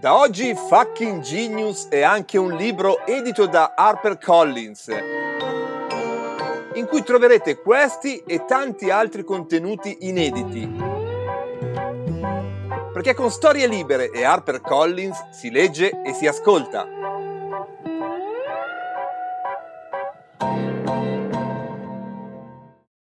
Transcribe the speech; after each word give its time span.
Da 0.00 0.16
oggi 0.16 0.54
Fucking 0.54 1.22
Genius 1.22 1.88
è 1.88 2.02
anche 2.02 2.38
un 2.38 2.54
libro 2.54 3.04
edito 3.04 3.46
da 3.46 3.74
HarperCollins, 3.76 4.86
in 6.74 6.86
cui 6.86 7.02
troverete 7.02 7.60
questi 7.60 8.18
e 8.18 8.44
tanti 8.44 8.90
altri 8.90 9.24
contenuti 9.24 9.96
inediti. 10.02 10.70
Perché 12.92 13.14
con 13.14 13.28
Storie 13.32 13.66
Libere 13.66 14.12
e 14.12 14.22
HarperCollins 14.22 15.30
si 15.30 15.50
legge 15.50 15.90
e 16.04 16.12
si 16.12 16.28
ascolta. 16.28 16.86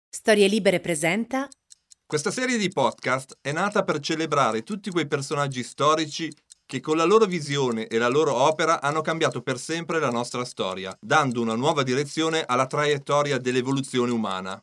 Storie 0.09 0.47
Libere 0.47 0.79
presenta 0.79 1.49
questa 2.07 2.29
serie 2.29 2.59
di 2.59 2.69
podcast 2.69 3.39
è 3.41 3.51
nata 3.51 3.83
per 3.83 3.99
celebrare 3.99 4.61
tutti 4.61 4.91
quei 4.91 5.07
personaggi 5.07 5.63
storici 5.63 6.31
che 6.65 6.79
con 6.79 6.97
la 6.97 7.03
loro 7.03 7.25
visione 7.25 7.87
e 7.87 7.97
la 7.97 8.07
loro 8.07 8.33
opera 8.33 8.81
hanno 8.81 9.01
cambiato 9.01 9.41
per 9.41 9.59
sempre 9.59 9.99
la 9.99 10.09
nostra 10.09 10.43
storia, 10.43 10.95
dando 10.99 11.41
una 11.41 11.55
nuova 11.55 11.83
direzione 11.83 12.43
alla 12.43 12.65
traiettoria 12.65 13.37
dell'evoluzione 13.37 14.11
umana. 14.11 14.59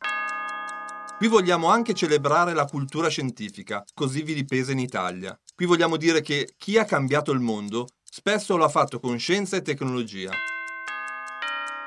Qui 1.17 1.27
vogliamo 1.27 1.69
anche 1.69 1.93
celebrare 1.93 2.53
la 2.53 2.65
cultura 2.65 3.07
scientifica, 3.07 3.83
così 3.93 4.23
vilipesa 4.23 4.73
in 4.73 4.79
Italia. 4.79 5.39
Qui 5.55 5.65
vogliamo 5.65 5.95
dire 5.95 6.21
che 6.21 6.53
chi 6.57 6.77
ha 6.77 6.83
cambiato 6.83 7.31
il 7.31 7.39
mondo 7.39 7.87
spesso 8.03 8.57
lo 8.57 8.65
ha 8.65 8.69
fatto 8.69 8.99
con 8.99 9.17
scienza 9.17 9.55
e 9.55 9.61
tecnologia. 9.61 10.31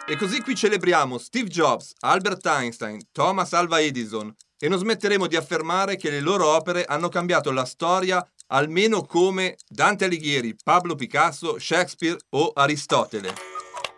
E 0.08 0.16
così 0.16 0.40
qui 0.40 0.54
celebriamo 0.54 1.18
Steve 1.18 1.48
Jobs, 1.48 1.92
Albert 2.00 2.46
Einstein, 2.46 3.08
Thomas 3.12 3.52
Alva 3.52 3.80
Edison 3.80 4.34
e 4.58 4.68
non 4.68 4.78
smetteremo 4.78 5.26
di 5.26 5.36
affermare 5.36 5.96
che 5.96 6.10
le 6.10 6.20
loro 6.20 6.46
opere 6.46 6.84
hanno 6.84 7.08
cambiato 7.08 7.50
la 7.50 7.64
storia 7.64 8.26
almeno 8.48 9.02
come 9.02 9.56
Dante 9.68 10.04
Alighieri, 10.04 10.56
Pablo 10.62 10.94
Picasso, 10.94 11.58
Shakespeare 11.58 12.18
o 12.30 12.52
Aristotele. 12.54 13.34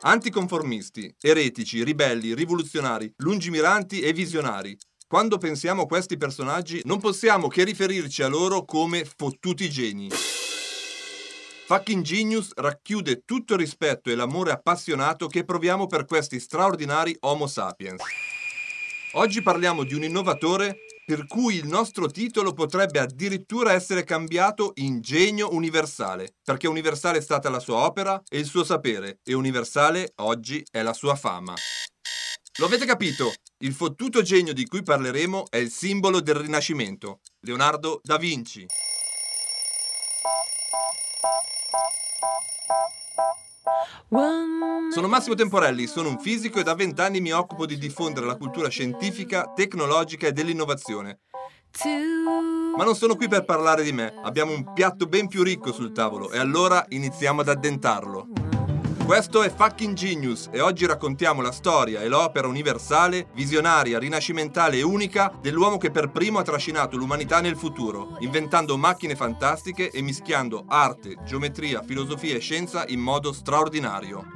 Anticonformisti, 0.00 1.12
eretici, 1.20 1.82
ribelli, 1.82 2.34
rivoluzionari, 2.34 3.12
lungimiranti 3.16 4.00
e 4.00 4.12
visionari. 4.12 4.78
Quando 5.06 5.38
pensiamo 5.38 5.82
a 5.82 5.86
questi 5.86 6.16
personaggi 6.16 6.82
non 6.84 7.00
possiamo 7.00 7.48
che 7.48 7.64
riferirci 7.64 8.22
a 8.22 8.28
loro 8.28 8.64
come 8.64 9.04
fottuti 9.04 9.69
geni. 9.70 10.10
Fucking 11.66 12.02
Genius 12.02 12.52
racchiude 12.54 13.24
tutto 13.24 13.54
il 13.54 13.58
rispetto 13.58 14.10
e 14.10 14.14
l'amore 14.14 14.52
appassionato 14.52 15.26
che 15.26 15.44
proviamo 15.44 15.86
per 15.86 16.06
questi 16.06 16.41
straordinari 16.41 17.14
Homo 17.20 17.46
sapiens. 17.46 18.02
Oggi 19.12 19.42
parliamo 19.42 19.84
di 19.84 19.94
un 19.94 20.04
innovatore 20.04 20.78
per 21.08 21.26
cui 21.26 21.54
il 21.54 21.66
nostro 21.66 22.10
titolo 22.10 22.52
potrebbe 22.52 22.98
addirittura 22.98 23.72
essere 23.72 24.04
cambiato 24.04 24.72
in 24.74 25.00
genio 25.00 25.54
universale, 25.54 26.34
perché 26.44 26.68
universale 26.68 27.16
è 27.16 27.22
stata 27.22 27.48
la 27.48 27.60
sua 27.60 27.76
opera 27.76 28.22
e 28.28 28.38
il 28.38 28.44
suo 28.44 28.62
sapere, 28.62 29.20
e 29.24 29.32
universale 29.32 30.12
oggi 30.16 30.62
è 30.70 30.82
la 30.82 30.92
sua 30.92 31.14
fama. 31.14 31.54
Lo 32.58 32.66
avete 32.66 32.84
capito? 32.84 33.32
Il 33.60 33.72
fottuto 33.72 34.20
genio 34.20 34.52
di 34.52 34.66
cui 34.66 34.82
parleremo 34.82 35.46
è 35.48 35.56
il 35.56 35.70
simbolo 35.70 36.20
del 36.20 36.34
Rinascimento, 36.34 37.20
Leonardo 37.40 38.00
da 38.02 38.18
Vinci. 38.18 38.66
Sono 44.90 45.06
Massimo 45.06 45.34
Temporelli, 45.34 45.86
sono 45.86 46.08
un 46.08 46.18
fisico 46.18 46.58
e 46.58 46.62
da 46.62 46.74
vent'anni 46.74 47.20
mi 47.20 47.30
occupo 47.30 47.66
di 47.66 47.76
diffondere 47.76 48.24
la 48.24 48.36
cultura 48.36 48.68
scientifica, 48.68 49.52
tecnologica 49.54 50.26
e 50.26 50.32
dell'innovazione. 50.32 51.20
Ma 52.74 52.84
non 52.84 52.94
sono 52.94 53.16
qui 53.16 53.28
per 53.28 53.44
parlare 53.44 53.82
di 53.82 53.92
me, 53.92 54.14
abbiamo 54.22 54.52
un 54.52 54.72
piatto 54.72 55.06
ben 55.06 55.28
più 55.28 55.42
ricco 55.42 55.72
sul 55.72 55.92
tavolo 55.92 56.30
e 56.30 56.38
allora 56.38 56.86
iniziamo 56.88 57.42
ad 57.42 57.48
addentarlo. 57.48 58.28
Questo 59.08 59.42
è 59.42 59.48
Fucking 59.48 59.94
Genius 59.94 60.50
e 60.52 60.60
oggi 60.60 60.84
raccontiamo 60.84 61.40
la 61.40 61.50
storia 61.50 62.02
e 62.02 62.08
l'opera 62.08 62.46
universale, 62.46 63.28
visionaria, 63.32 63.98
rinascimentale 63.98 64.76
e 64.76 64.82
unica 64.82 65.32
dell'uomo 65.41 65.78
che 65.78 65.91
per 65.91 66.10
primo 66.10 66.38
ha 66.38 66.42
trascinato 66.42 66.98
l'umanità 66.98 67.41
nel 67.41 67.56
futuro, 67.56 68.18
inventando 68.20 68.76
macchine 68.76 69.16
fantastiche 69.16 69.91
e 69.91 70.02
mischiando 70.02 70.66
arte, 70.68 71.16
geometria, 71.24 71.82
filosofia 71.82 72.36
e 72.36 72.41
scienza 72.41 72.84
in 72.88 73.00
modo 73.00 73.32
straordinario. 73.32 74.26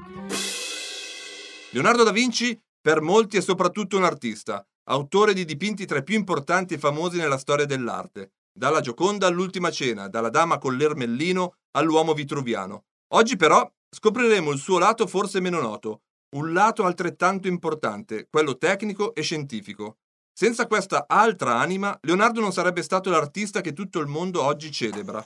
Leonardo 1.72 2.02
da 2.02 2.10
Vinci 2.10 2.58
per 2.80 3.02
molti 3.02 3.36
è 3.36 3.42
soprattutto 3.42 3.98
un 3.98 4.04
artista, 4.04 4.66
autore 4.84 5.34
di 5.34 5.44
dipinti 5.44 5.84
tra 5.84 5.98
i 5.98 6.02
più 6.02 6.14
importanti 6.14 6.72
e 6.72 6.78
famosi 6.78 7.18
nella 7.18 7.36
storia 7.36 7.66
dell'arte, 7.66 8.30
dalla 8.50 8.80
Gioconda 8.80 9.26
all'Ultima 9.26 9.70
Cena, 9.70 10.08
dalla 10.08 10.30
Dama 10.30 10.56
con 10.56 10.78
l'Ermellino 10.78 11.56
all'uomo 11.72 12.14
vitruviano. 12.14 12.84
Oggi 13.08 13.36
però 13.36 13.70
Scopriremo 13.94 14.50
il 14.52 14.58
suo 14.58 14.78
lato 14.78 15.06
forse 15.06 15.38
meno 15.40 15.60
noto, 15.60 16.00
un 16.36 16.54
lato 16.54 16.84
altrettanto 16.84 17.46
importante, 17.46 18.26
quello 18.30 18.56
tecnico 18.56 19.14
e 19.14 19.20
scientifico. 19.20 19.98
Senza 20.32 20.66
questa 20.66 21.04
altra 21.06 21.58
anima, 21.58 21.96
Leonardo 22.00 22.40
non 22.40 22.52
sarebbe 22.52 22.82
stato 22.82 23.10
l'artista 23.10 23.60
che 23.60 23.74
tutto 23.74 23.98
il 23.98 24.06
mondo 24.06 24.42
oggi 24.42 24.72
celebra. 24.72 25.22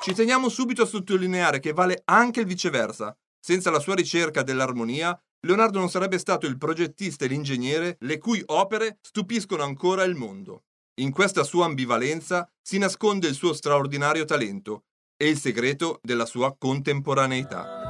Ci 0.00 0.14
teniamo 0.14 0.48
subito 0.48 0.82
a 0.82 0.86
sottolineare 0.86 1.58
che 1.58 1.72
vale 1.72 2.02
anche 2.04 2.40
il 2.40 2.46
viceversa. 2.46 3.16
Senza 3.40 3.70
la 3.70 3.80
sua 3.80 3.96
ricerca 3.96 4.44
dell'armonia, 4.44 5.18
Leonardo 5.44 5.80
non 5.80 5.90
sarebbe 5.90 6.18
stato 6.18 6.46
il 6.46 6.56
progettista 6.56 7.24
e 7.24 7.28
l'ingegnere 7.28 7.96
le 7.98 8.18
cui 8.18 8.40
opere 8.46 8.98
stupiscono 9.02 9.64
ancora 9.64 10.04
il 10.04 10.14
mondo. 10.14 10.62
In 11.00 11.10
questa 11.10 11.42
sua 11.42 11.64
ambivalenza 11.64 12.48
si 12.62 12.78
nasconde 12.78 13.26
il 13.26 13.34
suo 13.34 13.52
straordinario 13.52 14.24
talento 14.24 14.84
e 15.16 15.28
il 15.28 15.38
segreto 15.38 15.98
della 16.00 16.26
sua 16.26 16.54
contemporaneità. 16.56 17.83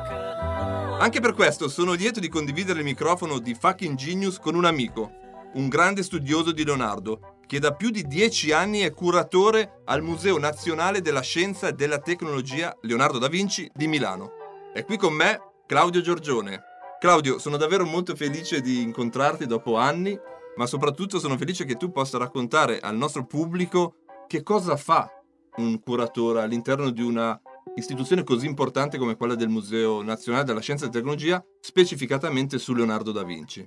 Anche 0.99 1.21
per 1.21 1.34
questo 1.34 1.69
sono 1.69 1.93
lieto 1.93 2.21
di 2.21 2.28
condividere 2.28 2.78
il 2.78 2.84
microfono 2.84 3.38
di 3.38 3.55
Fucking 3.55 3.97
Genius 3.97 4.38
con 4.38 4.55
un 4.55 4.65
amico, 4.65 5.10
un 5.55 5.69
grande 5.69 6.03
studioso 6.03 6.53
di 6.53 6.65
Leonardo, 6.65 7.41
che 7.47 7.59
da 7.59 7.75
più 7.75 7.91
di 7.91 8.06
dieci 8.06 8.53
anni 8.53 8.81
è 8.81 8.93
curatore 8.93 9.82
al 9.84 10.03
Museo 10.03 10.38
Nazionale 10.38 11.03
della 11.03 11.21
Scienza 11.21 11.69
e 11.69 11.72
della 11.72 11.99
Tecnologia 11.99 12.75
Leonardo 12.82 13.19
da 13.19 13.28
Vinci 13.28 13.71
di 13.75 13.87
Milano. 13.87 14.31
È 14.72 14.84
qui 14.84 14.97
con 14.97 15.12
me 15.12 15.41
Claudio 15.66 16.00
Giorgione. 16.00 16.62
Claudio, 16.99 17.38
sono 17.38 17.59
davvero 17.59 17.84
molto 17.84 18.16
felice 18.16 18.61
di 18.62 18.81
incontrarti 18.81 19.47
dopo 19.47 19.76
anni, 19.76 20.19
ma 20.56 20.65
soprattutto 20.65 21.19
sono 21.19 21.37
felice 21.37 21.65
che 21.65 21.76
tu 21.76 21.93
possa 21.93 22.16
raccontare 22.16 22.78
al 22.78 22.97
nostro 22.97 23.26
pubblico 23.26 23.97
che 24.26 24.43
cosa 24.43 24.76
fa 24.76 25.11
un 25.56 25.81
curatore 25.81 26.43
all'interno 26.43 26.91
di 26.91 27.03
una 27.03 27.38
istituzione 27.77 28.25
così 28.25 28.47
importante 28.47 28.99
come 28.99 29.17
quella 29.17 29.35
del 29.35 29.49
Museo 29.49 30.03
Nazionale 30.03 30.45
della 30.45 30.61
Scienza 30.61 30.87
e 30.87 30.91
Tecnologia, 30.91 31.45
specificatamente 31.61 32.59
su 32.59 32.75
Leonardo 32.75 33.12
da 33.12 33.23
Vinci. 33.23 33.67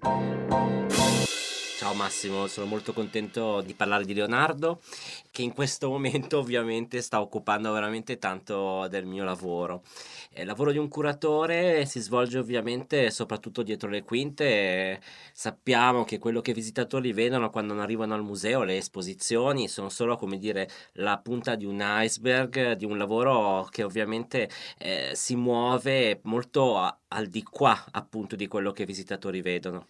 Ciao 1.88 1.96
Massimo, 1.96 2.48
sono 2.48 2.66
molto 2.66 2.92
contento 2.92 3.62
di 3.62 3.74
parlare 3.74 4.04
di 4.04 4.14
Leonardo 4.14 4.82
che 5.32 5.42
in 5.42 5.54
questo 5.54 5.88
momento 5.88 6.40
ovviamente 6.40 7.02
sta 7.02 7.22
occupando 7.22 7.72
veramente 7.72 8.18
tanto 8.18 8.90
del 8.90 9.06
mio 9.06 9.24
lavoro. 9.24 9.84
Il 10.34 10.46
lavoro 10.46 10.74
di 10.74 10.80
un 10.80 10.90
curatore 10.90 11.86
si 11.86 12.02
svolge 12.02 12.40
ovviamente 12.40 13.10
soprattutto 13.10 13.64
dietro 13.64 13.88
le 13.88 14.04
quinte. 14.04 15.00
Sappiamo 15.32 16.04
che 16.04 16.20
quello 16.20 16.42
che 16.42 16.52
i 16.52 16.54
visitatori 16.54 17.14
vedono 17.14 17.50
quando 17.50 17.80
arrivano 17.80 18.16
al 18.16 18.24
museo, 18.24 18.64
le 18.64 18.76
esposizioni, 18.76 19.70
sono 19.70 19.88
solo 19.88 20.18
come 20.18 20.38
dire 20.38 20.70
la 20.96 21.18
punta 21.20 21.56
di 21.56 21.64
un 21.64 21.82
iceberg, 21.82 22.74
di 22.74 22.84
un 22.84 22.98
lavoro 22.98 23.66
che 23.72 23.84
ovviamente 23.84 24.50
eh, 24.78 25.12
si 25.14 25.38
muove 25.38 26.20
molto 26.24 26.80
a, 26.80 27.00
al 27.08 27.28
di 27.28 27.44
qua 27.44 27.86
appunto 27.92 28.36
di 28.36 28.48
quello 28.48 28.74
che 28.74 28.82
i 28.82 28.86
visitatori 28.86 29.42
vedono. 29.42 29.88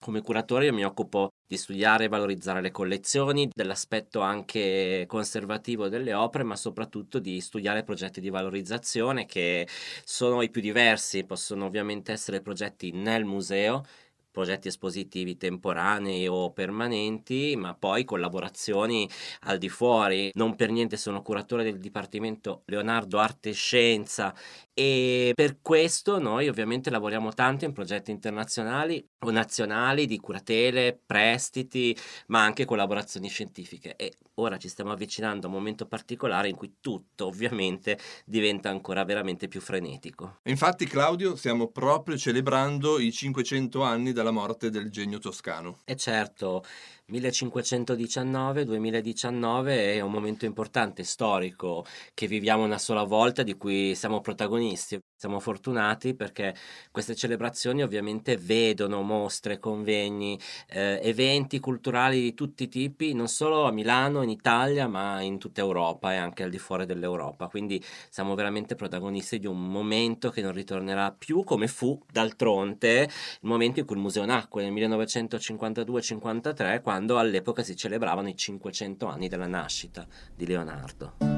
Come 0.00 0.22
curatore 0.22 0.66
io 0.66 0.72
mi 0.72 0.84
occupo 0.84 1.32
di 1.44 1.56
studiare 1.56 2.04
e 2.04 2.08
valorizzare 2.08 2.60
le 2.60 2.70
collezioni, 2.70 3.48
dell'aspetto 3.52 4.20
anche 4.20 5.04
conservativo 5.08 5.88
delle 5.88 6.14
opere, 6.14 6.44
ma 6.44 6.54
soprattutto 6.54 7.18
di 7.18 7.40
studiare 7.40 7.82
progetti 7.82 8.20
di 8.20 8.30
valorizzazione 8.30 9.26
che 9.26 9.66
sono 10.04 10.42
i 10.42 10.50
più 10.50 10.60
diversi, 10.60 11.24
possono 11.24 11.64
ovviamente 11.66 12.12
essere 12.12 12.40
progetti 12.40 12.92
nel 12.92 13.24
museo 13.24 13.82
progetti 14.30 14.68
espositivi 14.68 15.36
temporanei 15.36 16.28
o 16.28 16.52
permanenti, 16.52 17.56
ma 17.56 17.74
poi 17.74 18.04
collaborazioni 18.04 19.08
al 19.40 19.58
di 19.58 19.68
fuori. 19.68 20.30
Non 20.34 20.54
per 20.54 20.70
niente 20.70 20.96
sono 20.96 21.22
curatore 21.22 21.64
del 21.64 21.80
Dipartimento 21.80 22.62
Leonardo 22.66 23.18
Arte 23.18 23.48
e 23.48 23.52
Scienza 23.52 24.32
e 24.78 25.32
per 25.34 25.58
questo 25.60 26.20
noi 26.20 26.46
ovviamente 26.46 26.88
lavoriamo 26.88 27.32
tanto 27.32 27.64
in 27.64 27.72
progetti 27.72 28.12
internazionali 28.12 29.04
o 29.24 29.30
nazionali 29.32 30.06
di 30.06 30.20
curatele, 30.20 30.96
prestiti, 31.04 31.96
ma 32.28 32.44
anche 32.44 32.64
collaborazioni 32.64 33.28
scientifiche 33.28 33.96
e 33.96 34.12
ora 34.34 34.56
ci 34.56 34.68
stiamo 34.68 34.92
avvicinando 34.92 35.46
a 35.46 35.50
un 35.50 35.56
momento 35.56 35.86
particolare 35.86 36.48
in 36.48 36.54
cui 36.54 36.76
tutto 36.80 37.26
ovviamente 37.26 37.98
diventa 38.24 38.70
ancora 38.70 39.02
veramente 39.02 39.48
più 39.48 39.60
frenetico. 39.60 40.38
Infatti 40.44 40.86
Claudio 40.86 41.34
stiamo 41.34 41.72
proprio 41.72 42.16
celebrando 42.16 43.00
i 43.00 43.10
500 43.10 43.82
anni 43.82 44.12
dalla 44.12 44.30
morte 44.30 44.70
del 44.70 44.92
genio 44.92 45.18
toscano. 45.18 45.78
E 45.86 45.96
certo, 45.96 46.62
1519-2019 47.10 49.66
è 49.68 50.00
un 50.00 50.10
momento 50.10 50.44
importante, 50.44 51.04
storico, 51.04 51.84
che 52.14 52.26
viviamo 52.26 52.64
una 52.64 52.78
sola 52.78 53.02
volta, 53.04 53.42
di 53.42 53.56
cui 53.56 53.94
siamo 53.94 54.20
protagonisti. 54.20 54.98
Siamo 55.20 55.40
fortunati 55.40 56.14
perché 56.14 56.54
queste 56.92 57.16
celebrazioni 57.16 57.82
ovviamente 57.82 58.36
vedono 58.36 59.02
mostre, 59.02 59.58
convegni, 59.58 60.38
eh, 60.68 61.00
eventi 61.02 61.58
culturali 61.58 62.20
di 62.20 62.34
tutti 62.34 62.62
i 62.62 62.68
tipi, 62.68 63.14
non 63.14 63.26
solo 63.26 63.64
a 63.64 63.72
Milano, 63.72 64.22
in 64.22 64.30
Italia, 64.30 64.86
ma 64.86 65.20
in 65.20 65.38
tutta 65.38 65.60
Europa 65.60 66.12
e 66.12 66.18
anche 66.18 66.44
al 66.44 66.50
di 66.50 66.58
fuori 66.58 66.86
dell'Europa. 66.86 67.48
Quindi 67.48 67.84
siamo 68.08 68.36
veramente 68.36 68.76
protagonisti 68.76 69.40
di 69.40 69.48
un 69.48 69.60
momento 69.60 70.30
che 70.30 70.40
non 70.40 70.52
ritornerà 70.52 71.10
più 71.10 71.42
come 71.42 71.66
fu 71.66 72.00
d'altronde 72.12 73.02
il 73.02 73.10
momento 73.40 73.80
in 73.80 73.86
cui 73.86 73.96
il 73.96 74.02
museo 74.02 74.24
nacque 74.24 74.62
nel 74.62 74.72
1952-53, 74.72 76.80
quando 76.80 77.18
all'epoca 77.18 77.64
si 77.64 77.74
celebravano 77.74 78.28
i 78.28 78.36
500 78.36 79.06
anni 79.06 79.26
della 79.26 79.48
nascita 79.48 80.06
di 80.32 80.46
Leonardo. 80.46 81.37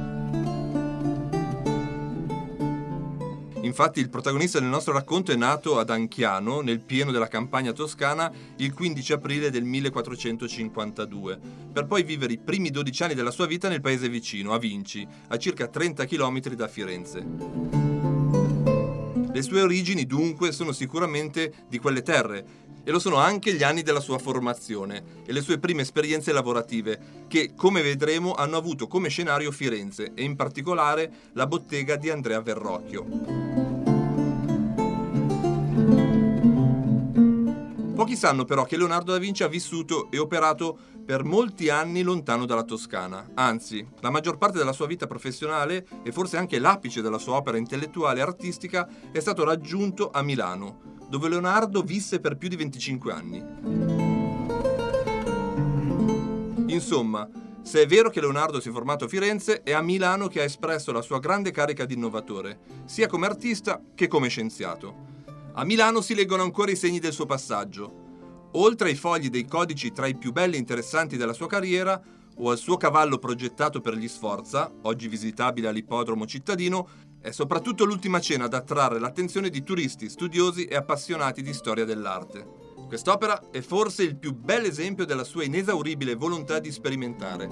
Infatti 3.62 4.01
il 4.01 4.09
protagonista 4.09 4.59
del 4.59 4.69
nostro 4.69 4.95
racconto 4.95 5.33
è 5.33 5.37
nato 5.37 5.79
ad 5.79 5.91
Anchiano, 5.91 6.62
nel 6.62 6.81
pieno 6.81 7.12
della 7.12 7.29
campagna 7.29 7.73
toscana, 7.73 8.33
il 8.57 8.73
15 8.73 9.12
aprile 9.12 9.51
del 9.51 9.65
1452, 9.65 11.39
per 11.71 11.87
poi 11.87 12.03
vivere 12.03 12.33
i 12.33 12.39
primi 12.39 12.71
12 12.71 13.03
anni 13.03 13.15
della 13.15 13.31
sua 13.31 13.47
vita 13.47 13.69
nel 13.69 13.83
paese 13.83 14.09
vicino, 14.09 14.55
a 14.55 14.59
Vinci, 14.59 15.07
a 15.29 15.37
circa 15.37 15.67
30 15.69 16.07
km 16.07 16.41
da 16.55 16.69
Firenze. 16.69 17.27
Le 19.33 19.43
sue 19.43 19.61
origini 19.61 20.07
dunque 20.07 20.53
sono 20.53 20.73
sicuramente 20.73 21.65
di 21.69 21.79
quelle 21.79 22.03
terre 22.03 22.45
e 22.82 22.91
lo 22.91 22.99
sono 22.99 23.17
anche 23.17 23.53
gli 23.55 23.62
anni 23.62 23.82
della 23.82 24.00
sua 24.00 24.19
formazione 24.19 25.23
e 25.27 25.32
le 25.32 25.41
sue 25.41 25.59
prime 25.59 25.82
esperienze 25.82 26.32
lavorative 26.32 27.27
che, 27.29 27.53
come 27.55 27.82
vedremo, 27.82 28.35
hanno 28.35 28.56
avuto 28.56 28.87
come 28.87 29.09
scenario 29.09 29.50
Firenze 29.50 30.12
e 30.15 30.23
in 30.23 30.37
particolare 30.37 31.11
la 31.32 31.47
bottega 31.47 31.97
di 31.97 32.11
Andrea 32.11 32.41
Verrocchio. 32.41 33.50
Pochi 38.00 38.17
sanno 38.17 38.47
però 38.47 38.65
che 38.65 38.79
Leonardo 38.79 39.12
da 39.12 39.19
Vinci 39.19 39.43
ha 39.43 39.47
vissuto 39.47 40.11
e 40.11 40.17
operato 40.19 40.75
per 41.05 41.23
molti 41.23 41.69
anni 41.69 42.00
lontano 42.00 42.47
dalla 42.47 42.62
Toscana. 42.62 43.33
Anzi, 43.35 43.87
la 44.00 44.09
maggior 44.09 44.38
parte 44.38 44.56
della 44.56 44.73
sua 44.73 44.87
vita 44.87 45.06
professionale 45.06 45.87
e 46.03 46.11
forse 46.11 46.38
anche 46.38 46.59
l'apice 46.59 47.03
della 47.03 47.19
sua 47.19 47.35
opera 47.35 47.59
intellettuale 47.59 48.21
e 48.21 48.23
artistica 48.23 48.88
è 49.12 49.21
stato 49.21 49.44
raggiunto 49.44 50.11
a 50.11 50.23
Milano, 50.23 51.00
dove 51.11 51.29
Leonardo 51.29 51.83
visse 51.83 52.21
per 52.21 52.37
più 52.37 52.49
di 52.49 52.55
25 52.55 53.12
anni. 53.12 53.45
Insomma, 56.73 57.29
se 57.62 57.83
è 57.83 57.87
vero 57.87 58.11
che 58.11 58.21
Leonardo 58.21 58.61
si 58.61 58.69
è 58.69 58.73
formato 58.73 59.05
a 59.05 59.09
Firenze, 59.09 59.62
è 59.62 59.73
a 59.73 59.83
Milano 59.83 60.29
che 60.29 60.41
ha 60.41 60.45
espresso 60.45 60.93
la 60.93 61.03
sua 61.03 61.19
grande 61.19 61.51
carica 61.51 61.85
di 61.85 61.95
innovatore, 61.95 62.61
sia 62.85 63.09
come 63.09 63.27
artista 63.27 63.83
che 63.95 64.07
come 64.07 64.29
scienziato. 64.29 65.09
A 65.53 65.65
Milano 65.65 66.01
si 66.01 66.15
leggono 66.15 66.45
ancora 66.45 66.71
i 66.71 66.77
segni 66.77 67.01
del 67.01 67.12
suo 67.12 67.27
passaggio. 67.27 68.49
Oltre 68.53 68.89
ai 68.89 68.95
fogli 68.95 69.31
dei 69.31 69.47
codici 69.47 69.91
tra 69.93 70.07
i 70.07 70.17
più 70.17 70.31
belli 70.31 70.55
e 70.55 70.59
interessanti 70.59 71.17
della 71.17 71.33
sua 71.33 71.49
carriera, 71.49 72.01
o 72.43 72.51
al 72.51 72.59
suo 72.59 72.77
cavallo 72.77 73.19
progettato 73.19 73.81
per 73.81 73.95
gli 73.95 74.09
Sforza, 74.09 74.73
oggi 74.83 75.09
visitabile 75.09 75.69
all'ippodromo 75.69 76.25
cittadino, 76.25 76.89
è 77.20 77.31
soprattutto 77.32 77.84
l'ultima 77.84 78.19
cena 78.19 78.44
ad 78.44 78.55
attrarre 78.55 78.99
l'attenzione 78.99 79.50
di 79.50 79.62
turisti, 79.62 80.08
studiosi 80.08 80.64
e 80.64 80.75
appassionati 80.75 81.43
di 81.43 81.52
storia 81.52 81.84
dell'arte. 81.84 82.46
Quest'opera 82.87 83.50
è 83.50 83.61
forse 83.61 84.02
il 84.02 84.17
più 84.17 84.34
bel 84.34 84.64
esempio 84.64 85.05
della 85.05 85.25
sua 85.25 85.44
inesauribile 85.44 86.14
volontà 86.14 86.58
di 86.58 86.72
sperimentare. 86.72 87.46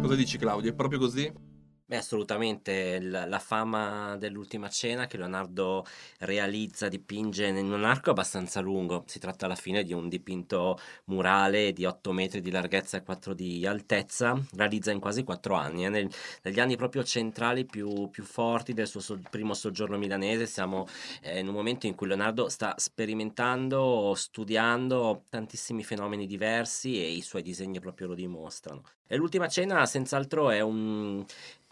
Cosa 0.00 0.14
dici 0.14 0.36
Claudio? 0.36 0.70
È 0.70 0.74
proprio 0.74 0.98
così? 0.98 1.51
Beh, 1.92 1.98
assolutamente, 1.98 2.98
l 3.00 3.10
la 3.28 3.38
fama 3.38 4.16
dell'Ultima 4.16 4.70
cena 4.70 5.06
che 5.06 5.18
Leonardo 5.18 5.84
realizza, 6.20 6.88
dipinge 6.88 7.48
in 7.48 7.70
un 7.70 7.84
arco 7.84 8.08
abbastanza 8.08 8.60
lungo. 8.60 9.04
Si 9.06 9.18
tratta 9.18 9.44
alla 9.44 9.56
fine 9.56 9.82
di 9.84 9.92
un 9.92 10.08
dipinto 10.08 10.78
murale 11.06 11.74
di 11.74 11.84
8 11.84 12.12
metri 12.12 12.40
di 12.40 12.50
larghezza 12.50 12.96
e 12.96 13.02
4 13.02 13.34
di 13.34 13.66
altezza, 13.66 14.40
realizza 14.56 14.90
in 14.90 15.00
quasi 15.00 15.22
4 15.22 15.54
anni, 15.54 15.84
eh, 15.84 15.90
nel 15.90 16.08
negli 16.44 16.60
anni 16.60 16.76
proprio 16.76 17.04
centrali 17.04 17.66
più 17.66 18.08
più 18.08 18.24
forti 18.24 18.72
del 18.72 18.86
suo 18.88 19.00
so 19.00 19.20
primo 19.28 19.52
soggiorno 19.52 19.98
milanese. 19.98 20.46
Siamo, 20.46 20.86
ehm, 21.20 21.40
in 21.40 21.48
un 21.48 21.54
momento 21.54 21.86
in 21.86 21.94
cui 21.94 22.06
Leonardo 22.06 22.48
sta 22.48 22.74
sperimentando, 22.78 24.14
studiando 24.16 25.24
tantissimi 25.28 25.84
fenomeni 25.84 26.26
diversi 26.26 26.96
e 26.96 27.10
i 27.10 27.20
suoi 27.20 27.42
disegni 27.42 27.80
proprio 27.80 28.06
lo 28.06 28.14
dimostrano. 28.14 28.82
E 29.06 29.16
l'Ultima 29.16 29.46
cena 29.46 29.84
senz'altro 29.84 30.48
è 30.48 30.60
un 30.60 31.22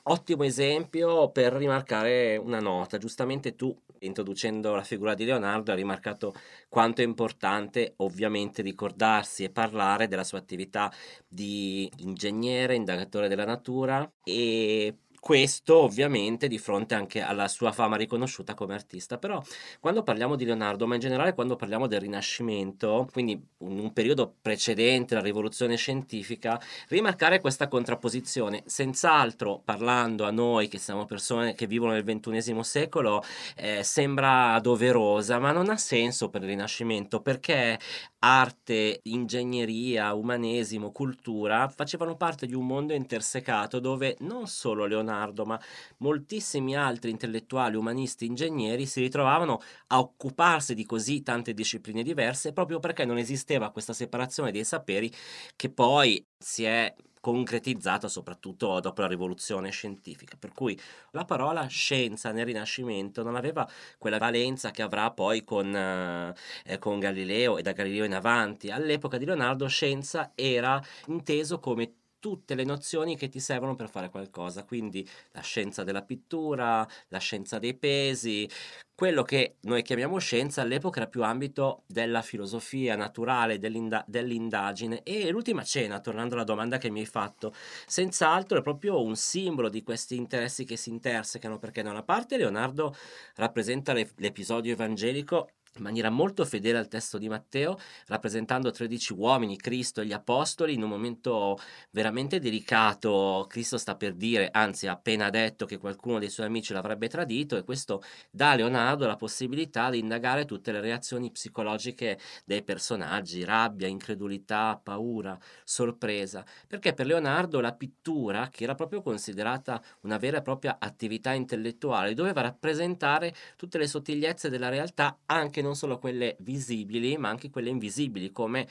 Ottimo 0.04 0.44
esempio 0.44 1.30
per 1.30 1.52
rimarcare 1.52 2.36
una 2.36 2.58
nota. 2.58 2.96
Giustamente 2.96 3.54
tu, 3.54 3.76
introducendo 4.00 4.74
la 4.74 4.82
figura 4.82 5.14
di 5.14 5.24
Leonardo, 5.24 5.70
hai 5.70 5.76
rimarcato 5.76 6.32
quanto 6.68 7.02
è 7.02 7.04
importante 7.04 7.94
ovviamente 7.96 8.62
ricordarsi 8.62 9.44
e 9.44 9.50
parlare 9.50 10.08
della 10.08 10.24
sua 10.24 10.38
attività 10.38 10.90
di 11.28 11.90
ingegnere, 11.98 12.74
indagatore 12.74 13.28
della 13.28 13.44
natura 13.44 14.10
e 14.24 14.96
questo 15.20 15.76
ovviamente 15.76 16.48
di 16.48 16.58
fronte 16.58 16.94
anche 16.94 17.20
alla 17.20 17.46
sua 17.46 17.72
fama 17.72 17.96
riconosciuta 17.96 18.54
come 18.54 18.74
artista, 18.74 19.18
però 19.18 19.40
quando 19.78 20.02
parliamo 20.02 20.34
di 20.34 20.44
Leonardo, 20.44 20.86
ma 20.86 20.94
in 20.94 21.00
generale 21.00 21.34
quando 21.34 21.56
parliamo 21.56 21.86
del 21.86 22.00
Rinascimento, 22.00 23.06
quindi 23.12 23.32
in 23.32 23.78
un 23.78 23.92
periodo 23.92 24.34
precedente 24.40 25.14
la 25.14 25.20
rivoluzione 25.20 25.76
scientifica, 25.76 26.60
rimarcare 26.88 27.40
questa 27.40 27.68
contrapposizione, 27.68 28.62
senz'altro 28.66 29.60
parlando 29.64 30.24
a 30.24 30.30
noi 30.30 30.68
che 30.68 30.78
siamo 30.78 31.04
persone 31.04 31.54
che 31.54 31.66
vivono 31.66 31.92
nel 31.92 32.02
ventunesimo 32.02 32.62
secolo, 32.62 33.22
eh, 33.56 33.82
sembra 33.84 34.58
doverosa, 34.60 35.38
ma 35.38 35.52
non 35.52 35.68
ha 35.68 35.76
senso 35.76 36.30
per 36.30 36.42
il 36.42 36.48
Rinascimento 36.48 37.20
perché 37.20 37.78
arte, 38.20 39.00
ingegneria, 39.04 40.14
umanesimo, 40.14 40.90
cultura 40.92 41.68
facevano 41.68 42.16
parte 42.16 42.46
di 42.46 42.54
un 42.54 42.66
mondo 42.66 42.92
intersecato 42.94 43.78
dove 43.80 44.16
non 44.20 44.46
solo 44.46 44.86
Leonardo, 44.86 45.09
ma 45.44 45.60
moltissimi 45.98 46.76
altri 46.76 47.10
intellettuali, 47.10 47.76
umanisti, 47.76 48.26
ingegneri 48.26 48.86
si 48.86 49.00
ritrovavano 49.00 49.60
a 49.88 49.98
occuparsi 49.98 50.74
di 50.74 50.84
così 50.84 51.22
tante 51.22 51.54
discipline 51.54 52.02
diverse 52.02 52.52
proprio 52.52 52.78
perché 52.78 53.04
non 53.04 53.18
esisteva 53.18 53.70
questa 53.70 53.92
separazione 53.92 54.52
dei 54.52 54.64
saperi 54.64 55.12
che 55.56 55.70
poi 55.70 56.24
si 56.38 56.64
è 56.64 56.94
concretizzata 57.20 58.08
soprattutto 58.08 58.80
dopo 58.80 59.02
la 59.02 59.06
rivoluzione 59.06 59.70
scientifica. 59.70 60.36
Per 60.38 60.52
cui 60.52 60.78
la 61.12 61.24
parola 61.24 61.66
scienza 61.66 62.32
nel 62.32 62.46
Rinascimento 62.46 63.22
non 63.22 63.36
aveva 63.36 63.68
quella 63.98 64.18
valenza 64.18 64.70
che 64.70 64.82
avrà 64.82 65.10
poi 65.10 65.44
con, 65.44 65.74
eh, 65.74 66.78
con 66.78 66.98
Galileo 66.98 67.58
e 67.58 67.62
da 67.62 67.72
Galileo 67.72 68.04
in 68.04 68.14
avanti. 68.14 68.70
All'epoca 68.70 69.18
di 69.18 69.26
Leonardo 69.26 69.66
scienza 69.68 70.32
era 70.34 70.82
inteso 71.06 71.58
come 71.60 71.94
tutte 72.20 72.54
le 72.54 72.64
nozioni 72.64 73.16
che 73.16 73.28
ti 73.28 73.40
servono 73.40 73.74
per 73.74 73.88
fare 73.90 74.10
qualcosa, 74.10 74.64
quindi 74.64 75.06
la 75.32 75.40
scienza 75.40 75.82
della 75.82 76.02
pittura, 76.02 76.86
la 77.08 77.18
scienza 77.18 77.58
dei 77.58 77.74
pesi, 77.74 78.48
quello 78.94 79.22
che 79.22 79.56
noi 79.62 79.80
chiamiamo 79.82 80.18
scienza 80.18 80.60
all'epoca 80.60 81.00
era 81.00 81.08
più 81.08 81.22
ambito 81.24 81.84
della 81.86 82.20
filosofia 82.20 82.96
naturale, 82.96 83.58
dell'inda- 83.58 84.04
dell'indagine. 84.06 85.02
E 85.02 85.30
l'ultima 85.30 85.62
cena, 85.64 86.00
tornando 86.00 86.34
alla 86.34 86.44
domanda 86.44 86.76
che 86.76 86.90
mi 86.90 87.00
hai 87.00 87.06
fatto, 87.06 87.54
senz'altro 87.86 88.58
è 88.58 88.62
proprio 88.62 89.02
un 89.02 89.16
simbolo 89.16 89.70
di 89.70 89.82
questi 89.82 90.16
interessi 90.16 90.66
che 90.66 90.76
si 90.76 90.90
intersecano, 90.90 91.58
perché 91.58 91.82
da 91.82 91.88
una 91.90 92.02
parte 92.02 92.36
Leonardo 92.36 92.94
rappresenta 93.36 93.94
le- 93.94 94.10
l'episodio 94.16 94.72
evangelico 94.74 95.48
in 95.76 95.82
maniera 95.84 96.10
molto 96.10 96.44
fedele 96.44 96.78
al 96.78 96.88
testo 96.88 97.16
di 97.16 97.28
Matteo, 97.28 97.78
rappresentando 98.06 98.70
13 98.70 99.12
uomini, 99.12 99.56
Cristo 99.56 100.00
e 100.00 100.06
gli 100.06 100.12
Apostoli, 100.12 100.74
in 100.74 100.82
un 100.82 100.88
momento 100.88 101.58
veramente 101.92 102.40
delicato. 102.40 103.46
Cristo 103.48 103.78
sta 103.78 103.94
per 103.94 104.14
dire, 104.14 104.48
anzi 104.50 104.88
ha 104.88 104.92
appena 104.92 105.30
detto 105.30 105.66
che 105.66 105.78
qualcuno 105.78 106.18
dei 106.18 106.28
suoi 106.28 106.46
amici 106.46 106.72
l'avrebbe 106.72 107.08
tradito 107.08 107.56
e 107.56 107.62
questo 107.62 108.02
dà 108.30 108.50
a 108.50 108.54
Leonardo 108.56 109.06
la 109.06 109.14
possibilità 109.16 109.90
di 109.90 110.00
indagare 110.00 110.44
tutte 110.44 110.72
le 110.72 110.80
reazioni 110.80 111.30
psicologiche 111.30 112.18
dei 112.44 112.62
personaggi, 112.64 113.44
rabbia, 113.44 113.86
incredulità, 113.86 114.78
paura, 114.82 115.38
sorpresa, 115.64 116.44
perché 116.66 116.94
per 116.94 117.06
Leonardo 117.06 117.60
la 117.60 117.74
pittura, 117.74 118.48
che 118.48 118.64
era 118.64 118.74
proprio 118.74 119.02
considerata 119.02 119.80
una 120.00 120.18
vera 120.18 120.38
e 120.38 120.42
propria 120.42 120.78
attività 120.80 121.32
intellettuale, 121.32 122.14
doveva 122.14 122.40
rappresentare 122.40 123.32
tutte 123.56 123.78
le 123.78 123.86
sottigliezze 123.86 124.50
della 124.50 124.68
realtà 124.68 125.18
anche 125.26 125.59
non 125.62 125.76
solo 125.76 125.98
quelle 125.98 126.36
visibili, 126.40 127.16
ma 127.16 127.28
anche 127.28 127.50
quelle 127.50 127.70
invisibili, 127.70 128.30
come 128.32 128.68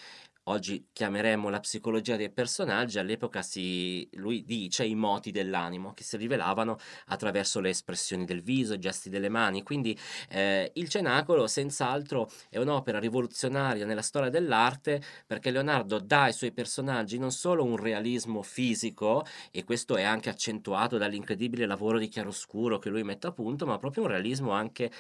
oggi 0.50 0.88
chiameremmo 0.92 1.50
la 1.50 1.60
psicologia 1.60 2.16
dei 2.16 2.32
personaggi, 2.32 2.98
all'epoca 3.00 3.42
si, 3.42 4.08
lui 4.14 4.44
dice 4.44 4.84
i 4.84 4.96
moti 4.96 5.32
dell'animo 5.32 5.94
che 5.94 6.04
si 6.04 6.18
rivelavano 6.18 6.78
attraverso 7.08 7.60
le 7.60 7.70
espressioni 7.70 8.26
del 8.26 8.42
viso, 8.42 8.74
i 8.74 8.80
gesti 8.80 9.10
delle 9.10 9.30
mani. 9.30 9.64
Quindi 9.64 9.98
eh, 10.30 10.72
il 10.74 10.90
Cenacolo 10.90 11.46
senz'altro 11.48 12.30
è 12.50 12.58
un'opera 12.58 13.00
rivoluzionaria 13.00 13.86
nella 13.86 14.02
storia 14.02 14.30
dell'arte 14.30 15.02
perché 15.28 15.52
Leonardo 15.52 16.00
dà 16.00 16.24
ai 16.24 16.34
suoi 16.34 16.52
personaggi 16.52 17.20
non 17.20 17.32
solo 17.32 17.64
un 17.64 17.78
realismo 17.78 18.42
fisico, 18.42 19.26
e 19.52 19.64
questo 19.64 19.96
è 19.98 20.04
anche 20.04 20.30
accentuato 20.30 20.98
dall'incredibile 20.98 21.66
lavoro 21.66 22.00
di 22.00 22.08
chiaroscuro 22.08 22.80
che 22.80 22.90
lui 22.90 23.04
mette 23.04 23.28
a 23.28 23.32
punto, 23.32 23.66
ma 23.66 23.78
proprio 23.78 24.04
un 24.04 24.10
realismo 24.10 24.52
anche 24.52 24.92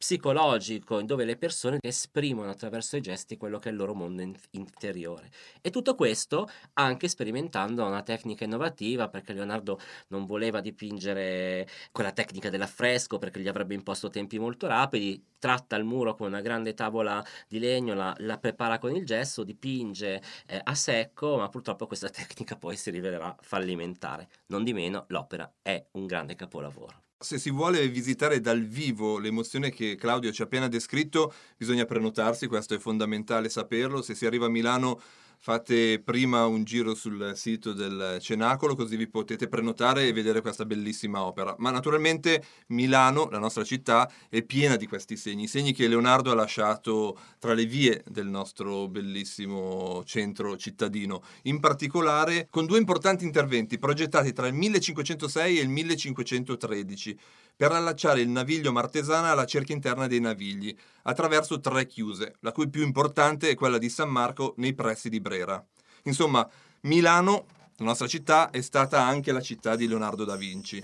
psicologico 0.00 1.02
dove 1.02 1.26
le 1.26 1.36
persone 1.36 1.76
esprimono 1.82 2.48
attraverso 2.48 2.96
i 2.96 3.02
gesti 3.02 3.36
quello 3.36 3.58
che 3.58 3.68
è 3.68 3.72
il 3.72 3.76
loro 3.76 3.94
mondo 3.94 4.22
in- 4.22 4.34
interiore. 4.52 5.30
E 5.60 5.68
tutto 5.68 5.94
questo 5.94 6.48
anche 6.72 7.06
sperimentando 7.06 7.84
una 7.84 8.02
tecnica 8.02 8.44
innovativa 8.44 9.10
perché 9.10 9.34
Leonardo 9.34 9.78
non 10.08 10.24
voleva 10.24 10.62
dipingere 10.62 11.68
quella 11.92 12.12
tecnica 12.12 12.48
dell'affresco 12.48 13.18
perché 13.18 13.40
gli 13.40 13.48
avrebbe 13.48 13.74
imposto 13.74 14.08
tempi 14.08 14.38
molto 14.38 14.66
rapidi, 14.66 15.22
tratta 15.38 15.76
il 15.76 15.84
muro 15.84 16.14
con 16.14 16.28
una 16.28 16.40
grande 16.40 16.72
tavola 16.72 17.22
di 17.46 17.58
legno, 17.58 17.92
la, 17.92 18.14
la 18.20 18.38
prepara 18.38 18.78
con 18.78 18.96
il 18.96 19.04
gesso, 19.04 19.44
dipinge 19.44 20.22
eh, 20.46 20.60
a 20.64 20.74
secco, 20.74 21.36
ma 21.36 21.50
purtroppo 21.50 21.86
questa 21.86 22.08
tecnica 22.10 22.56
poi 22.56 22.76
si 22.76 22.90
rivelerà 22.90 23.36
fallimentare. 23.38 24.30
Non 24.46 24.64
di 24.64 24.72
meno 24.72 25.04
l'opera 25.08 25.52
è 25.60 25.84
un 25.92 26.06
grande 26.06 26.34
capolavoro. 26.36 27.09
Se 27.22 27.38
si 27.38 27.50
vuole 27.50 27.86
visitare 27.88 28.40
dal 28.40 28.64
vivo 28.64 29.18
l'emozione 29.18 29.70
che 29.70 29.94
Claudio 29.94 30.32
ci 30.32 30.40
ha 30.40 30.46
appena 30.46 30.68
descritto, 30.68 31.34
bisogna 31.54 31.84
prenotarsi, 31.84 32.46
questo 32.46 32.72
è 32.74 32.78
fondamentale 32.78 33.50
saperlo. 33.50 34.00
Se 34.00 34.14
si 34.14 34.24
arriva 34.24 34.46
a 34.46 34.48
Milano 34.48 34.98
fate 35.42 36.02
prima 36.04 36.44
un 36.44 36.64
giro 36.64 36.94
sul 36.94 37.32
sito 37.34 37.72
del 37.72 38.18
Cenacolo 38.20 38.76
così 38.76 38.96
vi 38.96 39.08
potete 39.08 39.48
prenotare 39.48 40.06
e 40.06 40.12
vedere 40.12 40.42
questa 40.42 40.66
bellissima 40.66 41.24
opera. 41.24 41.54
Ma 41.58 41.70
naturalmente 41.70 42.44
Milano, 42.68 43.28
la 43.30 43.38
nostra 43.38 43.64
città, 43.64 44.10
è 44.28 44.42
piena 44.42 44.76
di 44.76 44.86
questi 44.86 45.16
segni, 45.16 45.46
segni 45.46 45.72
che 45.72 45.88
Leonardo 45.88 46.30
ha 46.30 46.34
lasciato 46.34 47.18
tra 47.38 47.54
le 47.54 47.64
vie 47.64 48.04
del 48.06 48.26
nostro 48.26 48.86
bellissimo 48.88 50.04
centro 50.04 50.58
cittadino, 50.58 51.22
in 51.44 51.58
particolare 51.58 52.46
con 52.50 52.66
due 52.66 52.78
importanti 52.78 53.24
interventi 53.24 53.78
progettati 53.78 54.34
tra 54.34 54.46
il 54.46 54.54
1506 54.54 55.58
e 55.58 55.62
il 55.62 55.68
1513 55.70 57.18
per 57.60 57.72
allacciare 57.72 58.22
il 58.22 58.30
naviglio 58.30 58.72
martesana 58.72 59.32
alla 59.32 59.44
cerchia 59.44 59.74
interna 59.74 60.06
dei 60.06 60.18
navigli, 60.18 60.74
attraverso 61.02 61.60
tre 61.60 61.84
chiuse, 61.84 62.36
la 62.40 62.52
cui 62.52 62.70
più 62.70 62.82
importante 62.82 63.50
è 63.50 63.54
quella 63.54 63.76
di 63.76 63.90
San 63.90 64.08
Marco 64.08 64.54
nei 64.56 64.72
pressi 64.72 65.10
di 65.10 65.20
Brera. 65.20 65.62
Insomma, 66.04 66.48
Milano, 66.84 67.44
la 67.76 67.84
nostra 67.84 68.06
città, 68.06 68.48
è 68.48 68.62
stata 68.62 69.02
anche 69.02 69.30
la 69.30 69.42
città 69.42 69.76
di 69.76 69.86
Leonardo 69.86 70.24
da 70.24 70.36
Vinci. 70.36 70.80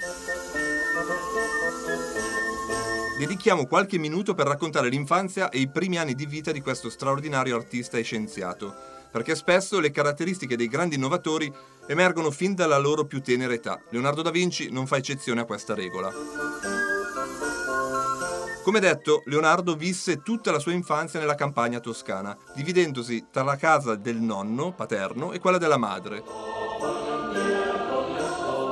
Dedichiamo 3.18 3.64
qualche 3.64 3.97
minuto 3.97 4.35
per 4.35 4.47
raccontare 4.47 4.90
l'infanzia 4.90 5.49
e 5.49 5.61
i 5.61 5.71
primi 5.71 5.97
anni 5.97 6.14
di 6.14 6.26
vita 6.26 6.52
di 6.52 6.61
questo 6.61 6.90
straordinario 6.90 7.56
artista 7.56 7.97
e 7.97 8.02
scienziato, 8.02 8.95
perché 9.16 9.35
spesso 9.35 9.80
le 9.80 9.90
caratteristiche 9.90 10.58
dei 10.58 10.68
grandi 10.68 10.96
innovatori 10.96 11.50
emergono 11.87 12.30
fin 12.30 12.54
dalla 12.54 12.76
loro 12.76 13.06
più 13.06 13.23
tenera 13.23 13.54
età. 13.54 13.80
Leonardo 13.88 14.20
da 14.20 14.30
Vinci 14.30 14.70
non 14.70 14.87
fa 14.87 14.99
eccezione 14.99 15.40
a 15.40 15.46
questa 15.46 15.75
regola. 15.75 16.12
Come 18.62 18.78
detto, 18.78 19.23
Leonardo 19.25 19.75
visse 19.75 20.20
tutta 20.20 20.52
la 20.52 20.58
sua 20.58 20.73
infanzia 20.73 21.18
nella 21.18 21.35
campagna 21.35 21.80
toscana, 21.80 22.37
dividendosi 22.54 23.28
tra 23.30 23.42
la 23.42 23.56
casa 23.56 23.94
del 23.94 24.16
nonno 24.16 24.73
paterno 24.73 25.32
e 25.32 25.38
quella 25.38 25.56
della 25.56 25.78
madre. 25.78 26.23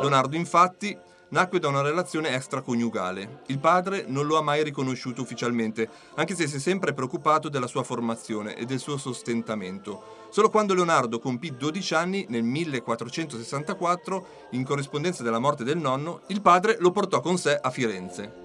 Leonardo 0.03 0.37
infatti 0.37 0.95
nacque 1.31 1.59
da 1.59 1.69
una 1.69 1.81
relazione 1.81 2.35
extraconiugale. 2.35 3.41
Il 3.47 3.59
padre 3.59 4.05
non 4.07 4.27
lo 4.27 4.37
ha 4.37 4.43
mai 4.43 4.63
riconosciuto 4.63 5.23
ufficialmente, 5.23 5.89
anche 6.17 6.35
se 6.35 6.47
si 6.47 6.57
è 6.57 6.61
sempre 6.61 6.93
preoccupato 6.93 7.49
della 7.49 7.67
sua 7.67 7.83
formazione 7.83 8.57
e 8.57 8.67
del 8.67 8.79
suo 8.79 8.99
sostentamento. 8.99 10.24
Solo 10.35 10.51
quando 10.51 10.75
Leonardo 10.75 11.21
compì 11.21 11.55
12 11.57 11.95
anni, 11.95 12.27
nel 12.29 12.43
1464, 12.43 14.27
in 14.51 14.65
corrispondenza 14.65 15.23
della 15.23 15.39
morte 15.39 15.63
del 15.63 15.79
nonno, 15.79 16.23
il 16.27 16.41
padre 16.43 16.77
lo 16.81 16.91
portò 16.91 17.21
con 17.21 17.39
sé 17.39 17.57
a 17.57 17.71
Firenze. 17.71 18.43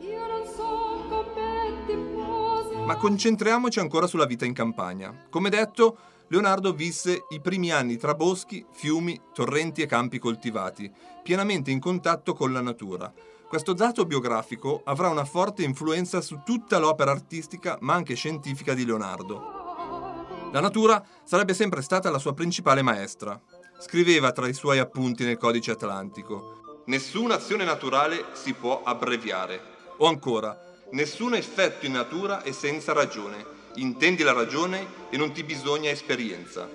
Ma 2.86 2.96
concentriamoci 2.96 3.80
ancora 3.80 4.06
sulla 4.06 4.28
vita 4.28 4.46
in 4.46 4.54
campagna. 4.54 5.26
Come 5.32 5.50
detto, 5.50 5.98
Leonardo 6.28 6.74
visse 6.74 7.26
i 7.30 7.42
primi 7.42 7.72
anni 7.72 7.98
tra 7.98 8.14
boschi, 8.14 8.64
fiumi, 8.72 9.20
torrenti 9.34 9.82
e 9.82 9.88
campi 9.88 10.20
coltivati, 10.20 10.94
pienamente 11.24 11.72
in 11.72 11.80
contatto 11.80 12.36
con 12.36 12.54
la 12.54 12.62
natura. 12.62 13.12
Questo 13.48 13.74
dato 13.74 14.06
biografico 14.06 14.82
avrà 14.84 15.10
una 15.10 15.26
forte 15.26 15.64
influenza 15.64 16.22
su 16.22 16.42
tutta 16.46 16.78
l'opera 16.78 17.10
artistica 17.10 17.80
ma 17.82 17.96
anche 17.96 18.14
scientifica 18.14 18.76
di 18.76 18.86
Leonardo. 18.86 19.59
La 20.52 20.60
natura 20.60 21.04
sarebbe 21.24 21.54
sempre 21.54 21.82
stata 21.82 22.10
la 22.10 22.20
sua 22.20 22.34
principale 22.34 22.82
maestra. 22.82 23.40
Scriveva 23.80 24.32
tra 24.32 24.48
i 24.48 24.54
suoi 24.54 24.80
appunti 24.80 25.24
nel 25.24 25.38
codice 25.38 25.72
atlantico, 25.72 26.60
Nessuna 26.90 27.36
azione 27.36 27.66
naturale 27.66 28.26
si 28.34 28.54
può 28.54 28.82
abbreviare. 28.84 29.62
O 29.98 30.08
ancora, 30.08 30.60
nessun 30.94 31.36
effetto 31.36 31.86
in 31.86 31.92
natura 31.92 32.42
è 32.42 32.52
senza 32.52 32.94
ragione. 32.94 33.46
Intendi 33.76 34.24
la 34.24 34.34
ragione 34.34 34.88
e 35.12 35.18
non 35.18 35.32
ti 35.32 35.44
bisogna 35.44 35.92
esperienza. 35.92 36.68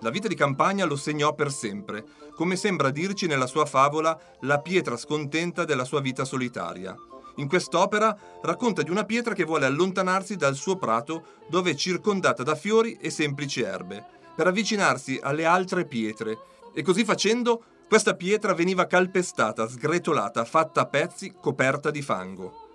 La 0.00 0.10
vita 0.10 0.28
di 0.28 0.34
campagna 0.34 0.84
lo 0.84 0.96
segnò 0.96 1.34
per 1.34 1.50
sempre, 1.50 2.04
come 2.34 2.56
sembra 2.56 2.90
dirci 2.90 3.26
nella 3.26 3.46
sua 3.46 3.64
favola 3.64 4.18
la 4.40 4.60
pietra 4.60 4.98
scontenta 4.98 5.64
della 5.64 5.84
sua 5.84 6.02
vita 6.02 6.26
solitaria. 6.26 6.94
In 7.36 7.48
quest'opera 7.48 8.16
racconta 8.42 8.82
di 8.82 8.90
una 8.90 9.04
pietra 9.04 9.34
che 9.34 9.44
vuole 9.44 9.66
allontanarsi 9.66 10.36
dal 10.36 10.54
suo 10.54 10.76
prato 10.76 11.40
dove 11.48 11.70
è 11.70 11.74
circondata 11.74 12.42
da 12.42 12.54
fiori 12.54 12.98
e 13.00 13.10
semplici 13.10 13.62
erbe, 13.62 14.04
per 14.34 14.46
avvicinarsi 14.46 15.18
alle 15.22 15.44
altre 15.44 15.86
pietre, 15.86 16.38
e 16.74 16.82
così 16.82 17.04
facendo 17.04 17.62
questa 17.88 18.14
pietra 18.14 18.54
veniva 18.54 18.86
calpestata, 18.86 19.68
sgretolata, 19.68 20.44
fatta 20.44 20.82
a 20.82 20.86
pezzi, 20.86 21.34
coperta 21.38 21.90
di 21.90 22.02
fango. 22.02 22.68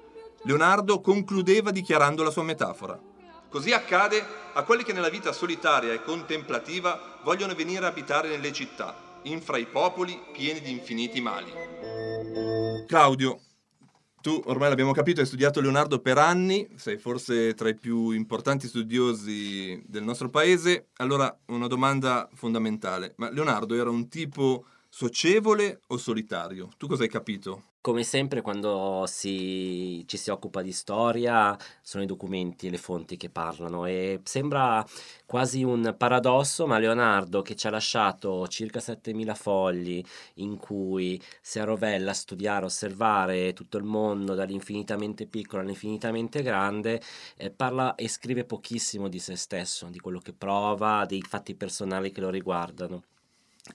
Leonardo 0.43 1.01
concludeva 1.01 1.71
dichiarando 1.71 2.23
la 2.23 2.29
sua 2.29 2.43
metafora. 2.43 2.99
Così 3.49 3.71
accade 3.73 4.23
a 4.53 4.63
quelli 4.63 4.83
che 4.83 4.93
nella 4.93 5.09
vita 5.09 5.31
solitaria 5.31 5.93
e 5.93 6.03
contemplativa 6.03 7.19
vogliono 7.23 7.55
venire 7.55 7.85
a 7.85 7.89
abitare 7.89 8.29
nelle 8.29 8.51
città, 8.51 9.19
infra 9.23 9.57
i 9.57 9.65
popoli 9.65 10.19
pieni 10.31 10.61
di 10.61 10.71
infiniti 10.71 11.21
mali. 11.21 11.51
Claudio, 12.85 13.39
tu 14.27 14.41
ormai 14.47 14.67
l'abbiamo 14.67 14.91
capito, 14.91 15.21
hai 15.21 15.25
studiato 15.25 15.61
Leonardo 15.61 15.99
per 15.99 16.17
anni, 16.17 16.67
sei 16.75 16.97
forse 16.97 17.53
tra 17.53 17.69
i 17.69 17.75
più 17.75 18.09
importanti 18.09 18.67
studiosi 18.67 19.81
del 19.85 20.03
nostro 20.03 20.27
paese. 20.29 20.87
Allora, 20.97 21.33
una 21.45 21.67
domanda 21.67 22.27
fondamentale. 22.33 23.13
Ma 23.15 23.31
Leonardo 23.31 23.73
era 23.73 23.89
un 23.89 24.09
tipo 24.09 24.65
socievole 24.89 25.79
o 25.87 25.95
solitario? 25.95 26.67
Tu 26.75 26.87
cosa 26.87 27.03
hai 27.03 27.09
capito? 27.09 27.75
Come 27.87 28.03
sempre 28.03 28.41
quando 28.41 29.05
si, 29.07 30.03
ci 30.07 30.17
si 30.17 30.29
occupa 30.29 30.61
di 30.61 30.73
storia 30.73 31.57
sono 31.81 32.03
i 32.03 32.05
documenti 32.05 32.67
e 32.67 32.69
le 32.69 32.77
fonti 32.77 33.15
che 33.15 33.29
parlano 33.29 33.85
e 33.85 34.19
sembra 34.25 34.85
quasi 35.25 35.63
un 35.63 35.95
paradosso, 35.97 36.67
ma 36.67 36.79
Leonardo 36.79 37.41
che 37.41 37.55
ci 37.55 37.65
ha 37.65 37.69
lasciato 37.69 38.45
circa 38.49 38.81
7000 38.81 39.35
fogli 39.35 40.03
in 40.33 40.57
cui 40.57 41.17
si 41.39 41.59
arrovella 41.59 42.11
a 42.11 42.13
studiare, 42.13 42.65
osservare 42.65 43.53
tutto 43.53 43.77
il 43.77 43.85
mondo 43.85 44.35
dall'infinitamente 44.35 45.25
piccolo 45.25 45.61
all'infinitamente 45.61 46.41
grande, 46.41 47.01
eh, 47.37 47.51
parla 47.51 47.95
e 47.95 48.09
scrive 48.09 48.43
pochissimo 48.43 49.07
di 49.07 49.19
se 49.19 49.37
stesso, 49.37 49.87
di 49.87 49.99
quello 49.99 50.19
che 50.19 50.33
prova, 50.33 51.05
dei 51.05 51.21
fatti 51.21 51.55
personali 51.55 52.11
che 52.11 52.19
lo 52.19 52.29
riguardano 52.29 53.03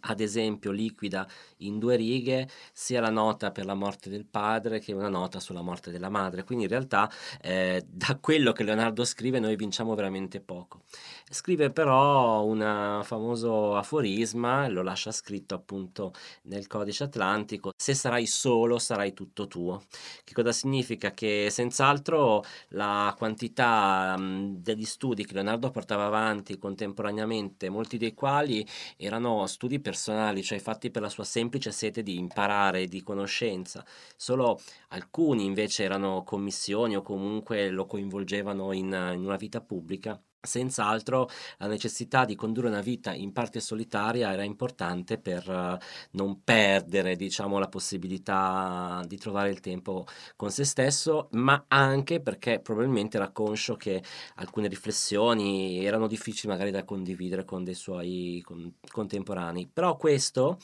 ad 0.01 0.21
esempio 0.21 0.71
liquida 0.71 1.27
in 1.59 1.79
due 1.79 1.97
righe 1.97 2.49
sia 2.73 3.01
la 3.01 3.11
nota 3.11 3.51
per 3.51 3.65
la 3.65 3.75
morte 3.75 4.11
del 4.11 4.27
padre 4.27 4.81
che 4.81 4.93
una 4.93 5.09
nota 5.09 5.41
sulla 5.41 5.63
morte 5.63 5.91
della 5.91 6.09
madre. 6.09 6.45
Quindi 6.45 6.65
in 6.65 6.71
realtà 6.71 7.11
eh, 7.41 7.85
da 7.89 8.19
quello 8.21 8.53
che 8.53 8.65
Leonardo 8.65 9.05
scrive 9.05 9.39
noi 9.39 9.57
vinciamo 9.57 9.95
veramente 9.95 10.41
poco. 10.41 10.83
Scrive 11.31 11.71
però 11.71 12.45
un 12.45 13.01
famoso 13.05 13.77
aforisma, 13.77 14.69
lo 14.69 14.83
lascia 14.83 15.13
scritto 15.13 15.55
appunto 15.55 16.13
nel 16.43 16.67
codice 16.67 17.05
atlantico, 17.05 17.73
se 17.77 17.95
sarai 17.95 18.27
solo 18.27 18.79
sarai 18.79 19.13
tutto 19.15 19.47
tuo. 19.47 19.83
Che 20.25 20.35
cosa 20.35 20.53
significa? 20.53 21.13
Che 21.13 21.49
senz'altro 21.51 22.43
la 22.71 23.15
quantità 23.17 24.17
mh, 24.17 24.57
degli 24.63 24.85
studi 24.85 25.25
che 25.25 25.35
Leonardo 25.35 25.71
portava 25.71 26.07
avanti 26.07 26.59
contemporaneamente, 26.59 27.69
molti 27.71 27.97
dei 27.99 28.15
quali 28.15 28.67
erano 28.97 29.47
studi 29.47 29.81
personali, 29.83 30.43
cioè 30.43 30.59
fatti 30.59 30.91
per 30.91 31.03
la 31.03 31.11
sua 31.11 31.25
semplice 31.25 31.71
sete 31.73 32.03
di 32.03 32.17
imparare, 32.17 32.87
di 32.87 33.03
conoscenza. 33.03 33.85
Solo 34.17 34.61
alcuni 34.89 35.45
invece 35.45 35.85
erano 35.85 36.23
commissioni 36.25 36.97
o 36.97 37.03
comunque 37.03 37.69
lo 37.69 37.85
coinvolgevano 37.87 38.73
in, 38.73 38.87
in 38.87 39.25
una 39.25 39.37
vita 39.37 39.61
pubblica 39.61 40.19
Senz'altro 40.45 41.29
la 41.59 41.69
necessità 41.69 42.25
di 42.25 42.35
condurre 42.35 42.67
una 42.67 42.81
vita 42.81 43.13
in 43.15 43.33
parte 43.33 43.61
solitaria 43.61 44.33
era 44.33 44.43
importante 44.43 45.17
per 45.17 45.49
eh, 45.49 45.79
non 46.13 46.43
perdere, 46.43 47.15
diciamo, 47.15 47.61
la 47.61 47.69
possibilità 47.69 49.01
di 49.07 49.17
trovare 49.19 49.51
il 49.51 49.61
tempo 49.61 50.05
con 50.35 50.51
se 50.51 50.65
stesso, 50.65 51.29
ma 51.33 51.67
anche 51.69 52.21
perché 52.21 52.59
probabilmente 52.59 53.19
era 53.19 53.31
conscio 53.31 53.77
che 53.77 54.03
alcune 54.37 54.67
riflessioni 54.67 55.85
erano 55.85 56.09
difficili 56.09 56.51
magari 56.51 56.73
da 56.73 56.85
condividere 56.85 57.45
con 57.45 57.63
dei 57.63 57.75
suoi 57.75 58.43
con- 58.45 58.75
contemporanei. 58.91 59.69
Però 59.73 59.97
questo 59.97 60.59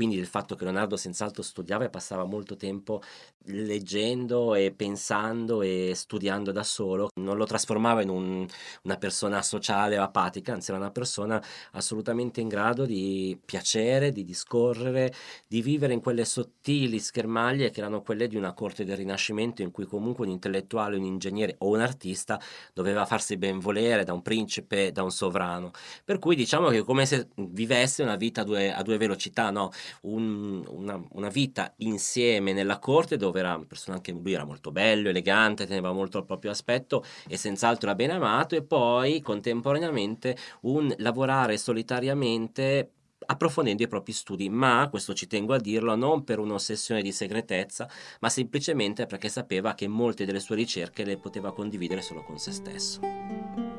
quindi 0.00 0.16
il 0.16 0.26
fatto 0.26 0.54
che 0.54 0.64
Leonardo 0.64 0.96
senz'altro 0.96 1.42
studiava 1.42 1.84
e 1.84 1.90
passava 1.90 2.24
molto 2.24 2.56
tempo 2.56 3.02
leggendo 3.44 4.54
e 4.54 4.72
pensando 4.72 5.60
e 5.60 5.92
studiando 5.94 6.52
da 6.52 6.62
solo, 6.62 7.10
non 7.20 7.36
lo 7.36 7.44
trasformava 7.44 8.00
in 8.00 8.08
un, 8.08 8.46
una 8.84 8.96
persona 8.96 9.42
sociale 9.42 9.98
o 9.98 10.02
apatica, 10.02 10.54
anzi 10.54 10.70
era 10.70 10.80
una 10.80 10.90
persona 10.90 11.42
assolutamente 11.72 12.40
in 12.40 12.48
grado 12.48 12.86
di 12.86 13.38
piacere, 13.44 14.10
di 14.10 14.24
discorrere, 14.24 15.12
di 15.46 15.60
vivere 15.60 15.92
in 15.92 16.00
quelle 16.00 16.24
sottili 16.24 16.98
schermaglie 16.98 17.68
che 17.68 17.80
erano 17.80 18.00
quelle 18.00 18.26
di 18.26 18.36
una 18.36 18.54
corte 18.54 18.86
del 18.86 18.96
Rinascimento 18.96 19.60
in 19.60 19.70
cui 19.70 19.84
comunque 19.84 20.24
un 20.24 20.32
intellettuale, 20.32 20.96
un 20.96 21.04
ingegnere 21.04 21.56
o 21.58 21.68
un 21.68 21.80
artista 21.80 22.40
doveva 22.72 23.04
farsi 23.04 23.36
ben 23.36 23.58
volere 23.58 24.04
da 24.04 24.14
un 24.14 24.22
principe, 24.22 24.92
da 24.92 25.02
un 25.02 25.10
sovrano. 25.10 25.72
Per 26.02 26.18
cui 26.18 26.36
diciamo 26.36 26.68
che 26.68 26.78
è 26.78 26.84
come 26.84 27.04
se 27.04 27.28
vivesse 27.34 28.02
una 28.02 28.16
vita 28.16 28.40
a 28.40 28.44
due, 28.44 28.72
a 28.72 28.82
due 28.82 28.96
velocità, 28.96 29.50
no? 29.50 29.70
Un, 30.02 30.64
una, 30.68 31.02
una, 31.12 31.28
vita 31.28 31.72
insieme 31.78 32.52
nella 32.52 32.78
corte 32.78 33.16
dove 33.16 33.40
era 33.40 33.54
una 33.54 33.66
persona 33.66 33.96
anche 33.96 34.12
lui 34.12 34.32
era 34.32 34.44
molto 34.44 34.70
bello, 34.70 35.08
elegante, 35.08 35.66
teneva 35.66 35.92
molto 35.92 36.18
al 36.18 36.26
proprio 36.26 36.50
aspetto 36.50 37.04
e 37.28 37.36
senz'altro 37.36 37.88
era 37.88 37.96
ben 37.96 38.10
amato 38.10 38.56
e 38.56 38.62
poi 38.62 39.20
contemporaneamente 39.20 40.36
un 40.62 40.92
lavorare 40.98 41.56
solitariamente 41.56 42.92
approfondendo 43.26 43.82
i 43.82 43.88
propri 43.88 44.12
studi, 44.12 44.48
ma 44.48 44.88
questo 44.90 45.14
ci 45.14 45.26
tengo 45.26 45.54
a 45.54 45.58
dirlo 45.58 45.94
non 45.94 46.24
per 46.24 46.38
un'ossessione 46.38 47.02
di 47.02 47.12
segretezza, 47.12 47.88
ma 48.20 48.28
semplicemente 48.28 49.06
perché 49.06 49.28
sapeva 49.28 49.74
che 49.74 49.86
molte 49.88 50.24
delle 50.24 50.40
sue 50.40 50.56
ricerche 50.56 51.04
le 51.04 51.18
poteva 51.18 51.52
condividere 51.52 52.02
solo 52.02 52.24
con 52.24 52.38
se 52.38 52.52
stesso. 52.52 53.69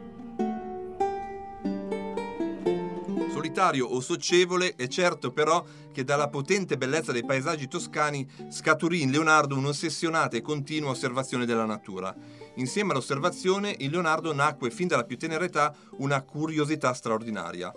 Solitario 3.51 3.85
o 3.85 3.99
socievole, 3.99 4.75
è 4.75 4.87
certo 4.87 5.31
però 5.31 5.63
che 5.91 6.05
dalla 6.05 6.29
potente 6.29 6.77
bellezza 6.77 7.11
dei 7.11 7.25
paesaggi 7.25 7.67
toscani 7.67 8.25
scaturì 8.49 9.01
in 9.01 9.11
Leonardo 9.11 9.57
un'ossessionata 9.57 10.37
e 10.37 10.41
continua 10.41 10.91
osservazione 10.91 11.45
della 11.45 11.65
natura. 11.65 12.15
Insieme 12.55 12.91
all'osservazione, 12.91 13.75
in 13.79 13.91
Leonardo 13.91 14.33
nacque 14.33 14.71
fin 14.71 14.87
dalla 14.87 15.03
più 15.03 15.17
tenera 15.17 15.43
età 15.43 15.75
una 15.97 16.21
curiosità 16.21 16.93
straordinaria. 16.93 17.73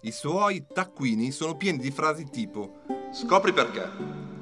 I 0.00 0.12
suoi 0.12 0.64
taccuini 0.72 1.30
sono 1.30 1.56
pieni 1.56 1.78
di 1.78 1.90
frasi 1.90 2.28
tipo 2.30 2.80
Scopri 3.12 3.52
perché, 3.52 3.86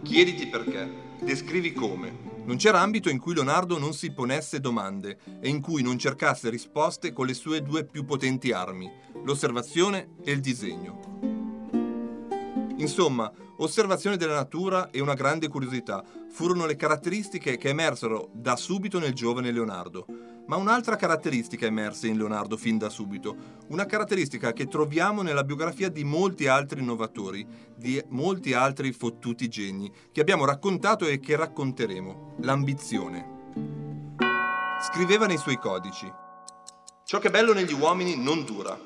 chiediti 0.03 0.47
perché, 0.47 0.89
descrivi 1.21 1.73
come. 1.73 2.36
Non 2.47 2.59
c'era 2.59 2.81
ambito 2.81 3.11
in 3.11 3.19
cui 3.19 3.35
Leonardo 3.35 3.77
non 3.77 3.93
si 3.93 4.13
ponesse 4.13 4.61
domande 4.61 5.19
e 5.41 5.49
in 5.49 5.61
cui 5.61 5.83
non 5.83 5.99
cercasse 5.99 6.49
risposte 6.49 7.13
con 7.13 7.27
le 7.27 7.35
sue 7.35 7.61
due 7.61 7.85
più 7.85 8.05
potenti 8.05 8.53
armi, 8.53 8.89
l'osservazione 9.25 10.11
e 10.23 10.31
il 10.31 10.41
disegno. 10.41 11.01
Insomma, 12.77 13.33
osservazione 13.57 14.17
della 14.17 14.35
natura 14.35 14.91
e 14.91 15.01
una 15.01 15.15
grande 15.15 15.49
curiosità 15.49 16.05
furono 16.31 16.67
le 16.67 16.77
caratteristiche 16.77 17.57
che 17.57 17.71
emersero 17.71 18.31
da 18.33 18.55
subito 18.55 19.01
nel 19.01 19.13
giovane 19.13 19.51
Leonardo. 19.51 20.07
Ma 20.47 20.57
un'altra 20.57 20.97
caratteristica 20.97 21.67
emerse 21.67 22.07
in 22.07 22.17
Leonardo 22.17 22.57
fin 22.57 22.79
da 22.79 22.89
subito, 22.89 23.65
una 23.69 23.85
caratteristica 23.85 24.53
che 24.53 24.69
troviamo 24.69 25.23
nella 25.23 25.43
biografia 25.43 25.89
di 25.89 26.05
molti 26.05 26.47
altri 26.47 26.81
innovatori, 26.81 27.47
di 27.75 28.03
molti 28.09 28.53
altri 28.53 28.93
fottuti 28.93 29.49
geni, 29.49 29.93
che 30.13 30.21
abbiamo 30.21 30.45
raccontato 30.45 31.07
e 31.07 31.19
che 31.19 31.35
racconteremo, 31.37 32.37
l'ambizione. 32.41 33.35
Scriveva 34.81 35.27
nei 35.27 35.39
suoi 35.39 35.59
codici, 35.59 36.11
Ciò 37.09 37.21
che 37.21 37.29
è 37.29 37.31
bello 37.31 37.53
negli 37.53 37.73
uomini 37.73 38.17
non 38.17 38.45
dura, 38.45 38.77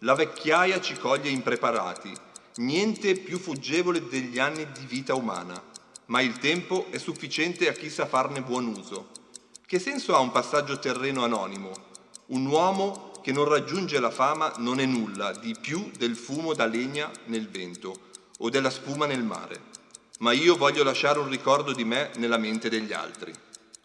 la 0.00 0.14
vecchiaia 0.14 0.80
ci 0.80 0.94
coglie 0.94 1.28
impreparati, 1.28 2.12
niente 2.58 3.16
più 3.16 3.36
fuggevole 3.36 4.06
degli 4.06 4.38
anni 4.38 4.64
di 4.70 4.86
vita 4.86 5.16
umana, 5.16 5.60
ma 6.06 6.20
il 6.20 6.38
tempo 6.38 6.86
è 6.90 6.98
sufficiente 6.98 7.68
a 7.68 7.72
chi 7.72 7.90
sa 7.90 8.06
farne 8.06 8.42
buon 8.42 8.66
uso. 8.66 9.08
Che 9.66 9.78
senso 9.78 10.14
ha 10.14 10.18
un 10.18 10.30
passaggio 10.30 10.78
terreno 10.78 11.24
anonimo? 11.24 11.72
Un 12.26 12.44
uomo 12.44 13.12
che 13.22 13.32
non 13.32 13.48
raggiunge 13.48 13.98
la 13.98 14.10
fama 14.10 14.52
non 14.58 14.78
è 14.78 14.84
nulla 14.84 15.32
di 15.32 15.56
più 15.58 15.90
del 15.96 16.16
fumo 16.16 16.52
da 16.52 16.66
legna 16.66 17.10
nel 17.26 17.48
vento 17.48 18.10
o 18.40 18.50
della 18.50 18.68
spuma 18.68 19.06
nel 19.06 19.24
mare, 19.24 19.62
ma 20.18 20.32
io 20.32 20.58
voglio 20.58 20.84
lasciare 20.84 21.18
un 21.18 21.30
ricordo 21.30 21.72
di 21.72 21.82
me 21.82 22.10
nella 22.16 22.36
mente 22.36 22.68
degli 22.68 22.92
altri. 22.92 23.32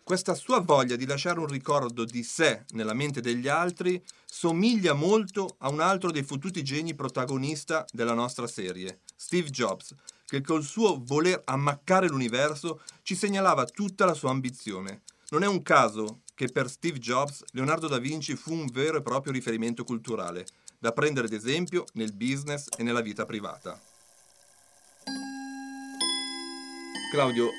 Questa 0.04 0.36
sua 0.36 0.60
voglia 0.60 0.98
di 0.98 1.06
lasciare 1.06 1.40
un 1.40 1.48
ricordo 1.48 2.04
di 2.04 2.24
sé 2.24 2.66
nella 2.72 2.94
mente 2.94 3.22
degli 3.22 3.48
altri 3.48 4.04
somiglia 4.26 4.92
molto 4.92 5.56
a 5.60 5.70
un 5.70 5.80
altro 5.80 6.12
dei 6.12 6.24
fottuti 6.24 6.62
geni 6.62 6.94
protagonista 6.94 7.86
della 7.94 8.14
nostra 8.14 8.48
serie, 8.48 9.00
Steve 9.16 9.50
Jobs, 9.50 9.96
che 10.26 10.42
col 10.42 10.64
suo 10.64 11.02
voler 11.02 11.42
ammaccare 11.46 12.10
l'universo 12.10 12.82
ci 13.02 13.16
segnalava 13.16 13.64
tutta 13.66 14.04
la 14.04 14.14
sua 14.14 14.32
ambizione. 14.32 15.04
Non 15.32 15.44
è 15.44 15.48
un 15.48 15.62
caso 15.62 16.22
che 16.34 16.48
per 16.48 16.68
Steve 16.70 16.98
Jobs 16.98 17.44
Leonardo 17.52 17.88
da 17.88 18.00
Vinci 18.00 18.36
fu 18.36 18.52
un 18.52 18.66
vero 18.66 18.98
e 18.98 19.04
proprio 19.04 19.32
riferimento 19.32 19.84
culturale, 19.84 20.48
da 20.80 20.92
prendere 20.92 21.28
ad 21.28 21.34
esempio 21.34 21.86
nel 21.94 22.14
business 22.14 22.66
e 22.76 22.82
nella 22.82 23.02
vita 23.02 23.26
privata. 23.26 23.80
Claudio, 27.12 27.50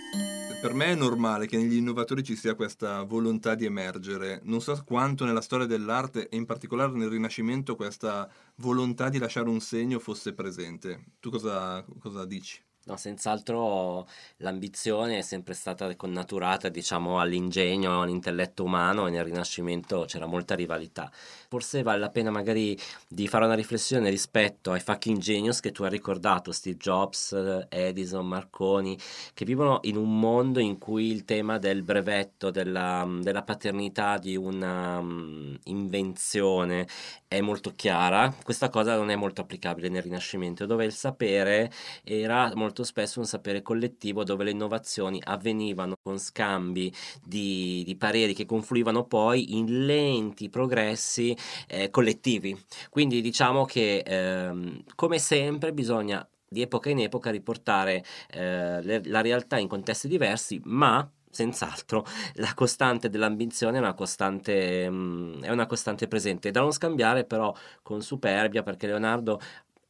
per 0.61 0.74
me 0.74 0.87
è 0.87 0.94
normale 0.96 1.46
che 1.46 1.59
negli 1.59 1.76
innovatori 1.76 2.24
ci 2.24 2.35
sia 2.35 2.56
questa 2.56 3.04
volontà 3.04 3.54
di 3.54 3.66
emergere. 3.66 4.40
Non 4.44 4.61
so 4.61 4.83
quanto 4.85 5.24
nella 5.24 5.40
storia 5.40 5.66
dell'arte 5.66 6.28
e 6.28 6.37
in 6.37 6.46
particolare 6.46 6.90
nel 6.92 7.09
Rinascimento 7.09 7.76
questa 7.76 8.28
volontà 8.56 9.09
di 9.09 9.18
lasciare 9.18 9.48
un 9.48 9.61
segno 9.61 10.00
fosse 10.00 10.33
presente. 10.33 11.04
Tu 11.20 11.30
cosa, 11.30 11.85
cosa 12.00 12.24
dici? 12.24 12.61
No, 12.82 12.96
senz'altro 12.96 14.08
l'ambizione 14.38 15.18
è 15.18 15.20
sempre 15.20 15.52
stata 15.52 15.94
connaturata, 15.96 16.70
diciamo, 16.70 17.20
all'ingegno, 17.20 18.00
all'intelletto 18.00 18.64
umano 18.64 19.06
e 19.06 19.10
nel 19.10 19.22
Rinascimento 19.22 20.06
c'era 20.06 20.24
molta 20.24 20.54
rivalità. 20.54 21.10
Forse 21.48 21.82
vale 21.82 21.98
la 21.98 22.08
pena 22.08 22.30
magari 22.30 22.76
di 23.06 23.28
fare 23.28 23.44
una 23.44 23.54
riflessione 23.54 24.08
rispetto 24.08 24.72
ai 24.72 24.80
fucking 24.80 25.18
genius 25.18 25.60
che 25.60 25.72
tu 25.72 25.82
hai 25.82 25.90
ricordato, 25.90 26.52
Steve 26.52 26.78
Jobs, 26.78 27.66
Edison, 27.68 28.26
Marconi, 28.26 28.98
che 29.34 29.44
vivono 29.44 29.80
in 29.82 29.96
un 29.96 30.18
mondo 30.18 30.58
in 30.58 30.78
cui 30.78 31.10
il 31.10 31.26
tema 31.26 31.58
del 31.58 31.82
brevetto, 31.82 32.50
della, 32.50 33.06
della 33.20 33.42
paternità 33.42 34.16
di 34.16 34.36
una 34.36 34.98
um, 34.98 35.56
invenzione 35.64 36.88
è 37.28 37.40
molto 37.40 37.72
chiara. 37.76 38.34
Questa 38.42 38.70
cosa 38.70 38.96
non 38.96 39.10
è 39.10 39.16
molto 39.16 39.42
applicabile 39.42 39.90
nel 39.90 40.02
Rinascimento, 40.02 40.64
dove 40.64 40.86
il 40.86 40.92
sapere 40.92 41.70
era 42.02 42.50
molto 42.54 42.69
molto 42.70 42.85
spesso 42.85 43.18
un 43.18 43.26
sapere 43.26 43.62
collettivo 43.62 44.22
dove 44.22 44.44
le 44.44 44.52
innovazioni 44.52 45.20
avvenivano 45.24 45.96
con 46.00 46.18
scambi 46.18 46.92
di, 47.24 47.83
di 47.85 47.96
pareri 47.96 48.33
che 48.33 48.46
confluivano 48.46 49.04
poi 49.06 49.56
in 49.56 49.87
lenti 49.87 50.48
progressi 50.48 51.37
eh, 51.66 51.90
collettivi. 51.90 52.56
Quindi 52.88 53.20
diciamo 53.20 53.64
che 53.64 53.98
ehm, 54.06 54.85
come 54.94 55.18
sempre 55.18 55.72
bisogna 55.72 56.26
di 56.48 56.62
epoca 56.62 56.90
in 56.90 57.00
epoca 57.00 57.30
riportare 57.30 58.04
eh, 58.30 58.80
le, 58.83 59.02
la 59.04 59.20
realtà 59.20 59.59
in 59.59 59.66
contesti 59.68 60.06
diversi, 60.06 60.61
ma 60.64 61.09
senz'altro 61.33 62.04
la 62.35 62.52
costante 62.54 63.09
dell'ambizione 63.09 63.78
è 63.78 63.80
una 63.80 63.94
costante, 63.94 64.88
mm, 64.90 65.42
è 65.42 65.50
una 65.50 65.66
costante 65.66 66.09
presente 66.09 66.50
da 66.50 66.61
non 66.61 66.72
scambiare 66.72 67.24
però 67.24 67.54
con 67.83 68.02
superbia 68.02 68.62
perché 68.62 68.87
Leonardo 68.87 69.40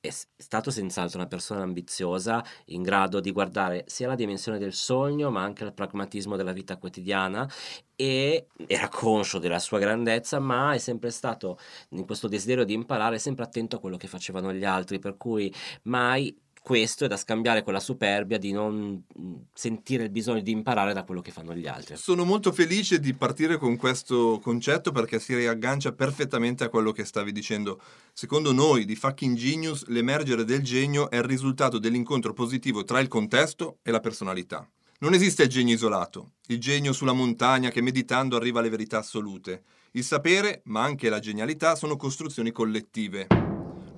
è 0.01 0.09
stato 0.09 0.71
senz'altro 0.71 1.19
una 1.19 1.29
persona 1.29 1.63
ambiziosa, 1.63 2.43
in 2.67 2.83
grado 2.83 3.21
di 3.21 3.31
guardare 3.33 3.85
sia 3.87 4.09
la 4.09 4.15
dimensione 4.15 4.59
del 4.59 4.73
sogno, 4.73 5.31
ma 5.31 5.43
anche 5.43 5.65
il 5.65 5.75
pragmatismo 5.75 6.37
della 6.37 6.53
vita 6.53 6.79
quotidiana 6.79 7.49
e 7.97 8.47
era 8.67 8.89
conscio 8.89 9.39
della 9.39 9.59
sua 9.59 9.79
grandezza, 9.79 10.39
ma 10.39 10.73
è 10.73 10.79
sempre 10.79 11.11
stato 11.11 11.59
in 11.91 12.07
questo 12.07 12.29
desiderio 12.29 12.65
di 12.65 12.73
imparare, 12.73 13.19
sempre 13.19 13.45
attento 13.45 13.77
a 13.77 13.79
quello 13.79 13.99
che 13.99 14.09
facevano 14.09 14.55
gli 14.55 14.65
altri, 14.65 14.99
per 14.99 15.19
cui 15.19 15.53
mai 15.83 16.35
questo 16.63 17.07
è 17.07 17.09
da 17.09 17.17
scambiare 17.17 17.63
con 17.63 17.73
la 17.73 17.81
superbia 17.81 18.39
di 18.39 18.53
non 18.53 19.03
mhmm, 19.15 19.47
sentire 19.53 20.05
il 20.05 20.11
bisogno 20.11 20.41
di 20.41 20.51
imparare 20.51 20.93
da 20.93 21.05
quello 21.05 21.21
che 21.21 21.31
fanno 21.31 21.55
gli 21.55 21.67
altri. 21.67 21.97
Sono 21.97 22.25
molto 22.25 22.53
felice 22.53 23.01
di 23.01 23.15
partire 23.15 23.57
con 23.57 23.77
questo 23.77 24.39
concetto 24.43 24.93
perché 24.93 25.19
si 25.19 25.35
riaggancia 25.35 25.93
perfettamente 25.93 26.65
a 26.65 26.69
quello 26.69 26.93
che 26.93 27.05
stavi 27.05 27.33
dicendo. 27.33 27.81
Secondo 28.13 28.53
noi 28.53 28.85
di 28.85 28.95
Fucking 28.95 29.37
Genius, 29.37 29.87
l'emergere 29.87 30.45
del 30.45 30.63
genio 30.63 31.11
è 31.11 31.17
il 31.17 31.25
risultato 31.25 31.79
dell'incontro 31.79 32.33
positivo 32.35 32.85
tra 32.85 33.01
il 33.01 33.09
contesto 33.09 33.79
e 33.83 33.91
la 33.91 34.01
personalità. 34.01 34.69
Non 35.01 35.15
esiste 35.15 35.45
il 35.45 35.49
genio 35.49 35.75
isolato, 35.75 36.33
il 36.49 36.61
genio 36.61 36.93
sulla 36.93 37.15
montagna 37.15 37.71
che 37.71 37.81
meditando 37.81 38.37
arriva 38.37 38.61
alle 38.61 38.69
verità 38.69 38.99
assolute. 38.99 39.63
Il 39.93 40.05
sapere, 40.05 40.61
ma 40.65 40.83
anche 40.83 41.09
la 41.09 41.21
genialità, 41.21 41.75
sono 41.75 41.97
costruzioni 41.97 42.53
collettive. 42.53 43.50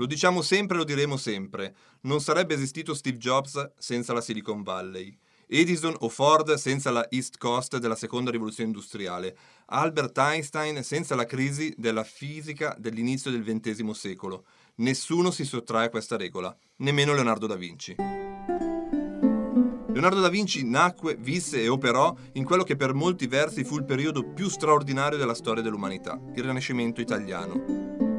Lo 0.02 0.08
diciamo 0.08 0.42
sempre 0.42 0.74
e 0.74 0.78
lo 0.80 0.84
diremo 0.84 1.16
sempre. 1.16 1.76
Non 2.00 2.20
sarebbe 2.20 2.54
esistito 2.54 2.92
Steve 2.92 3.18
Jobs 3.18 3.70
senza 3.78 4.12
la 4.12 4.20
Silicon 4.20 4.64
Valley. 4.64 5.16
Edison 5.46 5.94
o 6.00 6.08
Ford 6.08 6.54
senza 6.54 6.90
la 6.90 7.06
East 7.08 7.38
Coast 7.38 7.76
della 7.76 7.94
seconda 7.94 8.32
rivoluzione 8.32 8.70
industriale. 8.70 9.36
Albert 9.66 10.18
Einstein 10.18 10.82
senza 10.82 11.14
la 11.14 11.24
crisi 11.24 11.72
della 11.76 12.02
fisica 12.02 12.74
dell'inizio 12.80 13.30
del 13.30 13.44
XX 13.44 13.90
secolo. 13.90 14.46
Nessuno 14.78 15.30
si 15.30 15.44
sottrae 15.44 15.86
a 15.86 15.90
questa 15.90 16.16
regola, 16.16 16.52
nemmeno 16.78 17.14
Leonardo 17.14 17.46
da 17.46 17.54
Vinci. 17.54 17.94
Leonardo 19.92 20.18
da 20.18 20.30
Vinci 20.30 20.64
nacque, 20.64 21.14
visse 21.14 21.62
e 21.62 21.68
operò 21.68 22.12
in 22.32 22.42
quello 22.42 22.64
che 22.64 22.74
per 22.74 22.92
molti 22.92 23.28
versi 23.28 23.62
fu 23.62 23.76
il 23.76 23.84
periodo 23.84 24.32
più 24.32 24.48
straordinario 24.48 25.16
della 25.16 25.34
storia 25.34 25.62
dell'umanità, 25.62 26.20
il 26.34 26.42
Rinascimento 26.42 27.00
italiano. 27.00 28.11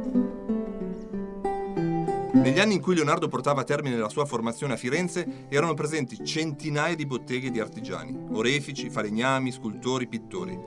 Negli 2.33 2.59
anni 2.59 2.73
in 2.73 2.81
cui 2.81 2.95
Leonardo 2.95 3.27
portava 3.27 3.61
a 3.61 3.63
termine 3.63 3.95
la 3.95 4.09
sua 4.09 4.25
formazione 4.25 4.73
a 4.73 4.77
Firenze 4.77 5.45
erano 5.49 5.75
presenti 5.75 6.25
centinaia 6.25 6.95
di 6.95 7.05
botteghe 7.05 7.51
di 7.51 7.59
artigiani, 7.59 8.17
orefici, 8.31 8.89
falegnami, 8.89 9.51
scultori, 9.51 10.07
pittori. 10.07 10.59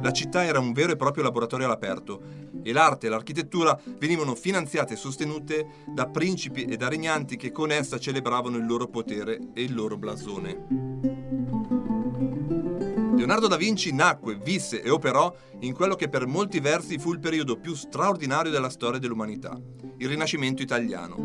La 0.00 0.12
città 0.12 0.44
era 0.44 0.60
un 0.60 0.72
vero 0.72 0.92
e 0.92 0.96
proprio 0.96 1.24
laboratorio 1.24 1.66
all'aperto 1.66 2.22
e 2.62 2.72
l'arte 2.72 3.06
e 3.06 3.10
l'architettura 3.10 3.78
venivano 3.98 4.36
finanziate 4.36 4.94
e 4.94 4.96
sostenute 4.96 5.66
da 5.86 6.06
principi 6.06 6.64
e 6.64 6.76
da 6.76 6.88
regnanti 6.88 7.36
che 7.36 7.50
con 7.50 7.72
essa 7.72 7.98
celebravano 7.98 8.56
il 8.56 8.66
loro 8.66 8.86
potere 8.86 9.38
e 9.54 9.62
il 9.62 9.74
loro 9.74 9.96
blasone. 9.96 11.25
Leonardo 13.26 13.48
da 13.48 13.56
Vinci 13.56 13.92
nacque, 13.92 14.36
visse 14.36 14.80
e 14.80 14.88
operò 14.88 15.34
in 15.62 15.74
quello 15.74 15.96
che 15.96 16.08
per 16.08 16.28
molti 16.28 16.60
versi 16.60 16.96
fu 16.96 17.12
il 17.12 17.18
periodo 17.18 17.56
più 17.56 17.74
straordinario 17.74 18.52
della 18.52 18.68
storia 18.68 19.00
dell'umanità, 19.00 19.60
il 19.98 20.08
Rinascimento 20.08 20.62
italiano. 20.62 21.16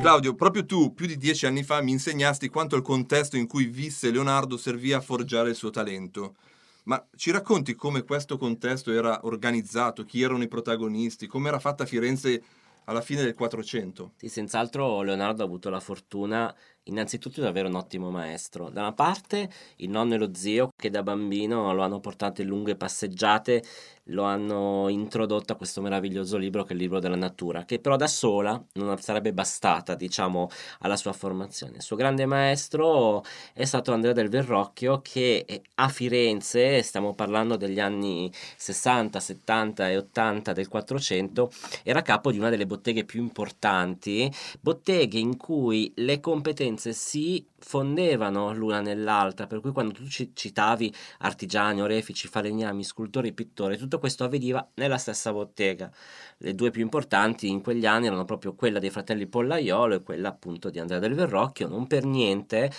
Claudio, 0.00 0.36
proprio 0.36 0.64
tu, 0.64 0.94
più 0.94 1.06
di 1.06 1.16
dieci 1.16 1.46
anni 1.46 1.64
fa, 1.64 1.82
mi 1.82 1.90
insegnasti 1.90 2.48
quanto 2.48 2.76
il 2.76 2.82
contesto 2.82 3.36
in 3.36 3.48
cui 3.48 3.64
visse 3.64 4.12
Leonardo 4.12 4.56
servì 4.56 4.92
a 4.92 5.00
forgiare 5.00 5.48
il 5.48 5.56
suo 5.56 5.70
talento. 5.70 6.36
Ma 6.84 7.04
ci 7.16 7.32
racconti 7.32 7.74
come 7.74 8.04
questo 8.04 8.38
contesto 8.38 8.92
era 8.92 9.18
organizzato, 9.24 10.04
chi 10.04 10.22
erano 10.22 10.44
i 10.44 10.48
protagonisti, 10.48 11.26
come 11.26 11.48
era 11.48 11.58
fatta 11.58 11.86
Firenze 11.86 12.40
alla 12.84 13.00
fine 13.00 13.22
del 13.22 13.34
400? 13.34 14.12
Sì, 14.16 14.28
senz'altro 14.28 15.02
Leonardo 15.02 15.42
ha 15.42 15.46
avuto 15.46 15.70
la 15.70 15.80
fortuna 15.80 16.54
innanzitutto 16.84 17.40
di 17.40 17.46
avere 17.46 17.68
un 17.68 17.74
ottimo 17.74 18.10
maestro. 18.10 18.70
Da 18.70 18.80
una 18.80 18.92
parte 18.92 19.50
il 19.76 19.90
nonno 19.90 20.14
e 20.14 20.18
lo 20.18 20.34
zio 20.34 20.70
che 20.76 20.90
da 20.90 21.02
bambino 21.02 21.72
lo 21.72 21.82
hanno 21.82 22.00
portato 22.00 22.42
in 22.42 22.48
lunghe 22.48 22.76
passeggiate 22.76 23.62
lo 24.06 24.24
hanno 24.24 24.88
introdotto 24.88 25.52
a 25.52 25.56
questo 25.56 25.80
meraviglioso 25.80 26.36
libro 26.36 26.64
che 26.64 26.70
è 26.70 26.72
il 26.72 26.80
libro 26.80 26.98
della 26.98 27.16
natura, 27.16 27.64
che 27.64 27.78
però 27.78 27.96
da 27.96 28.08
sola 28.08 28.60
non 28.74 28.98
sarebbe 28.98 29.32
bastata, 29.32 29.94
diciamo, 29.94 30.50
alla 30.80 30.96
sua 30.96 31.12
formazione. 31.12 31.76
Il 31.76 31.82
suo 31.82 31.96
grande 31.96 32.26
maestro 32.26 33.22
è 33.52 33.64
stato 33.64 33.92
Andrea 33.92 34.12
del 34.12 34.28
Verrocchio 34.28 35.00
che 35.02 35.62
a 35.76 35.88
Firenze, 35.88 36.82
stiamo 36.82 37.14
parlando 37.14 37.56
degli 37.56 37.78
anni 37.78 38.30
60, 38.56 39.20
70 39.20 39.90
e 39.90 39.96
80 39.98 40.52
del 40.52 40.68
400, 40.68 41.50
era 41.84 42.02
capo 42.02 42.32
di 42.32 42.38
una 42.38 42.50
delle 42.50 42.66
botteghe 42.66 43.04
più 43.04 43.20
importanti, 43.20 44.30
botteghe 44.60 45.18
in 45.18 45.36
cui 45.36 45.92
le 45.96 46.18
competenze 46.18 46.70
si 46.78 47.46
fondevano 47.58 48.52
l'una 48.52 48.80
nell'altra, 48.80 49.46
per 49.46 49.60
cui 49.60 49.72
quando 49.72 49.92
tu 49.92 50.06
citavi 50.06 50.92
artigiani, 51.18 51.80
orefici, 51.82 52.28
falegnami, 52.28 52.84
scultori, 52.84 53.32
pittori, 53.32 53.76
tutto 53.76 53.98
questo 53.98 54.24
avveniva 54.24 54.66
nella 54.74 54.98
stessa 54.98 55.32
bottega. 55.32 55.90
Le 56.38 56.54
due 56.54 56.70
più 56.70 56.82
importanti 56.82 57.48
in 57.48 57.62
quegli 57.62 57.86
anni 57.86 58.06
erano 58.06 58.24
proprio 58.24 58.54
quella 58.54 58.78
dei 58.78 58.90
fratelli 58.90 59.26
Pollaiolo 59.26 59.94
e 59.94 60.02
quella 60.02 60.28
appunto 60.28 60.70
di 60.70 60.78
Andrea 60.78 60.98
del 60.98 61.14
Verrocchio, 61.14 61.68
non 61.68 61.86
per 61.86 62.04
niente 62.04 62.70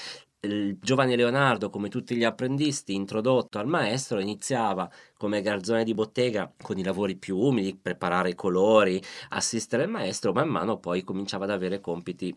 il 0.44 0.78
giovane 0.82 1.16
Leonardo, 1.16 1.70
come 1.70 1.90
tutti 1.90 2.16
gli 2.16 2.24
apprendisti, 2.24 2.94
introdotto 2.94 3.60
al 3.60 3.68
maestro, 3.68 4.20
iniziava 4.20 4.90
come 5.18 5.42
garzone 5.42 5.84
di 5.84 5.94
bottega 5.94 6.52
con 6.62 6.78
i 6.78 6.84
lavori 6.84 7.16
più 7.16 7.38
umili, 7.38 7.76
preparare 7.76 8.32
i 8.32 8.36
colori, 8.36 9.02
assistere 9.30 9.84
il 9.84 9.90
maestro, 9.90 10.34
man 10.34 10.50
mano 10.50 10.80
poi 10.80 11.04
cominciava 11.04 11.46
ad 11.46 11.52
avere 11.52 11.80
compiti 11.80 12.36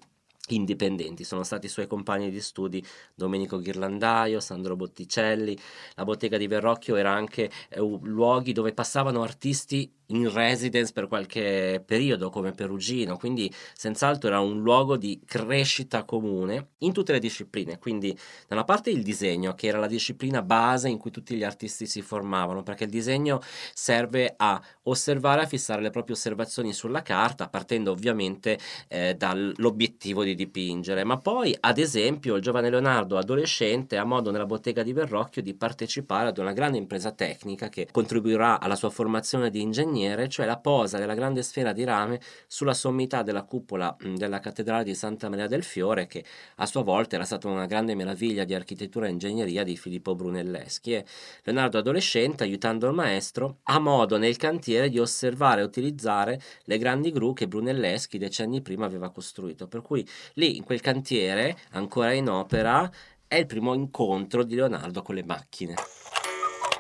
indipendenti. 0.49 1.25
Sono 1.25 1.43
stati 1.43 1.67
i 1.67 1.71
suoi 1.71 1.87
compagni 1.87 2.31
di 2.31 2.41
studi 2.41 2.85
Domenico 3.15 3.59
Ghirlandaio, 3.59 4.41
Sandro 4.41 4.77
Botticelli. 4.77 5.59
La 5.95 6.05
bottega 6.05 6.37
di 6.37 6.47
Verrocchio 6.47 6.97
era 6.97 7.13
anche 7.13 7.51
eh, 7.69 7.81
luoghi 7.81 8.53
dove 8.53 8.73
passavano 8.73 9.23
artisti 9.23 9.91
in 10.11 10.33
residence 10.33 10.93
per 10.93 11.09
qualche 11.09 11.83
periodo 11.85 12.31
come 12.31 12.53
Perugino, 12.53 13.17
quindi 13.17 13.53
senz'altro 13.75 14.29
era 14.29 14.41
un 14.41 14.63
luogo 14.63 14.97
di 14.97 15.21
crescita 15.25 16.05
comune 16.05 16.71
in 16.79 16.93
tutte 16.93 17.13
le 17.13 17.19
discipline, 17.19 17.79
quindi 17.79 18.13
da 18.47 18.55
una 18.55 18.65
parte 18.65 18.91
il 18.91 19.03
disegno 19.03 19.55
che 19.55 19.67
era 19.67 19.79
la 19.79 19.87
disciplina 19.87 20.43
base 20.43 20.89
in 20.89 20.99
cui 20.99 21.11
tutti 21.11 21.35
gli 21.35 21.45
artisti 21.45 21.87
si 21.87 22.03
formavano, 22.03 22.63
perché 22.63 22.85
il 22.85 22.91
disegno 22.91 23.41
serve 23.73 24.35
a 24.37 24.63
osservare, 24.87 25.43
a 25.43 25.47
fissare 25.47 25.83
le 25.83 25.91
proprie 25.91 26.15
osservazioni 26.15 26.73
sulla 26.73 27.03
carta, 27.03 27.49
partendo 27.49 27.91
ovviamente 27.91 28.59
eh, 28.89 29.15
dall'obiettivo 29.15 30.25
di 30.25 30.35
dipingere, 30.35 31.05
ma 31.05 31.19
poi 31.19 31.57
ad 31.59 31.79
esempio 31.79 32.35
il 32.37 32.43
giovane 32.43 32.71
Leonardo 32.71 33.19
adolescente 33.19 33.97
ha 33.97 34.05
modo 34.05 34.31
nella 34.31 34.47
bottega 34.47 34.83
di 34.83 34.93
Verrocchio 34.93 35.43
di 35.43 35.55
partecipare 35.55 36.29
ad 36.29 36.39
una 36.39 36.53
grande 36.53 36.79
impresa 36.79 37.13
tecnica 37.13 37.69
che 37.69 37.89
contribuirà 37.91 38.61
alla 38.61 38.77
sua 38.77 38.91
formazione 38.91 39.51
di 39.51 39.61
ingegnere 39.61 40.29
cioè 40.29 40.47
la 40.47 40.59
posa 40.59 40.99
della 40.99 41.15
grande 41.15 41.43
sfera 41.43 41.73
di 41.73 41.85
rame 41.85 42.21
sulla 42.47 42.75
sommità 42.75 43.23
della 43.23 43.45
cupola 43.45 43.97
della 44.15 44.39
cattedrale 44.39 44.85
di 44.85 44.95
Santa 44.95 45.29
Maria 45.29 45.47
del 45.47 45.63
Fiore, 45.63 46.07
che 46.07 46.25
a 46.57 46.67
sua 46.67 46.83
volta 46.83 47.17
era 47.17 47.25
stata 47.25 47.49
una 47.49 47.67
grande 47.67 47.95
meraviglia 47.95 48.45
di 48.45 48.55
architettura 48.55 49.07
e 49.07 49.11
ingegneria 49.11 49.65
di 49.65 49.77
Filippo 49.77 50.15
Brunelleschi. 50.15 50.95
E 50.95 51.05
Leonardo 51.45 51.79
adolescente, 51.79 52.45
aiutando 52.45 52.87
il 52.87 52.95
maestro, 52.95 53.59
ha 53.65 53.79
modo 53.79 54.19
nel 54.19 54.37
cantiere 54.37 54.76
di 54.89 54.99
osservare 54.99 55.61
e 55.61 55.65
utilizzare 55.65 56.41
le 56.65 56.79
grandi 56.79 57.11
gru 57.11 57.33
che 57.33 57.49
Brunelleschi 57.49 58.19
decenni 58.19 58.63
prima 58.63 58.87
aveva 58.87 59.11
costruito. 59.11 59.67
Per 59.67 59.83
cui 59.83 60.07
lì, 60.35 60.57
in 60.57 60.65
quel 60.65 60.81
cantiere, 60.81 61.57
ancora 61.73 62.13
in 62.13 62.29
opera, 62.29 62.91
è 63.27 63.37
il 63.37 63.47
primo 63.47 63.75
incontro 63.75 64.45
di 64.45 64.55
Leonardo 64.55 65.03
con 65.03 65.15
le 65.15 65.25
macchine. 65.25 65.75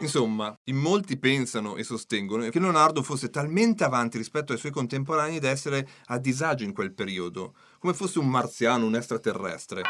Insomma, 0.00 0.54
in 0.64 0.76
molti 0.76 1.16
pensano 1.16 1.76
e 1.76 1.82
sostengono 1.82 2.46
che 2.50 2.60
Leonardo 2.60 3.02
fosse 3.02 3.30
talmente 3.30 3.82
avanti 3.82 4.18
rispetto 4.18 4.52
ai 4.52 4.58
suoi 4.58 4.70
contemporanei 4.70 5.38
da 5.38 5.48
essere 5.48 5.88
a 6.06 6.18
disagio 6.18 6.64
in 6.64 6.74
quel 6.74 6.92
periodo, 6.92 7.54
come 7.78 7.94
fosse 7.94 8.18
un 8.18 8.28
marziano, 8.28 8.84
un 8.84 8.94
extraterrestre. 8.94 9.82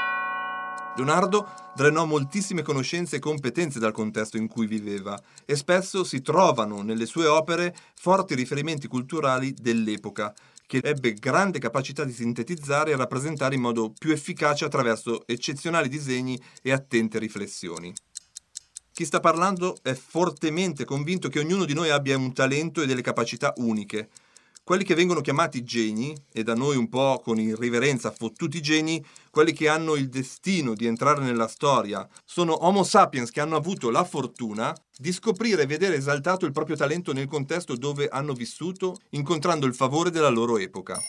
Leonardo 0.97 1.47
drenò 1.75 2.07
moltissime 2.07 2.63
conoscenze 2.63 3.17
e 3.17 3.19
competenze 3.19 3.79
dal 3.79 3.93
contesto 3.93 4.39
in 4.39 4.49
cui 4.49 4.67
viveva 4.67 5.21
e 5.45 5.55
spesso 5.55 6.05
si 6.05 6.23
trovano 6.23 6.81
nelle 6.81 7.05
sue 7.05 7.27
opere 7.27 7.77
forti 7.95 8.35
riferimenti 8.35 8.89
culturali 8.89 9.53
dell'epoca, 9.53 10.35
che 10.67 10.81
ebbe 10.83 11.13
grande 11.13 11.59
capacità 11.59 12.03
di 12.05 12.13
sintetizzare 12.13 12.93
e 12.93 12.97
rappresentare 12.97 13.55
in 13.55 13.61
modo 13.61 13.93
più 13.97 14.11
efficace 14.11 14.65
attraverso 14.65 15.27
eccezionali 15.27 15.89
disegni 15.89 16.41
e 16.63 16.73
attente 16.73 17.19
riflessioni. 17.19 17.93
Chi 18.91 19.05
sta 19.05 19.21
parlando 19.21 19.77
è 19.83 19.93
fortemente 19.93 20.87
convinto 20.87 21.29
che 21.29 21.41
ognuno 21.41 21.67
di 21.67 21.75
noi 21.75 21.91
abbia 21.91 22.17
un 22.17 22.33
talento 22.33 22.81
e 22.81 22.87
delle 22.87 23.03
capacità 23.03 23.53
uniche. 23.59 24.09
Quelli 24.67 24.83
che 24.83 24.97
vengono 24.97 25.21
chiamati 25.21 25.63
geni, 25.63 26.13
e 26.33 26.43
da 26.43 26.57
noi 26.57 26.77
un 26.77 26.89
po' 26.89 27.21
con 27.23 27.39
irriverenza 27.39 28.11
fottuti 28.11 28.61
geni, 28.61 29.01
quelli 29.31 29.53
che 29.53 29.69
hanno 29.69 29.95
il 29.95 30.09
destino 30.09 30.75
di 30.75 30.87
entrare 30.87 31.23
nella 31.23 31.47
storia, 31.47 32.05
sono 32.25 32.65
Homo 32.65 32.83
sapiens 32.83 33.31
che 33.31 33.41
hanno 33.41 33.55
avuto 33.55 33.91
la 33.91 34.03
fortuna 34.03 34.77
di 34.99 35.13
scoprire 35.13 35.63
e 35.63 35.67
vedere 35.67 35.95
esaltato 35.95 36.47
il 36.47 36.51
proprio 36.51 36.75
talento 36.75 37.13
nel 37.13 37.29
contesto 37.29 37.77
dove 37.77 38.09
hanno 38.09 38.33
vissuto, 38.33 38.97
incontrando 39.11 39.67
il 39.67 39.75
favore 39.77 40.11
della 40.11 40.31
loro 40.31 40.59
epoca. 40.59 41.01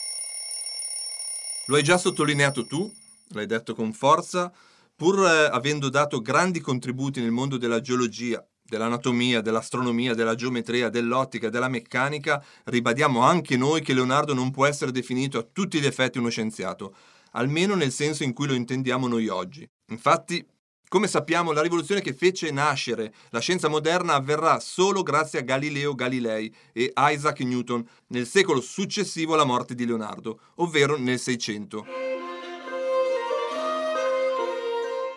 Lo 1.66 1.74
hai 1.74 1.82
già 1.82 1.98
sottolineato 1.98 2.64
tu, 2.64 2.88
l'hai 3.30 3.46
detto 3.46 3.74
con 3.74 3.92
forza, 3.92 4.52
pur 4.94 5.26
eh, 5.26 5.48
avendo 5.50 5.88
dato 5.88 6.20
grandi 6.20 6.60
contributi 6.60 7.20
nel 7.20 7.32
mondo 7.32 7.56
della 7.56 7.80
geologia, 7.80 8.40
dell'anatomia, 8.68 9.40
dell'astronomia, 9.40 10.14
della 10.14 10.34
geometria, 10.34 10.90
dell'ottica, 10.90 11.48
della 11.48 11.68
meccanica, 11.68 12.44
ribadiamo 12.64 13.20
anche 13.20 13.56
noi 13.56 13.80
che 13.80 13.94
Leonardo 13.94 14.34
non 14.34 14.50
può 14.50 14.66
essere 14.66 14.92
definito 14.92 15.38
a 15.38 15.46
tutti 15.50 15.80
gli 15.80 15.86
effetti 15.86 16.18
uno 16.18 16.28
scienziato, 16.28 16.94
almeno 17.32 17.74
nel 17.74 17.92
senso 17.92 18.24
in 18.24 18.32
cui 18.32 18.46
lo 18.46 18.54
intendiamo 18.54 19.08
noi 19.08 19.28
oggi. 19.28 19.68
Infatti, 19.88 20.46
come 20.88 21.06
sappiamo, 21.06 21.52
la 21.52 21.62
rivoluzione 21.62 22.00
che 22.00 22.14
fece 22.14 22.50
nascere 22.50 23.12
la 23.30 23.40
scienza 23.40 23.68
moderna 23.68 24.14
avverrà 24.14 24.58
solo 24.60 25.02
grazie 25.02 25.40
a 25.40 25.42
Galileo 25.42 25.94
Galilei 25.94 26.54
e 26.72 26.92
Isaac 26.94 27.40
Newton 27.40 27.86
nel 28.08 28.26
secolo 28.26 28.60
successivo 28.60 29.34
alla 29.34 29.44
morte 29.44 29.74
di 29.74 29.86
Leonardo, 29.86 30.40
ovvero 30.56 30.96
nel 30.96 31.18
600. 31.18 32.27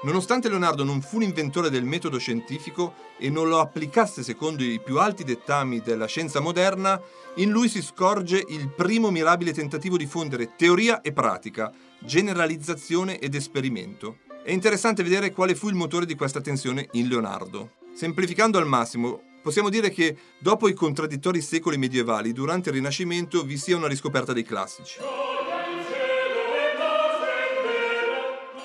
Nonostante 0.03 0.49
Leonardo 0.49 0.83
non 0.83 0.99
fu 1.01 1.19
l'inventore 1.19 1.69
del 1.69 1.83
metodo 1.83 2.17
scientifico 2.17 2.95
e 3.19 3.29
non 3.29 3.47
lo 3.47 3.59
applicasse 3.59 4.23
secondo 4.23 4.63
i 4.63 4.81
più 4.83 4.97
alti 4.97 5.23
dettami 5.23 5.79
della 5.79 6.07
scienza 6.07 6.39
moderna, 6.39 6.99
in 7.35 7.51
lui 7.51 7.69
si 7.69 7.83
scorge 7.83 8.43
il 8.47 8.69
primo 8.69 9.11
mirabile 9.11 9.53
tentativo 9.53 9.97
di 9.97 10.07
fondere 10.07 10.55
teoria 10.55 11.01
e 11.01 11.13
pratica, 11.13 11.71
generalizzazione 11.99 13.19
ed 13.19 13.35
esperimento. 13.35 14.17
È 14.43 14.51
interessante 14.51 15.03
vedere 15.03 15.31
quale 15.31 15.53
fu 15.53 15.69
il 15.69 15.75
motore 15.75 16.07
di 16.07 16.15
questa 16.15 16.41
tensione 16.41 16.87
in 16.93 17.07
Leonardo. 17.07 17.73
Semplificando 17.93 18.57
al 18.57 18.65
massimo, 18.65 19.21
possiamo 19.43 19.69
dire 19.69 19.91
che 19.91 20.17
dopo 20.39 20.67
i 20.67 20.73
contraddittori 20.73 21.41
secoli 21.41 21.77
medievali, 21.77 22.33
durante 22.33 22.69
il 22.69 22.75
Rinascimento 22.75 23.43
vi 23.43 23.57
sia 23.57 23.77
una 23.77 23.87
riscoperta 23.87 24.33
dei 24.33 24.43
classici. 24.43 24.97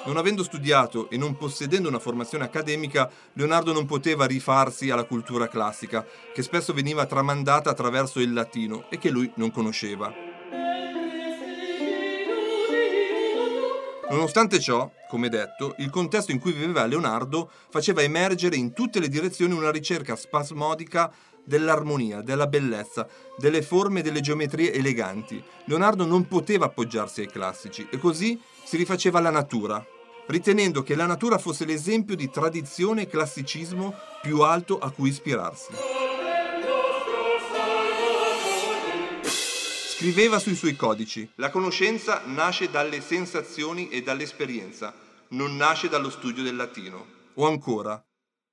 Non 0.07 0.16
avendo 0.16 0.45
studiato 0.45 1.11
e 1.11 1.16
non 1.16 1.37
possedendo 1.37 1.88
una 1.88 1.99
formazione 1.99 2.45
accademica, 2.45 3.11
Leonardo 3.33 3.73
non 3.73 3.87
poteva 3.87 4.25
rifarsi 4.25 4.88
alla 4.88 5.05
cultura 5.05 5.49
classica, 5.49 6.07
che 6.33 6.42
spesso 6.42 6.73
veniva 6.73 7.07
tramandata 7.07 7.71
attraverso 7.71 8.21
il 8.21 8.33
latino 8.33 8.88
e 8.88 8.99
che 8.99 9.11
lui 9.11 9.31
non 9.35 9.51
conosceva. 9.51 10.14
Nonostante 14.09 14.61
ciò, 14.61 14.88
come 15.09 15.29
detto, 15.29 15.75
il 15.79 15.90
contesto 15.90 16.31
in 16.31 16.38
cui 16.38 16.53
viveva 16.53 16.87
Leonardo 16.87 17.51
faceva 17.69 18.03
emergere 18.03 18.55
in 18.55 18.73
tutte 18.73 19.01
le 19.01 19.09
direzioni 19.09 19.55
una 19.55 19.73
ricerca 19.73 20.14
spasmodica 20.14 21.12
dell'armonia, 21.42 22.23
della 22.23 22.47
bellezza, 22.47 23.09
delle 23.37 23.62
forme 23.62 24.01
e 24.01 24.03
delle 24.05 24.21
geometrie 24.21 24.73
eleganti. 24.73 25.42
Leonardo 25.64 26.05
non 26.05 26.29
poteva 26.29 26.66
appoggiarsi 26.66 27.23
ai 27.23 27.29
classici 27.29 27.88
e 27.90 27.99
così 27.99 28.40
si 28.64 28.77
rifaceva 28.77 29.19
alla 29.19 29.31
natura, 29.31 29.85
ritenendo 30.26 30.82
che 30.82 30.94
la 30.94 31.06
natura 31.06 31.38
fosse 31.38 31.64
l'esempio 31.64 32.16
di 32.16 32.30
tradizione 32.30 33.02
e 33.02 33.08
classicismo 33.08 33.94
più 34.22 34.40
alto 34.40 34.78
a 34.78 34.90
cui 34.90 35.08
ispirarsi. 35.10 35.72
Scriveva 39.96 40.38
sui 40.38 40.54
suoi 40.54 40.76
codici, 40.76 41.28
la 41.36 41.50
conoscenza 41.50 42.22
nasce 42.26 42.70
dalle 42.70 43.00
sensazioni 43.00 43.88
e 43.88 44.02
dall'esperienza, 44.02 44.94
non 45.28 45.56
nasce 45.56 45.88
dallo 45.88 46.10
studio 46.10 46.42
del 46.42 46.54
latino. 46.54 47.06
O 47.34 47.46
ancora, 47.46 48.02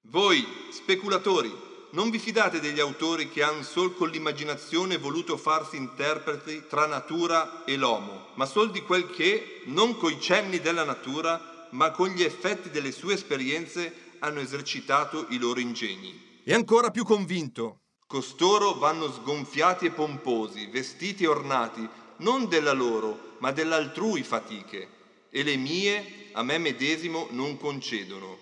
voi, 0.08 0.46
speculatori, 0.72 1.54
non 1.92 2.10
vi 2.10 2.18
fidate 2.18 2.60
degli 2.60 2.80
autori 2.80 3.30
che 3.30 3.44
hanno 3.44 3.62
sol 3.62 3.96
con 3.96 4.10
l'immaginazione 4.10 4.98
voluto 4.98 5.38
farsi 5.38 5.78
interpreti 5.78 6.64
tra 6.68 6.88
natura 6.88 7.64
e 7.66 7.76
l'uomo, 7.76 8.28
ma 8.34 8.46
sol 8.46 8.72
di 8.72 8.82
quel 8.82 9.10
che, 9.10 9.62
non 9.66 9.98
coi 9.98 10.20
cenni 10.20 10.60
della 10.60 10.84
natura, 10.84 11.53
ma 11.74 11.92
con 11.92 12.10
gli 12.10 12.24
effetti 12.24 12.70
delle 12.70 12.92
sue 12.92 13.14
esperienze 13.14 14.12
hanno 14.20 14.40
esercitato 14.40 15.28
i 15.30 15.38
loro 15.38 15.60
ingegni. 15.60 16.42
E 16.44 16.54
ancora 16.54 16.92
più 16.92 17.04
convinto, 17.04 17.82
costoro 18.08 18.74
vanno 18.74 19.12
sgonfiati 19.12 19.88
e 19.88 19.92
pomposi, 19.92 20.68
vestiti 20.68 21.24
e 21.24 21.28
ornati, 21.28 21.88
non 22.18 22.48
della 22.48 22.74
loro, 22.74 23.36
ma 23.40 23.52
dell'altrui 23.52 24.24
fatiche, 24.24 24.88
e 25.30 25.44
le 25.44 25.56
mie 25.56 26.30
a 26.34 26.44
me 26.44 26.58
medesimo 26.58 27.28
non 27.32 27.58
concedono. 27.58 28.38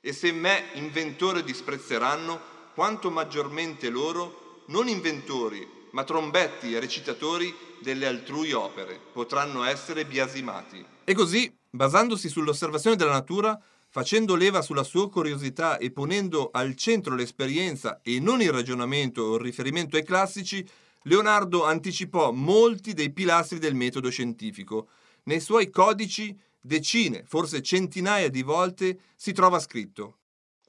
E 0.00 0.12
se 0.12 0.32
me 0.32 0.70
inventore 0.74 1.42
disprezzeranno, 1.42 2.40
quanto 2.74 3.10
maggiormente 3.10 3.90
loro, 3.90 4.62
non 4.66 4.88
inventori, 4.88 5.68
ma 5.90 6.04
trombetti 6.04 6.72
e 6.72 6.80
recitatori 6.80 7.54
delle 7.80 8.06
altrui 8.06 8.52
opere, 8.52 8.98
potranno 9.12 9.64
essere 9.64 10.04
biasimati. 10.04 10.84
E 11.04 11.14
così 11.14 11.52
basandosi 11.72 12.28
sull'osservazione 12.28 12.96
della 12.96 13.12
natura, 13.12 13.60
facendo 13.88 14.36
leva 14.36 14.62
sulla 14.62 14.84
sua 14.84 15.10
curiosità 15.10 15.78
e 15.78 15.90
ponendo 15.90 16.50
al 16.52 16.74
centro 16.76 17.14
l'esperienza 17.14 18.00
e 18.02 18.20
non 18.20 18.40
il 18.40 18.52
ragionamento 18.52 19.22
o 19.22 19.34
il 19.34 19.42
riferimento 19.42 19.96
ai 19.96 20.04
classici, 20.04 20.66
Leonardo 21.02 21.64
anticipò 21.64 22.30
molti 22.30 22.94
dei 22.94 23.12
pilastri 23.12 23.58
del 23.58 23.74
metodo 23.74 24.10
scientifico. 24.10 24.88
Nei 25.24 25.40
suoi 25.40 25.70
codici 25.70 26.38
decine, 26.60 27.24
forse 27.26 27.62
centinaia 27.62 28.28
di 28.28 28.42
volte 28.42 29.00
si 29.16 29.32
trova 29.32 29.58
scritto 29.58 30.18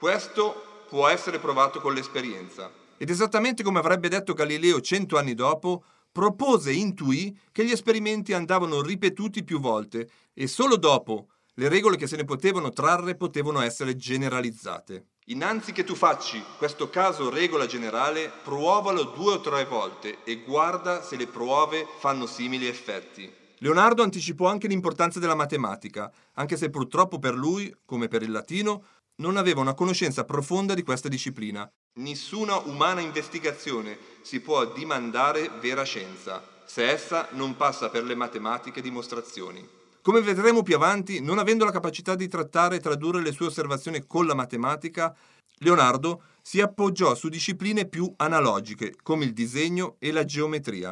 questo 0.04 0.84
può 0.90 1.08
essere 1.08 1.40
provato 1.40 1.80
con 1.80 1.94
l'esperienza. 1.94 2.70
Ed 2.98 3.10
esattamente 3.10 3.64
come 3.64 3.80
avrebbe 3.80 4.10
detto 4.10 4.34
Galileo 4.34 4.82
cento 4.82 5.18
anni 5.18 5.34
dopo, 5.34 5.86
propose 6.14 6.70
e 6.70 6.76
intuì 6.76 7.38
che 7.52 7.66
gli 7.66 7.72
esperimenti 7.72 8.32
andavano 8.32 8.82
ripetuti 8.82 9.44
più 9.44 9.60
volte 9.60 10.10
e 10.34 10.48
solo 10.48 10.78
dopo 10.78 11.28
le 11.56 11.68
regole 11.68 11.98
che 11.98 12.08
se 12.08 12.16
ne 12.16 12.24
potevano 12.24 12.70
trarre 12.70 13.16
potevano 13.16 13.60
essere 13.60 13.98
generalizzate. 13.98 15.08
Innanzi 15.28 15.72
che 15.72 15.84
tu 15.84 15.96
facci 15.96 16.42
questo 16.58 16.90
caso 16.90 17.30
regola 17.30 17.66
generale, 17.66 18.32
provalo 18.44 19.04
due 19.04 19.34
o 19.34 19.42
tre 19.42 19.66
volte 19.66 20.24
e 20.24 20.44
guarda 20.44 21.02
se 21.02 21.16
le 21.16 21.28
prove 21.28 21.86
fanno 22.00 22.26
simili 22.26 22.68
effetti. 22.68 23.32
Leonardo 23.60 24.04
anticipò 24.04 24.48
anche 24.48 24.68
l'importanza 24.68 25.20
della 25.20 25.36
matematica, 25.36 26.12
anche 26.34 26.58
se 26.58 26.70
purtroppo 26.70 27.18
per 27.18 27.34
lui, 27.34 27.74
come 27.86 28.10
per 28.10 28.22
il 28.22 28.32
latino, 28.32 28.84
non 29.22 29.38
aveva 29.38 29.62
una 29.62 29.74
conoscenza 29.74 30.24
profonda 30.24 30.74
di 30.74 30.84
questa 30.84 31.08
disciplina. 31.08 31.70
Nessuna 32.00 32.58
umana 32.58 33.02
investigazione 33.02 33.98
si 34.22 34.40
può 34.40 34.66
dimandare 34.74 35.52
vera 35.62 35.84
scienza, 35.84 36.42
se 36.66 36.90
essa 36.90 37.28
non 37.32 37.56
passa 37.56 37.90
per 37.90 38.04
le 38.04 38.16
matematiche 38.16 38.82
dimostrazioni. 38.82 39.82
Come 40.02 40.22
vedremo 40.22 40.64
più 40.64 40.76
avanti, 40.76 41.22
non 41.22 41.38
avendo 41.38 41.64
la 41.64 41.72
capacità 41.72 42.16
di 42.16 42.28
trattare 42.28 42.78
e 42.78 42.80
tradurre 42.80 43.22
le 43.22 43.32
sue 43.32 43.46
osservazioni 43.46 44.06
con 44.06 44.26
la 44.26 44.34
matematica, 44.34 45.16
Leonardo 45.60 46.24
si 46.42 46.60
appoggiò 46.60 47.16
su 47.16 47.30
discipline 47.30 47.88
più 47.88 48.12
analogiche, 48.18 48.96
come 49.02 49.24
il 49.26 49.34
disegno 49.34 49.96
e 50.00 50.12
la 50.12 50.26
geometria. 50.26 50.90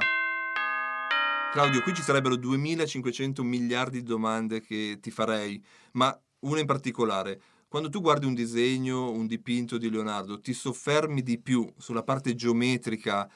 Claudio, 1.52 1.82
qui 1.82 1.94
ci 1.94 2.02
sarebbero 2.02 2.38
2500 2.38 3.44
miliardi 3.44 4.00
di 4.00 4.08
domande 4.08 4.62
che 4.62 5.00
ti 5.02 5.12
farei, 5.12 5.62
ma 5.94 6.18
una 6.42 6.62
in 6.62 6.66
particolare. 6.66 7.42
Quando 7.72 7.88
tu 7.88 8.02
guardi 8.02 8.26
un 8.26 8.34
disegno, 8.34 9.10
un 9.12 9.28
dipinto 9.28 9.78
di 9.78 9.90
Leonardo, 9.90 10.42
ti 10.42 10.52
soffermi 10.52 11.24
di 11.24 11.40
più 11.40 11.66
sulla 11.78 12.04
parte 12.04 12.36
geometrica, 12.36 13.32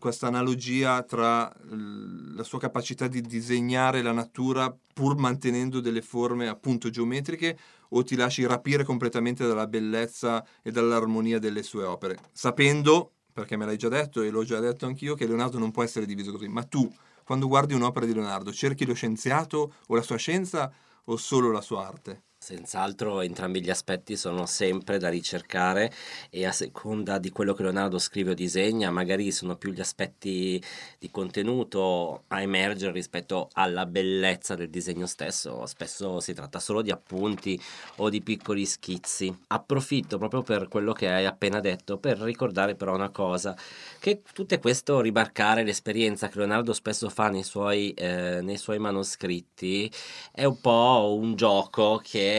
questa 0.00 0.26
analogia 0.26 1.04
tra 1.04 1.48
la 1.68 2.42
sua 2.42 2.58
capacità 2.58 3.06
di 3.06 3.20
disegnare 3.20 4.02
la 4.02 4.10
natura 4.10 4.76
pur 4.92 5.16
mantenendo 5.16 5.78
delle 5.78 6.02
forme 6.02 6.48
appunto 6.48 6.90
geometriche 6.90 7.56
o 7.90 8.02
ti 8.02 8.16
lasci 8.16 8.44
rapire 8.44 8.82
completamente 8.82 9.46
dalla 9.46 9.68
bellezza 9.68 10.44
e 10.62 10.72
dall'armonia 10.72 11.38
delle 11.38 11.62
sue 11.62 11.84
opere, 11.84 12.18
sapendo, 12.32 13.12
perché 13.32 13.56
me 13.56 13.66
l'hai 13.66 13.76
già 13.78 13.88
detto 13.88 14.20
e 14.20 14.30
l'ho 14.30 14.42
già 14.42 14.58
detto 14.58 14.86
anch'io, 14.86 15.14
che 15.14 15.28
Leonardo 15.28 15.60
non 15.60 15.70
può 15.70 15.84
essere 15.84 16.06
diviso 16.06 16.32
così, 16.32 16.48
ma 16.48 16.64
tu 16.64 16.92
quando 17.22 17.46
guardi 17.46 17.72
un'opera 17.72 18.04
di 18.04 18.14
Leonardo 18.14 18.52
cerchi 18.52 18.84
lo 18.84 18.94
scienziato 18.94 19.74
o 19.86 19.94
la 19.94 20.02
sua 20.02 20.16
scienza 20.16 20.72
o 21.04 21.16
solo 21.16 21.52
la 21.52 21.60
sua 21.60 21.86
arte? 21.86 22.22
Senz'altro 22.46 23.22
entrambi 23.22 23.60
gli 23.60 23.70
aspetti 23.70 24.16
sono 24.16 24.46
sempre 24.46 24.98
da 24.98 25.08
ricercare 25.08 25.92
e 26.30 26.46
a 26.46 26.52
seconda 26.52 27.18
di 27.18 27.30
quello 27.30 27.54
che 27.54 27.64
Leonardo 27.64 27.98
scrive 27.98 28.30
o 28.30 28.34
disegna, 28.34 28.88
magari 28.92 29.32
sono 29.32 29.56
più 29.56 29.72
gli 29.72 29.80
aspetti 29.80 30.62
di 30.96 31.10
contenuto 31.10 32.22
a 32.28 32.40
emergere 32.40 32.92
rispetto 32.92 33.48
alla 33.54 33.84
bellezza 33.84 34.54
del 34.54 34.70
disegno 34.70 35.06
stesso. 35.06 35.66
Spesso 35.66 36.20
si 36.20 36.34
tratta 36.34 36.60
solo 36.60 36.82
di 36.82 36.92
appunti 36.92 37.60
o 37.96 38.08
di 38.10 38.22
piccoli 38.22 38.64
schizzi. 38.64 39.36
Approfitto 39.48 40.16
proprio 40.16 40.42
per 40.42 40.68
quello 40.68 40.92
che 40.92 41.10
hai 41.10 41.26
appena 41.26 41.58
detto 41.58 41.98
per 41.98 42.16
ricordare 42.18 42.76
però 42.76 42.94
una 42.94 43.10
cosa, 43.10 43.56
che 43.98 44.22
tutto 44.32 44.56
questo 44.60 45.00
rimarcare 45.00 45.64
l'esperienza 45.64 46.28
che 46.28 46.38
Leonardo 46.38 46.72
spesso 46.72 47.08
fa 47.08 47.28
nei 47.28 47.42
suoi, 47.42 47.90
eh, 47.94 48.40
nei 48.40 48.56
suoi 48.56 48.78
manoscritti 48.78 49.90
è 50.30 50.44
un 50.44 50.60
po' 50.60 51.18
un 51.20 51.34
gioco 51.34 52.00
che 52.00 52.34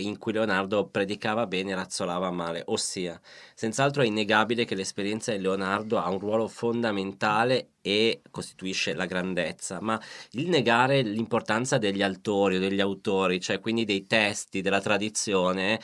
in 0.00 0.18
cui 0.18 0.32
Leonardo 0.32 0.86
predicava 0.88 1.46
bene 1.46 1.72
e 1.72 1.74
razzolava 1.74 2.30
male, 2.30 2.62
ossia, 2.66 3.20
senz'altro 3.54 4.02
è 4.02 4.06
innegabile 4.06 4.64
che 4.64 4.74
l'esperienza 4.74 5.32
di 5.32 5.40
Leonardo 5.40 5.98
ha 5.98 6.08
un 6.10 6.18
ruolo 6.18 6.48
fondamentale 6.48 7.70
e 7.80 8.22
costituisce 8.30 8.94
la 8.94 9.06
grandezza, 9.06 9.80
ma 9.80 10.00
il 10.32 10.48
negare 10.48 11.02
l'importanza 11.02 11.78
degli 11.78 12.02
autori 12.02 12.56
o 12.56 12.60
degli 12.60 12.80
autori, 12.80 13.40
cioè 13.40 13.60
quindi 13.60 13.84
dei 13.84 14.06
testi, 14.06 14.60
della 14.60 14.80
tradizione, 14.80 15.80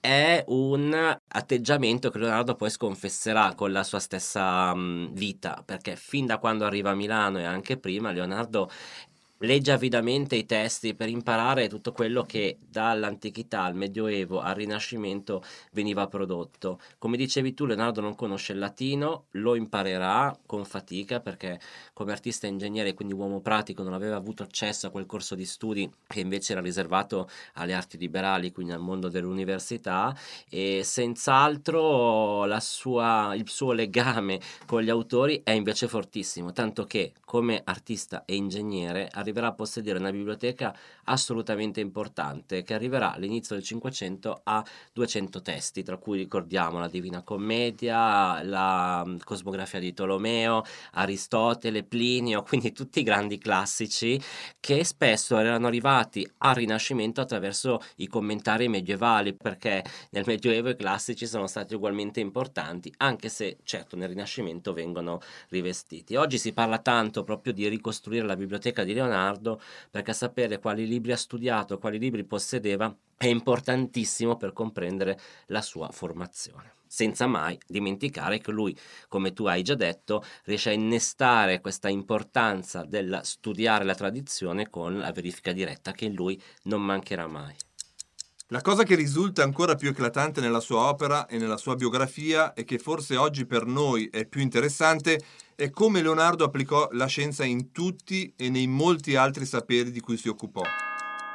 è 0.00 0.44
un 0.48 1.18
atteggiamento 1.28 2.10
che 2.10 2.18
Leonardo 2.18 2.54
poi 2.54 2.70
sconfesserà 2.70 3.54
con 3.54 3.72
la 3.72 3.82
sua 3.82 3.98
stessa 3.98 4.72
vita, 5.10 5.62
perché 5.64 5.96
fin 5.96 6.24
da 6.26 6.38
quando 6.38 6.64
arriva 6.64 6.90
a 6.90 6.94
Milano 6.94 7.38
e 7.38 7.44
anche 7.44 7.78
prima 7.78 8.12
Leonardo 8.12 8.70
legge 9.38 9.72
avidamente 9.72 10.36
i 10.36 10.46
testi 10.46 10.94
per 10.94 11.08
imparare 11.08 11.68
tutto 11.68 11.92
quello 11.92 12.22
che 12.22 12.58
dall'antichità 12.68 13.62
al 13.62 13.74
Medioevo 13.74 14.40
al 14.40 14.54
Rinascimento 14.54 15.42
veniva 15.72 16.06
prodotto. 16.06 16.80
Come 16.98 17.16
dicevi 17.16 17.54
tu, 17.54 17.64
Leonardo 17.64 18.00
non 18.00 18.14
conosce 18.14 18.52
il 18.52 18.58
latino, 18.58 19.26
lo 19.32 19.54
imparerà 19.54 20.36
con 20.46 20.64
fatica 20.64 21.20
perché 21.20 21.60
come 21.92 22.12
artista 22.12 22.46
ingegnere, 22.46 22.94
quindi 22.94 23.14
uomo 23.14 23.40
pratico, 23.40 23.82
non 23.82 23.92
aveva 23.92 24.16
avuto 24.16 24.42
accesso 24.42 24.86
a 24.86 24.90
quel 24.90 25.06
corso 25.06 25.34
di 25.34 25.44
studi 25.44 25.90
che 26.06 26.20
invece 26.20 26.52
era 26.52 26.60
riservato 26.60 27.28
alle 27.54 27.74
arti 27.74 27.98
liberali, 27.98 28.52
quindi 28.52 28.72
al 28.72 28.80
mondo 28.80 29.08
dell'università 29.08 30.16
e 30.48 30.82
senz'altro 30.84 32.46
sua, 32.60 33.34
il 33.34 33.48
suo 33.48 33.72
legame 33.72 34.40
con 34.66 34.82
gli 34.82 34.90
autori 34.90 35.40
è 35.44 35.50
invece 35.52 35.88
fortissimo, 35.88 36.52
tanto 36.52 36.84
che 36.84 37.12
come 37.24 37.60
artista 37.64 38.24
e 38.24 38.34
ingegnere 38.34 39.08
arriverà 39.28 39.48
a 39.48 39.52
possedere 39.52 39.98
una 39.98 40.10
biblioteca 40.10 40.74
assolutamente 41.04 41.80
importante 41.80 42.62
che 42.62 42.74
arriverà 42.74 43.12
all'inizio 43.12 43.54
del 43.54 43.64
Cinquecento 43.64 44.40
a 44.44 44.64
200 44.92 45.42
testi, 45.42 45.82
tra 45.82 45.96
cui 45.98 46.18
ricordiamo 46.18 46.78
la 46.78 46.88
Divina 46.88 47.22
Commedia, 47.22 48.42
la 48.42 49.04
mm, 49.06 49.18
Cosmografia 49.24 49.78
di 49.78 49.92
Tolomeo, 49.92 50.64
Aristotele, 50.92 51.84
Plinio, 51.84 52.42
quindi 52.42 52.72
tutti 52.72 53.00
i 53.00 53.02
grandi 53.02 53.38
classici 53.38 54.20
che 54.60 54.84
spesso 54.84 55.38
erano 55.38 55.66
arrivati 55.66 56.28
al 56.38 56.54
Rinascimento 56.54 57.20
attraverso 57.20 57.80
i 57.96 58.06
commentari 58.06 58.68
medievali, 58.68 59.34
perché 59.34 59.84
nel 60.10 60.24
Medioevo 60.26 60.70
i 60.70 60.76
classici 60.76 61.26
sono 61.26 61.46
stati 61.46 61.74
ugualmente 61.74 62.20
importanti, 62.20 62.92
anche 62.98 63.28
se 63.28 63.58
certo 63.62 63.96
nel 63.96 64.08
Rinascimento 64.08 64.72
vengono 64.72 65.20
rivestiti. 65.48 66.16
Oggi 66.16 66.38
si 66.38 66.52
parla 66.52 66.78
tanto 66.78 67.24
proprio 67.24 67.52
di 67.52 67.68
ricostruire 67.68 68.24
la 68.24 68.36
biblioteca 68.36 68.84
di 68.84 68.94
Leonardo, 68.94 69.17
perché 69.90 70.12
sapere 70.12 70.58
quali 70.58 70.86
libri 70.86 71.12
ha 71.12 71.16
studiato, 71.16 71.78
quali 71.78 71.98
libri 71.98 72.24
possedeva, 72.24 72.94
è 73.16 73.26
importantissimo 73.26 74.36
per 74.36 74.52
comprendere 74.52 75.18
la 75.46 75.62
sua 75.62 75.88
formazione 75.90 76.76
senza 76.88 77.26
mai 77.26 77.58
dimenticare 77.66 78.38
che 78.38 78.50
lui, 78.50 78.76
come 79.08 79.32
tu 79.32 79.44
hai 79.44 79.62
già 79.62 79.74
detto, 79.74 80.24
riesce 80.44 80.70
a 80.70 80.72
innestare 80.72 81.60
questa 81.60 81.88
importanza 81.88 82.84
del 82.84 83.20
studiare 83.22 83.84
la 83.84 83.94
tradizione 83.94 84.70
con 84.70 84.98
la 84.98 85.12
verifica 85.12 85.52
diretta 85.52 85.92
che 85.92 86.06
in 86.06 86.14
lui 86.14 86.40
non 86.62 86.82
mancherà 86.82 87.26
mai. 87.26 87.54
La 88.50 88.62
cosa 88.62 88.82
che 88.82 88.94
risulta 88.94 89.42
ancora 89.42 89.74
più 89.74 89.90
eclatante 89.90 90.40
nella 90.40 90.60
sua 90.60 90.88
opera 90.88 91.26
e 91.26 91.36
nella 91.36 91.58
sua 91.58 91.74
biografia 91.74 92.54
e 92.54 92.64
che 92.64 92.78
forse 92.78 93.14
oggi 93.14 93.44
per 93.44 93.66
noi 93.66 94.08
è 94.10 94.24
più 94.24 94.40
interessante 94.40 95.20
è 95.54 95.68
come 95.68 96.00
Leonardo 96.00 96.44
applicò 96.44 96.88
la 96.92 97.04
scienza 97.04 97.44
in 97.44 97.72
tutti 97.72 98.32
e 98.36 98.48
nei 98.48 98.66
molti 98.66 99.16
altri 99.16 99.44
saperi 99.44 99.90
di 99.90 100.00
cui 100.00 100.16
si 100.16 100.28
occupò. 100.28 100.62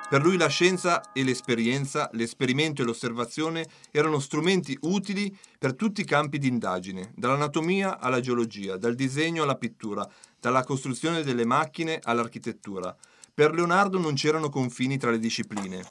Per 0.10 0.24
lui 0.24 0.38
la 0.38 0.48
scienza 0.48 1.12
e 1.14 1.24
l'esperienza, 1.24 2.10
l'esperimento 2.14 2.82
e 2.82 2.86
l'osservazione 2.86 3.68
erano 3.92 4.18
strumenti 4.18 4.76
utili 4.82 5.32
per 5.60 5.76
tutti 5.76 6.02
i 6.02 6.06
campi 6.06 6.40
di 6.40 6.48
indagine, 6.48 7.12
dall'anatomia 7.16 8.00
alla 8.00 8.22
geologia, 8.22 8.76
dal 8.76 8.96
disegno 8.96 9.44
alla 9.44 9.56
pittura, 9.56 10.04
dalla 10.40 10.64
costruzione 10.64 11.22
delle 11.22 11.46
macchine 11.46 12.00
all'architettura. 12.02 12.96
Per 13.32 13.54
Leonardo 13.54 14.00
non 14.00 14.16
c'erano 14.16 14.50
confini 14.50 14.98
tra 14.98 15.12
le 15.12 15.20
discipline. 15.20 15.86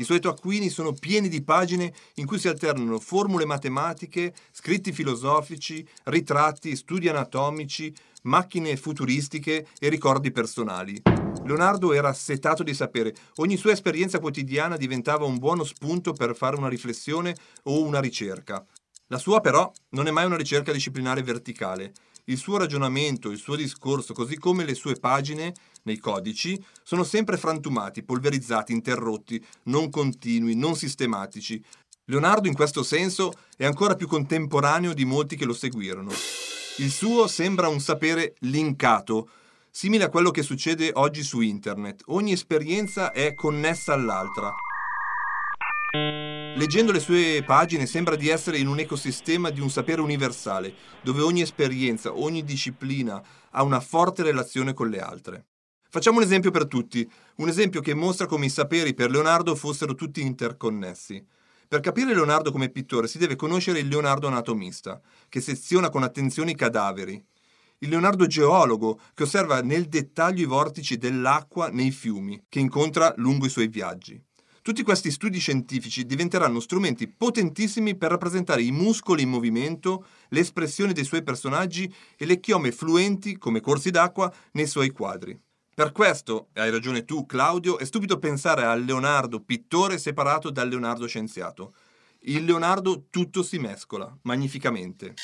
I 0.00 0.04
suoi 0.04 0.20
taccuini 0.20 0.68
sono 0.68 0.92
pieni 0.92 1.28
di 1.28 1.42
pagine 1.42 1.92
in 2.14 2.26
cui 2.26 2.38
si 2.38 2.46
alternano 2.46 3.00
formule 3.00 3.44
matematiche, 3.44 4.32
scritti 4.52 4.92
filosofici, 4.92 5.84
ritratti, 6.04 6.76
studi 6.76 7.08
anatomici, 7.08 7.92
macchine 8.22 8.76
futuristiche 8.76 9.66
e 9.76 9.88
ricordi 9.88 10.30
personali. 10.30 11.02
Leonardo 11.44 11.92
era 11.92 12.10
assetato 12.10 12.62
di 12.62 12.74
sapere, 12.74 13.12
ogni 13.36 13.56
sua 13.56 13.72
esperienza 13.72 14.20
quotidiana 14.20 14.76
diventava 14.76 15.24
un 15.24 15.38
buono 15.38 15.64
spunto 15.64 16.12
per 16.12 16.36
fare 16.36 16.56
una 16.56 16.68
riflessione 16.68 17.34
o 17.64 17.82
una 17.82 17.98
ricerca. 17.98 18.64
La 19.08 19.18
sua 19.18 19.40
però 19.40 19.72
non 19.90 20.06
è 20.06 20.10
mai 20.12 20.26
una 20.26 20.36
ricerca 20.36 20.70
disciplinare 20.70 21.22
verticale. 21.24 21.92
Il 22.28 22.36
suo 22.36 22.58
ragionamento, 22.58 23.30
il 23.30 23.38
suo 23.38 23.56
discorso, 23.56 24.12
così 24.12 24.36
come 24.36 24.64
le 24.64 24.74
sue 24.74 24.96
pagine 24.96 25.54
nei 25.84 25.96
codici, 25.96 26.62
sono 26.82 27.02
sempre 27.02 27.38
frantumati, 27.38 28.02
polverizzati, 28.02 28.72
interrotti, 28.72 29.42
non 29.64 29.88
continui, 29.88 30.54
non 30.54 30.76
sistematici. 30.76 31.62
Leonardo 32.04 32.46
in 32.46 32.54
questo 32.54 32.82
senso 32.82 33.32
è 33.56 33.64
ancora 33.64 33.94
più 33.94 34.06
contemporaneo 34.06 34.92
di 34.92 35.06
molti 35.06 35.36
che 35.36 35.46
lo 35.46 35.54
seguirono. 35.54 36.10
Il 36.78 36.90
suo 36.90 37.26
sembra 37.28 37.68
un 37.68 37.80
sapere 37.80 38.34
linkato, 38.40 39.30
simile 39.70 40.04
a 40.04 40.10
quello 40.10 40.30
che 40.30 40.42
succede 40.42 40.90
oggi 40.94 41.22
su 41.22 41.40
internet. 41.40 42.02
Ogni 42.08 42.32
esperienza 42.32 43.10
è 43.10 43.32
connessa 43.32 43.94
all'altra. 43.94 44.52
Leggendo 45.90 46.92
le 46.92 47.00
sue 47.00 47.42
pagine 47.46 47.86
sembra 47.86 48.14
di 48.14 48.28
essere 48.28 48.58
in 48.58 48.66
un 48.66 48.78
ecosistema 48.78 49.48
di 49.48 49.60
un 49.60 49.70
sapere 49.70 50.02
universale, 50.02 50.74
dove 51.02 51.22
ogni 51.22 51.40
esperienza, 51.40 52.12
ogni 52.12 52.44
disciplina 52.44 53.22
ha 53.50 53.62
una 53.62 53.80
forte 53.80 54.22
relazione 54.22 54.74
con 54.74 54.90
le 54.90 55.00
altre. 55.00 55.46
Facciamo 55.88 56.18
un 56.18 56.24
esempio 56.24 56.50
per 56.50 56.66
tutti, 56.66 57.10
un 57.36 57.48
esempio 57.48 57.80
che 57.80 57.94
mostra 57.94 58.26
come 58.26 58.46
i 58.46 58.50
saperi 58.50 58.92
per 58.92 59.10
Leonardo 59.10 59.54
fossero 59.54 59.94
tutti 59.94 60.20
interconnessi. 60.20 61.24
Per 61.66 61.80
capire 61.80 62.14
Leonardo 62.14 62.52
come 62.52 62.68
pittore 62.68 63.08
si 63.08 63.16
deve 63.16 63.36
conoscere 63.36 63.78
il 63.78 63.88
Leonardo 63.88 64.26
anatomista, 64.26 65.00
che 65.28 65.40
seziona 65.40 65.88
con 65.88 66.02
attenzione 66.02 66.50
i 66.50 66.56
cadaveri, 66.56 67.24
il 67.78 67.88
Leonardo 67.88 68.26
geologo, 68.26 68.98
che 69.14 69.22
osserva 69.22 69.62
nel 69.62 69.86
dettaglio 69.86 70.42
i 70.42 70.46
vortici 70.46 70.98
dell'acqua 70.98 71.68
nei 71.68 71.92
fiumi, 71.92 72.42
che 72.48 72.58
incontra 72.58 73.14
lungo 73.16 73.46
i 73.46 73.50
suoi 73.50 73.68
viaggi. 73.68 74.22
Tutti 74.68 74.82
questi 74.82 75.10
studi 75.10 75.38
scientifici 75.38 76.04
diventeranno 76.04 76.60
strumenti 76.60 77.08
potentissimi 77.08 77.96
per 77.96 78.10
rappresentare 78.10 78.62
i 78.62 78.70
muscoli 78.70 79.22
in 79.22 79.30
movimento, 79.30 80.04
le 80.28 80.40
espressioni 80.40 80.92
dei 80.92 81.04
suoi 81.04 81.22
personaggi 81.22 81.90
e 82.18 82.26
le 82.26 82.38
chiome 82.38 82.70
fluenti, 82.70 83.38
come 83.38 83.62
corsi 83.62 83.90
d'acqua, 83.90 84.30
nei 84.52 84.66
suoi 84.66 84.90
quadri. 84.90 85.40
Per 85.74 85.90
questo, 85.90 86.48
hai 86.52 86.70
ragione 86.70 87.06
tu 87.06 87.24
Claudio, 87.24 87.78
è 87.78 87.86
stupido 87.86 88.18
pensare 88.18 88.66
al 88.66 88.84
Leonardo 88.84 89.40
pittore 89.40 89.96
separato 89.96 90.50
dal 90.50 90.68
Leonardo 90.68 91.06
scienziato. 91.06 91.72
Il 92.24 92.44
Leonardo 92.44 93.06
tutto 93.08 93.42
si 93.42 93.58
mescola, 93.58 94.14
magnificamente. 94.24 95.14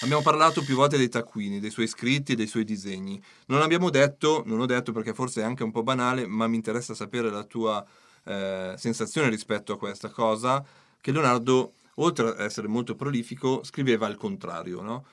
Abbiamo 0.00 0.22
parlato 0.22 0.62
più 0.62 0.74
volte 0.74 0.96
dei 0.96 1.10
taccuini, 1.10 1.60
dei 1.60 1.70
suoi 1.70 1.86
scritti 1.86 2.32
e 2.32 2.34
dei 2.34 2.46
suoi 2.46 2.64
disegni. 2.64 3.22
Non 3.48 3.60
abbiamo 3.60 3.90
detto, 3.90 4.42
non 4.46 4.58
ho 4.58 4.64
detto 4.64 4.92
perché 4.92 5.12
forse 5.12 5.42
è 5.42 5.44
anche 5.44 5.64
un 5.64 5.70
po' 5.70 5.82
banale, 5.82 6.26
ma 6.26 6.46
mi 6.46 6.56
interessa 6.56 6.94
sapere 6.94 7.28
la 7.28 7.44
tua 7.44 7.86
eh, 8.28 8.74
sensazione 8.76 9.30
rispetto 9.30 9.72
a 9.72 9.78
questa 9.78 10.10
cosa, 10.10 10.64
che 11.00 11.12
Leonardo, 11.12 11.72
oltre 11.94 12.28
ad 12.28 12.40
essere 12.40 12.68
molto 12.68 12.94
prolifico, 12.94 13.64
scriveva 13.64 14.06
al 14.06 14.16
contrario. 14.16 14.82
No? 14.82 15.04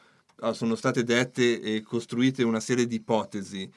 Ah, 0.42 0.52
sono 0.52 0.76
state 0.76 1.04
dette 1.04 1.62
e 1.62 1.82
costruite 1.82 2.44
una 2.44 2.60
serie 2.60 2.86
di 2.86 2.96
ipotesi. 2.96 3.72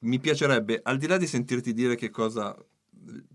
Mi 0.00 0.18
piacerebbe, 0.18 0.80
al 0.82 0.96
di 0.96 1.06
là 1.06 1.18
di 1.18 1.26
sentirti 1.26 1.74
dire 1.74 1.96
che 1.96 2.08
cosa 2.08 2.56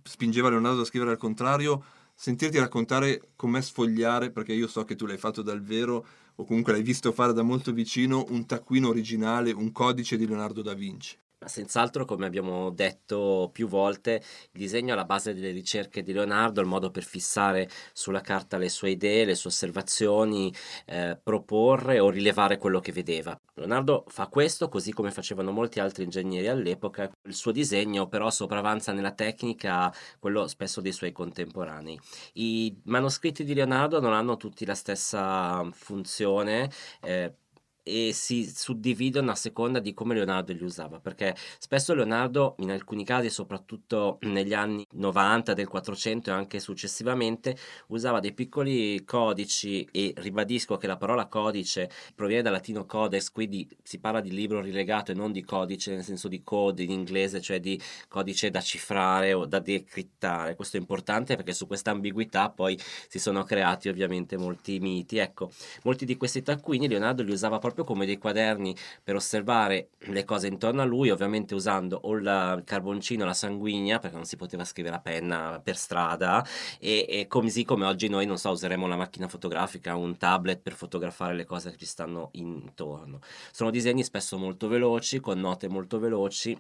spingeva 0.04 0.50
Leonardo 0.50 0.82
a 0.82 0.86
scrivere 0.86 1.12
al 1.12 1.18
contrario, 1.18 1.84
sentirti 2.16 2.58
raccontare 2.58 3.22
com'è 3.36 3.62
sfogliare, 3.62 4.32
perché 4.32 4.54
io 4.54 4.68
so 4.68 4.84
che 4.86 4.96
tu 4.96 5.06
l'hai 5.06 5.18
fatto 5.18 5.42
dal 5.42 5.62
vero, 5.62 6.06
o 6.36 6.46
comunque 6.46 6.74
l'hai 6.74 6.82
visto 6.82 7.12
fare 7.12 7.34
da 7.34 7.44
molto 7.44 7.72
vicino, 7.72 8.26
un 8.30 8.46
taccuino 8.48 8.90
originale, 8.90 9.52
un 9.52 9.72
codice 9.72 10.18
di 10.18 10.26
Leonardo 10.26 10.64
da 10.64 10.74
Vinci. 10.74 11.16
Senz'altro, 11.48 12.06
come 12.06 12.26
abbiamo 12.26 12.70
detto 12.72 13.50
più 13.52 13.68
volte, 13.68 14.24
il 14.52 14.60
disegno 14.60 14.90
è 14.90 14.92
alla 14.94 15.06
base 15.06 15.34
delle 15.34 15.52
ricerche 15.52 16.02
di 16.04 16.14
Leonardo, 16.14 16.62
il 16.62 16.68
modo 16.68 16.92
per 16.92 17.04
fissare 17.04 17.70
sulla 17.94 18.22
carta 18.22 18.58
le 18.58 18.70
sue 18.70 18.92
idee, 18.92 19.26
le 19.26 19.36
sue 19.36 19.50
osservazioni, 19.50 20.54
eh, 20.86 21.20
proporre 21.22 22.00
o 22.00 22.10
rilevare 22.10 22.58
quello 22.58 22.80
che 22.80 22.92
vedeva. 22.92 23.40
Leonardo 23.56 24.06
fa 24.08 24.28
questo 24.28 24.68
così 24.70 24.92
come 24.94 25.12
facevano 25.12 25.52
molti 25.52 25.80
altri 25.80 26.04
ingegneri 26.04 26.48
all'epoca. 26.48 27.12
Il 27.28 27.36
suo 27.36 27.52
disegno 27.52 28.08
però 28.08 28.30
sopravanza 28.30 28.92
nella 28.92 29.12
tecnica 29.12 29.94
quello 30.20 30.48
spesso 30.48 30.82
dei 30.82 30.92
suoi 30.92 31.12
contemporanei. 31.12 32.00
I 32.34 32.82
manoscritti 32.86 33.44
di 33.44 33.54
Leonardo 33.54 34.00
non 34.00 34.14
hanno 34.14 34.38
tutti 34.38 34.66
la 34.66 34.76
stessa 34.76 35.68
funzione. 35.72 36.72
Eh, 37.02 37.36
e 37.84 38.12
si 38.14 38.50
suddividono 38.50 39.32
a 39.32 39.36
seconda 39.36 39.80
di 39.80 39.94
come 39.94 40.16
Leonardo 40.16 40.54
li 40.54 40.64
usava, 40.64 41.00
perché 41.00 41.36
spesso 41.60 41.94
Leonardo, 41.94 42.56
in 42.60 42.72
alcuni 42.72 43.04
casi, 43.04 43.30
soprattutto 43.30 44.18
negli 44.22 44.54
anni 44.54 44.86
90 44.92 45.54
del 45.54 45.68
400 45.68 46.30
e 46.30 46.34
anche 46.34 46.60
successivamente, 46.60 47.58
usava 47.88 48.20
dei 48.20 48.34
piccoli 48.34 49.04
codici 49.04 49.88
e 49.92 50.14
ribadisco 50.16 50.78
che 50.78 50.88
la 50.88 50.98
parola 50.98 51.28
codice 51.28 51.90
proviene 52.16 52.42
dal 52.42 52.54
latino 52.54 52.86
codex, 52.86 53.32
quindi 53.32 53.68
si 53.84 54.00
parla 54.00 54.22
di 54.22 54.32
libro 54.32 54.62
rilegato 54.62 55.12
e 55.12 55.16
non 55.16 55.32
di 55.32 55.44
codice 55.44 55.94
nel 55.94 56.04
senso 56.04 56.28
di 56.28 56.42
code 56.44 56.84
in 56.84 56.92
inglese, 56.92 57.42
cioè 57.42 57.60
di 57.60 57.80
codice 58.08 58.50
da 58.50 58.62
cifrare 58.62 59.34
o 59.34 59.46
da 59.46 59.60
decrittare. 59.60 60.56
Questo 60.56 60.78
è 60.78 60.80
importante 60.80 61.36
perché 61.36 61.54
su 61.54 61.68
questa 61.68 61.92
ambiguità 61.92 62.50
poi 62.50 62.80
si 63.08 63.20
sono 63.20 63.44
creati 63.44 63.90
ovviamente 63.90 64.38
molti 64.38 64.80
miti. 64.80 65.18
Ecco, 65.18 65.52
molti 65.84 66.06
di 66.06 66.16
questi 66.18 66.42
taccuini 66.42 66.88
Leonardo 66.88 67.24
li 67.24 67.32
usava 67.32 67.60
proprio 67.60 67.73
proprio 67.74 67.84
come 67.84 68.06
dei 68.06 68.18
quaderni 68.18 68.76
per 69.04 69.16
osservare 69.16 69.90
le 69.98 70.24
cose 70.24 70.48
intorno 70.48 70.82
a 70.82 70.86
lui, 70.86 71.10
ovviamente 71.10 71.56
usando 71.56 72.00
o 72.04 72.14
il 72.16 72.62
carboncino, 72.64 73.26
la 73.26 73.34
sanguigna, 73.34 74.00
perché 74.00 74.16
non 74.16 74.26
si 74.26 74.36
poteva 74.36 74.64
scrivere 74.64 74.96
a 74.96 75.00
penna 75.00 75.60
per 75.62 75.76
strada, 75.76 76.46
e, 76.80 77.06
e 77.10 77.28
così 77.28 77.66
come 77.66 77.86
oggi 77.86 78.08
noi, 78.08 78.26
non 78.26 78.38
so, 78.38 78.52
useremo 78.52 78.88
la 78.88 78.96
macchina 78.96 79.28
fotografica, 79.28 79.96
un 79.96 80.18
tablet 80.18 80.62
per 80.62 80.74
fotografare 80.74 81.34
le 81.34 81.46
cose 81.46 81.72
che 81.72 81.78
ci 81.78 81.86
stanno 81.86 82.30
intorno. 82.34 83.20
Sono 83.52 83.72
disegni 83.72 84.04
spesso 84.04 84.38
molto 84.38 84.68
veloci, 84.68 85.20
con 85.20 85.40
note 85.40 85.68
molto 85.68 86.00
veloci, 86.00 86.58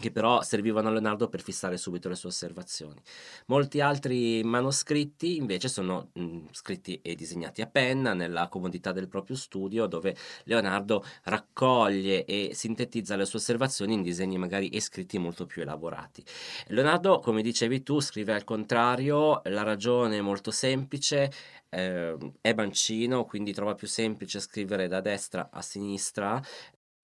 che 0.00 0.12
però 0.12 0.42
servivano 0.42 0.86
a 0.86 0.92
Leonardo 0.92 1.28
per 1.28 1.42
fissare 1.42 1.76
subito 1.76 2.08
le 2.08 2.14
sue 2.14 2.28
osservazioni. 2.28 3.00
Molti 3.46 3.80
altri 3.80 4.44
manoscritti 4.44 5.36
invece 5.36 5.66
sono 5.66 6.10
mh, 6.12 6.38
scritti 6.52 7.00
e 7.02 7.16
disegnati 7.16 7.62
a 7.62 7.66
penna 7.66 8.14
nella 8.14 8.46
comodità 8.46 8.92
del 8.92 9.08
proprio 9.08 9.34
studio 9.34 9.86
dove 9.86 10.16
Leonardo 10.44 11.04
raccoglie 11.24 12.24
e 12.26 12.50
sintetizza 12.54 13.16
le 13.16 13.24
sue 13.24 13.40
osservazioni 13.40 13.94
in 13.94 14.02
disegni 14.02 14.38
magari 14.38 14.68
e 14.68 14.80
scritti 14.80 15.18
molto 15.18 15.46
più 15.46 15.62
elaborati. 15.62 16.24
Leonardo, 16.68 17.18
come 17.18 17.42
dicevi 17.42 17.82
tu, 17.82 17.98
scrive 17.98 18.34
al 18.34 18.44
contrario, 18.44 19.40
la 19.46 19.64
ragione 19.64 20.18
è 20.18 20.20
molto 20.20 20.52
semplice, 20.52 21.28
eh, 21.70 22.16
è 22.40 22.54
mancino, 22.54 23.24
quindi 23.24 23.52
trova 23.52 23.74
più 23.74 23.88
semplice 23.88 24.38
scrivere 24.38 24.86
da 24.86 25.00
destra 25.00 25.48
a 25.50 25.60
sinistra, 25.60 26.40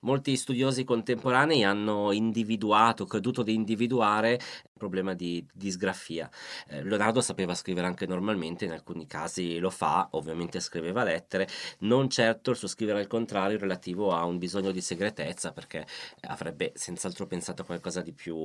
Molti 0.05 0.37
studiosi 0.37 0.85
contemporanei 0.85 1.65
hanno 1.65 2.13
individuato, 2.13 3.07
creduto 3.07 3.43
di 3.43 3.55
individuare 3.55 4.39
problema 4.85 5.15
di 5.15 5.45
disgrafia. 5.53 6.29
Eh, 6.69 6.83
Leonardo 6.83 7.23
sapeva 7.23 7.55
scrivere 7.55 7.87
anche 7.87 8.07
normalmente, 8.07 8.67
in 8.67 8.73
alcuni 8.73 9.07
casi 9.07 9.59
lo 9.59 9.71
fa, 9.71 10.09
ovviamente 10.11 10.61
scriveva 10.61 11.03
lettere, 11.03 11.49
non 11.81 12.11
certo 12.11 12.51
il 12.51 12.57
suo 12.57 12.69
scrivere 12.69 13.01
al 13.01 13.07
contrario 13.07 13.59
relativo 13.59 14.13
a 14.13 14.25
un 14.25 14.37
bisogno 14.37 14.73
di 14.73 14.83
segretezza, 14.83 15.53
perché 15.53 15.87
avrebbe 16.29 16.73
senz'altro 16.75 17.27
pensato 17.27 17.63
a 17.63 17.65
qualcosa 17.65 18.03
di 18.03 18.13
più, 18.13 18.37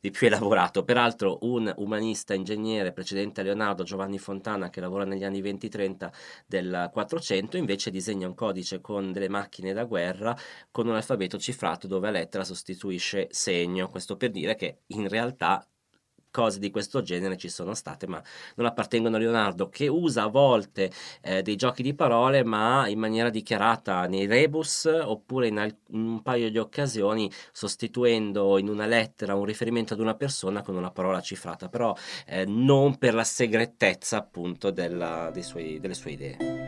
di 0.00 0.10
più 0.10 0.26
elaborato. 0.26 0.82
Peraltro 0.82 1.38
un 1.42 1.72
umanista 1.76 2.34
ingegnere 2.34 2.92
precedente 2.92 3.40
a 3.40 3.44
Leonardo, 3.44 3.84
Giovanni 3.84 4.18
Fontana, 4.18 4.68
che 4.68 4.80
lavora 4.80 5.04
negli 5.04 5.22
anni 5.22 5.40
20-30 5.40 6.10
del 6.46 6.90
400, 6.92 7.56
invece 7.56 7.90
disegna 7.90 8.26
un 8.26 8.34
codice 8.34 8.80
con 8.80 9.12
delle 9.12 9.28
macchine 9.28 9.72
da 9.72 9.84
guerra 9.84 10.23
con 10.70 10.88
un 10.88 10.94
alfabeto 10.94 11.38
cifrato 11.38 11.86
dove 11.86 12.10
lettera 12.10 12.44
sostituisce 12.44 13.28
segno, 13.30 13.88
questo 13.88 14.16
per 14.16 14.30
dire 14.30 14.56
che 14.56 14.78
in 14.88 15.04
in 15.04 15.08
realtà 15.08 15.66
cose 16.30 16.58
di 16.58 16.70
questo 16.70 17.00
genere 17.00 17.36
ci 17.36 17.48
sono 17.48 17.74
state, 17.74 18.08
ma 18.08 18.20
non 18.56 18.66
appartengono 18.66 19.14
a 19.14 19.18
Leonardo, 19.20 19.68
che 19.68 19.86
usa 19.86 20.24
a 20.24 20.26
volte 20.26 20.90
eh, 21.22 21.42
dei 21.42 21.54
giochi 21.54 21.84
di 21.84 21.94
parole, 21.94 22.42
ma 22.42 22.88
in 22.88 22.98
maniera 22.98 23.30
dichiarata 23.30 24.08
nei 24.08 24.26
rebus, 24.26 24.86
oppure 24.86 25.46
in, 25.46 25.58
al- 25.58 25.76
in, 25.90 26.04
un 26.04 26.22
paio 26.22 26.50
di 26.50 26.58
occasioni 26.58 27.30
sostituendo 27.52 28.58
in 28.58 28.68
una 28.68 28.86
lettera 28.86 29.36
un 29.36 29.44
riferimento 29.44 29.94
ad 29.94 30.00
una 30.00 30.14
persona 30.14 30.62
con 30.62 30.74
una 30.74 30.90
parola 30.90 31.20
cifrata, 31.20 31.68
però 31.68 31.94
eh, 32.26 32.44
non 32.46 32.98
per 32.98 33.14
la 33.14 33.22
segretezza 33.22 34.16
appunto 34.16 34.72
della, 34.72 35.30
suoi, 35.40 35.78
delle 35.78 35.94
sue 35.94 36.10
idee. 36.10 36.63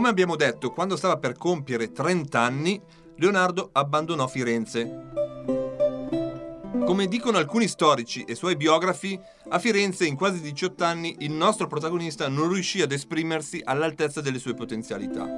Come 0.00 0.12
abbiamo 0.12 0.34
detto, 0.34 0.72
quando 0.72 0.96
stava 0.96 1.18
per 1.18 1.36
compiere 1.36 1.92
30 1.92 2.40
anni, 2.40 2.80
Leonardo 3.16 3.68
abbandonò 3.70 4.26
Firenze. 4.28 5.10
Come 6.86 7.06
dicono 7.06 7.36
alcuni 7.36 7.68
storici 7.68 8.24
e 8.24 8.34
suoi 8.34 8.56
biografi, 8.56 9.20
a 9.50 9.58
Firenze 9.58 10.06
in 10.06 10.16
quasi 10.16 10.40
18 10.40 10.84
anni 10.84 11.16
il 11.18 11.32
nostro 11.32 11.66
protagonista 11.66 12.28
non 12.28 12.50
riuscì 12.50 12.80
ad 12.80 12.92
esprimersi 12.92 13.60
all'altezza 13.62 14.22
delle 14.22 14.38
sue 14.38 14.54
potenzialità. 14.54 15.28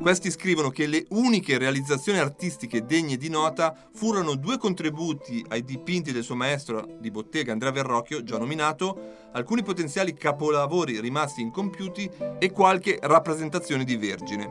Questi 0.00 0.30
scrivono 0.30 0.70
che 0.70 0.86
le 0.86 1.04
uniche 1.10 1.58
realizzazioni 1.58 2.18
artistiche 2.18 2.86
degne 2.86 3.16
di 3.16 3.28
nota 3.28 3.76
furono 3.92 4.36
due 4.36 4.56
contributi 4.56 5.44
ai 5.48 5.64
dipinti 5.64 6.12
del 6.12 6.22
suo 6.22 6.36
maestro 6.36 6.96
di 6.98 7.10
bottega 7.10 7.52
Andrea 7.52 7.72
Verrocchio, 7.72 8.22
già 8.22 8.38
nominato, 8.38 9.28
alcuni 9.32 9.62
potenziali 9.62 10.14
capolavori 10.14 11.00
rimasti 11.00 11.42
incompiuti 11.42 12.08
e 12.38 12.50
qualche 12.52 12.98
rappresentazione 13.02 13.84
di 13.84 13.96
Vergine. 13.96 14.50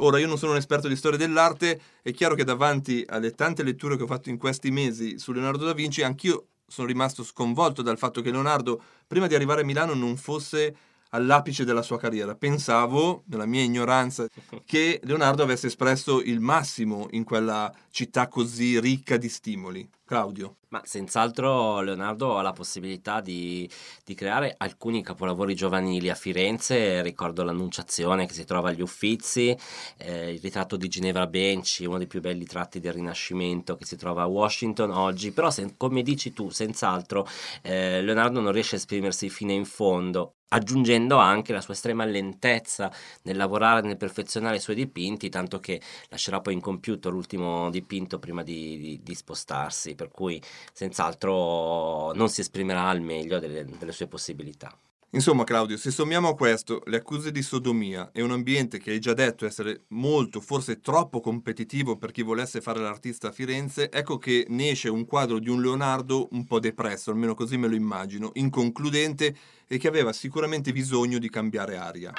Ora, 0.00 0.18
io 0.18 0.26
non 0.26 0.38
sono 0.38 0.52
un 0.52 0.58
esperto 0.58 0.88
di 0.88 0.96
storia 0.96 1.18
dell'arte, 1.18 1.80
è 2.02 2.12
chiaro 2.12 2.34
che 2.34 2.44
davanti 2.44 3.04
alle 3.06 3.30
tante 3.30 3.62
letture 3.62 3.96
che 3.96 4.02
ho 4.02 4.06
fatto 4.06 4.28
in 4.28 4.38
questi 4.38 4.70
mesi 4.70 5.18
su 5.18 5.32
Leonardo 5.32 5.64
da 5.64 5.72
Vinci, 5.72 6.02
anch'io 6.02 6.48
sono 6.66 6.86
rimasto 6.86 7.24
sconvolto 7.24 7.80
dal 7.80 7.96
fatto 7.96 8.20
che 8.20 8.30
Leonardo, 8.30 8.82
prima 9.06 9.26
di 9.26 9.34
arrivare 9.34 9.62
a 9.62 9.64
Milano, 9.64 9.94
non 9.94 10.16
fosse 10.16 10.76
all'apice 11.10 11.64
della 11.64 11.82
sua 11.82 11.98
carriera. 11.98 12.34
Pensavo, 12.34 13.24
nella 13.26 13.46
mia 13.46 13.62
ignoranza, 13.62 14.26
che 14.64 15.00
Leonardo 15.04 15.42
avesse 15.42 15.68
espresso 15.68 16.20
il 16.20 16.40
massimo 16.40 17.06
in 17.10 17.24
quella 17.24 17.72
città 17.90 18.28
così 18.28 18.78
ricca 18.80 19.16
di 19.16 19.28
stimoli. 19.28 19.88
Claudio. 20.08 20.56
Ma 20.70 20.80
senz'altro 20.84 21.80
Leonardo 21.80 22.38
ha 22.38 22.42
la 22.42 22.52
possibilità 22.52 23.20
di, 23.20 23.68
di, 24.04 24.14
creare 24.14 24.54
alcuni 24.56 25.02
capolavori 25.02 25.54
giovanili 25.54 26.08
a 26.08 26.14
Firenze, 26.14 27.02
ricordo 27.02 27.42
l'Annunciazione 27.42 28.26
che 28.26 28.32
si 28.32 28.44
trova 28.44 28.70
agli 28.70 28.80
Uffizi, 28.80 29.56
eh, 29.98 30.32
il 30.32 30.40
ritratto 30.40 30.76
di 30.76 30.88
Ginevra 30.88 31.26
Benci, 31.26 31.84
uno 31.84 31.98
dei 31.98 32.06
più 32.06 32.20
belli 32.20 32.44
tratti 32.44 32.80
del 32.80 32.94
Rinascimento 32.94 33.76
che 33.76 33.84
si 33.84 33.96
trova 33.96 34.22
a 34.22 34.26
Washington 34.26 34.90
oggi, 34.90 35.30
però 35.32 35.50
se, 35.50 35.74
come 35.76 36.02
dici 36.02 36.32
tu, 36.32 36.48
senz'altro 36.50 37.26
eh, 37.62 38.02
Leonardo 38.02 38.40
non 38.40 38.52
riesce 38.52 38.76
a 38.76 38.78
esprimersi 38.78 39.28
fino 39.30 39.52
in 39.52 39.64
fondo, 39.64 40.34
aggiungendo 40.48 41.16
anche 41.16 41.52
la 41.52 41.60
sua 41.60 41.74
estrema 41.74 42.04
lentezza 42.04 42.90
nel 43.22 43.36
lavorare, 43.36 43.86
nel 43.86 43.96
perfezionare 43.96 44.56
i 44.56 44.60
suoi 44.60 44.76
dipinti, 44.76 45.28
tanto 45.28 45.58
che 45.60 45.80
lascerà 46.08 46.40
poi 46.40 46.54
incompiuto 46.54 47.10
l'ultimo 47.10 47.70
dipinto 47.70 48.18
prima 48.18 48.42
di, 48.42 48.78
di, 48.78 49.00
di 49.02 49.14
spostarsi, 49.14 49.94
per 49.98 50.10
cui 50.10 50.40
senz'altro 50.72 52.12
non 52.12 52.28
si 52.28 52.42
esprimerà 52.42 52.86
al 52.86 53.00
meglio 53.00 53.40
delle, 53.40 53.64
delle 53.64 53.92
sue 53.92 54.06
possibilità. 54.06 54.72
Insomma, 55.12 55.42
Claudio, 55.44 55.78
se 55.78 55.90
sommiamo 55.90 56.28
a 56.28 56.34
questo 56.34 56.82
le 56.84 56.98
accuse 56.98 57.32
di 57.32 57.40
sodomia 57.40 58.10
e 58.12 58.20
un 58.20 58.30
ambiente 58.30 58.78
che 58.78 58.90
hai 58.90 59.00
già 59.00 59.14
detto 59.14 59.46
essere 59.46 59.84
molto, 59.88 60.38
forse 60.38 60.80
troppo 60.80 61.20
competitivo 61.20 61.96
per 61.96 62.12
chi 62.12 62.22
volesse 62.22 62.60
fare 62.60 62.80
l'artista 62.80 63.28
a 63.28 63.32
Firenze, 63.32 63.90
ecco 63.90 64.18
che 64.18 64.44
ne 64.50 64.68
esce 64.68 64.90
un 64.90 65.06
quadro 65.06 65.38
di 65.38 65.48
un 65.48 65.62
Leonardo 65.62 66.28
un 66.32 66.44
po' 66.44 66.60
depresso, 66.60 67.10
almeno 67.10 67.34
così 67.34 67.56
me 67.56 67.68
lo 67.68 67.74
immagino, 67.74 68.30
inconcludente 68.34 69.34
e 69.66 69.78
che 69.78 69.88
aveva 69.88 70.12
sicuramente 70.12 70.72
bisogno 70.72 71.18
di 71.18 71.30
cambiare 71.30 71.78
aria. 71.78 72.12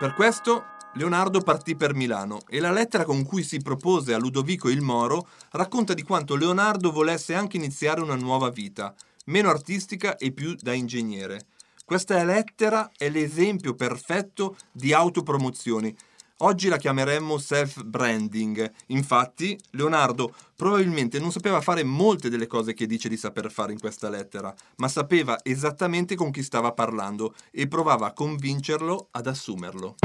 Per 0.00 0.12
questo 0.14 0.64
Leonardo 0.94 1.40
partì 1.40 1.74
per 1.74 1.94
Milano 1.94 2.42
e 2.46 2.60
la 2.60 2.70
lettera 2.70 3.04
con 3.04 3.24
cui 3.24 3.42
si 3.42 3.62
propose 3.62 4.12
a 4.12 4.18
Ludovico 4.18 4.68
il 4.68 4.82
Moro 4.82 5.26
racconta 5.52 5.94
di 5.94 6.02
quanto 6.02 6.36
Leonardo 6.36 6.92
volesse 6.92 7.34
anche 7.34 7.56
iniziare 7.56 8.02
una 8.02 8.14
nuova 8.14 8.50
vita, 8.50 8.94
meno 9.26 9.48
artistica 9.48 10.18
e 10.18 10.32
più 10.32 10.54
da 10.60 10.74
ingegnere. 10.74 11.46
Questa 11.86 12.22
lettera 12.24 12.90
è 12.94 13.08
l'esempio 13.08 13.74
perfetto 13.74 14.56
di 14.70 14.92
autopromozioni. 14.92 15.96
Oggi 16.38 16.68
la 16.68 16.76
chiameremmo 16.76 17.38
self-branding. 17.38 18.70
Infatti, 18.88 19.58
Leonardo 19.70 20.34
probabilmente 20.54 21.18
non 21.18 21.32
sapeva 21.32 21.62
fare 21.62 21.84
molte 21.84 22.28
delle 22.28 22.46
cose 22.46 22.74
che 22.74 22.86
dice 22.86 23.08
di 23.08 23.16
saper 23.16 23.50
fare 23.50 23.72
in 23.72 23.80
questa 23.80 24.10
lettera, 24.10 24.54
ma 24.76 24.88
sapeva 24.88 25.38
esattamente 25.42 26.16
con 26.16 26.30
chi 26.30 26.42
stava 26.42 26.72
parlando 26.72 27.34
e 27.50 27.66
provava 27.66 28.08
a 28.08 28.12
convincerlo 28.12 29.08
ad 29.12 29.26
assumerlo. 29.26 29.96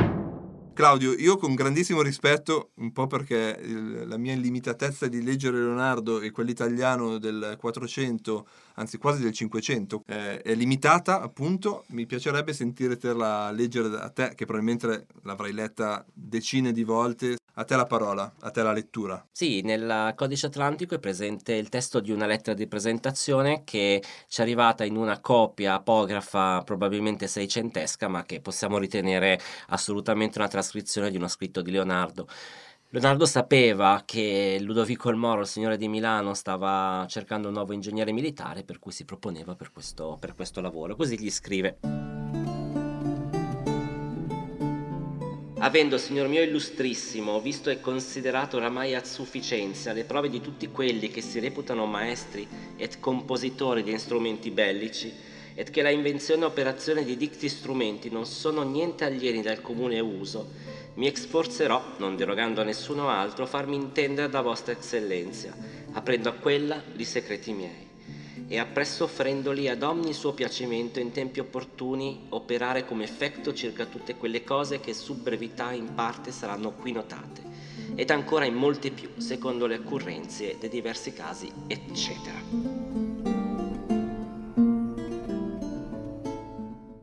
Claudio, 0.78 1.14
io 1.14 1.38
con 1.38 1.56
grandissimo 1.56 2.04
rispetto, 2.04 2.70
un 2.76 2.92
po' 2.92 3.08
perché 3.08 3.60
il, 3.64 4.08
la 4.08 4.18
mia 4.18 4.34
illimitatezza 4.34 5.08
di 5.08 5.24
leggere 5.24 5.58
Leonardo 5.58 6.22
e 6.22 6.30
quell'italiano 6.30 7.18
del 7.18 7.56
400, 7.60 8.48
anzi 8.76 9.00
quasi 9.00 9.24
del 9.24 9.32
500, 9.32 10.04
eh, 10.06 10.40
è 10.40 10.54
limitata 10.54 11.20
appunto, 11.20 11.86
mi 11.88 12.06
piacerebbe 12.06 12.54
sentirtela 12.54 13.50
leggere 13.50 13.90
da 13.90 14.08
te, 14.10 14.34
che 14.36 14.46
probabilmente 14.46 15.08
l'avrai 15.24 15.52
letta 15.52 16.06
decine 16.14 16.72
di 16.72 16.84
volte 16.84 17.38
a 17.60 17.64
te 17.64 17.76
la 17.76 17.86
parola, 17.86 18.32
a 18.42 18.52
te 18.52 18.62
la 18.62 18.72
lettura. 18.72 19.26
Sì, 19.32 19.62
nel 19.62 20.14
codice 20.16 20.46
atlantico 20.46 20.96
è 20.96 21.00
presente 21.00 21.54
il 21.54 21.70
testo 21.70 22.00
di 22.00 22.12
una 22.12 22.28
lettera 22.28 22.56
di 22.56 22.68
presentazione 22.68 23.64
che 23.64 24.04
ci 24.28 24.40
è 24.40 24.44
arrivata 24.44 24.86
in 24.86 24.96
una 24.96 25.20
copia 25.20 25.74
apografa 25.74 26.62
probabilmente 26.64 27.28
seicentesca, 27.28 28.08
ma 28.08 28.24
che 28.24 28.42
possiamo 28.42 28.78
ritenere 28.78 29.40
assolutamente 29.70 30.38
una 30.38 30.48
trascrizione 30.48 31.10
di 31.10 31.18
uno 31.18 31.28
scritto 31.28 31.62
di 31.62 31.72
Leonardo. 31.72 32.28
Leonardo 32.90 33.26
sapeva 33.26 34.04
che 34.06 34.58
Ludovico 34.62 35.10
il 35.10 35.18
Moro, 35.18 35.42
il 35.42 35.48
signore 35.48 35.78
di 35.78 35.90
Milano, 35.90 36.34
stava 36.36 37.06
cercando 37.10 37.48
un 37.48 37.56
nuovo 37.56 37.74
ingegnere 37.74 38.14
militare, 38.14 38.64
per 38.64 38.80
cui 38.80 38.92
si 38.92 39.04
proponeva 39.04 39.56
per 39.56 39.72
questo, 39.72 40.16
per 40.20 40.36
questo 40.36 40.62
lavoro. 40.62 40.96
Così 40.96 41.20
gli 41.20 41.32
scrive. 41.32 42.47
Avendo, 45.60 45.98
signor 45.98 46.28
mio 46.28 46.44
illustrissimo, 46.44 47.42
visto 47.42 47.72
e 47.72 47.82
considerato 47.82 48.58
oramai 48.58 48.94
a 48.94 49.04
sufficienza 49.04 49.92
le 49.92 50.04
prove 50.04 50.30
di 50.30 50.40
tutti 50.40 50.68
quelli 50.68 51.10
che 51.10 51.22
si 51.22 51.40
reputano 51.40 51.88
maestri 51.88 52.48
et 52.78 53.00
compositori 53.00 53.82
di 53.82 53.98
strumenti 53.98 54.52
bellici, 54.52 55.12
et 55.56 55.72
che 55.72 55.82
la 55.82 55.90
invenzione 55.90 56.44
e 56.44 56.46
operazione 56.46 57.04
di 57.04 57.18
dicti 57.18 57.50
strumenti 57.50 58.12
non 58.12 58.28
sono 58.28 58.62
niente 58.62 59.04
alieni 59.04 59.42
dal 59.42 59.62
comune 59.62 60.00
uso, 60.00 60.52
mi 60.94 61.12
esforzerò, 61.12 61.96
non 61.98 62.16
derogando 62.16 62.62
a 62.62 62.64
nessuno 62.64 63.10
altro, 63.10 63.48
farmi 63.48 63.76
intendere 63.76 64.30
da 64.30 64.42
vostra 64.42 64.74
eccellenza, 64.74 65.56
aprendo 65.94 66.30
a 66.30 66.34
quella 66.34 66.84
di 66.94 67.04
secreti 67.04 67.52
miei 67.52 67.87
e 68.48 68.60
appresso 68.60 69.04
offrendoli 69.04 69.68
ad 69.68 69.84
ogni 69.84 70.14
suo 70.14 70.34
piacimento 70.34 71.00
in 71.00 71.12
tempi 71.12 71.40
opportuni 71.40 72.28
operare 72.30 72.86
come 72.86 73.04
effetto 73.04 73.54
circa 73.54 73.86
tutte 73.86 74.16
quelle 74.16 74.44
cose 74.44 74.80
che 74.80 74.94
su 74.94 75.22
brevità 75.22 75.72
in 75.72 75.94
parte 75.94 76.32
saranno 76.32 76.72
qui 76.72 76.94
notate 76.94 77.44
ed 77.96 78.10
ancora 78.10 78.46
in 78.46 78.54
molte 78.56 78.92
più 78.92 79.10
secondo 79.18 79.66
le 79.66 79.76
occorrenze 79.76 80.58
dei 80.60 80.70
diversi 80.70 81.14
casi 81.14 81.52
eccetera. 81.68 82.40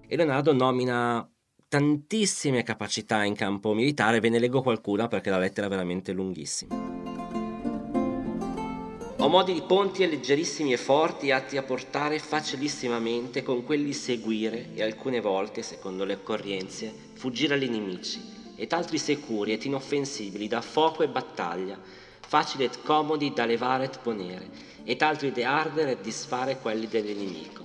E 0.07 0.17
Leonardo 0.17 0.53
nomina 0.53 1.29
tantissime 1.67 2.63
capacità 2.63 3.25
in 3.25 3.35
campo 3.35 3.75
militare, 3.75 4.21
ve 4.21 4.29
ne 4.29 4.39
leggo 4.39 4.63
qualcuna 4.63 5.09
perché 5.09 5.29
la 5.29 5.39
lettera 5.39 5.67
è 5.67 5.71
veramente 5.71 6.13
lunghissima. 6.13 6.84
Ho 9.25 9.29
modi 9.29 9.55
di 9.55 9.63
ponti 9.63 10.07
leggerissimi 10.07 10.75
e 10.75 10.77
forti 10.77 11.31
atti 11.31 11.57
a 11.57 11.63
portare 11.63 12.19
facilissimamente 12.19 13.43
con 13.43 13.65
quelli 13.65 13.95
seguire 13.95 14.75
e 14.75 14.83
alcune 14.83 15.23
volte, 15.23 15.63
secondo 15.63 16.05
le 16.05 16.13
occorrenze, 16.13 16.93
fuggire 17.15 17.55
agli 17.55 17.71
nemici, 17.71 18.21
ed 18.55 18.71
altri 18.75 18.99
sicuri 18.99 19.53
ed 19.53 19.65
inoffensibili 19.65 20.47
da 20.47 20.61
fuoco 20.61 21.03
e 21.03 21.09
battaglia, 21.09 21.81
facili 22.21 22.65
ed 22.65 22.83
comodi 22.83 23.33
da 23.33 23.47
levare 23.47 23.85
e 23.85 23.99
ponere, 23.99 24.51
ed 24.85 25.01
altri 25.01 25.33
de 25.33 25.45
ardere 25.47 25.93
e 25.93 26.01
disfare 26.03 26.59
quelli 26.59 26.87
dell'inimico. 26.87 27.65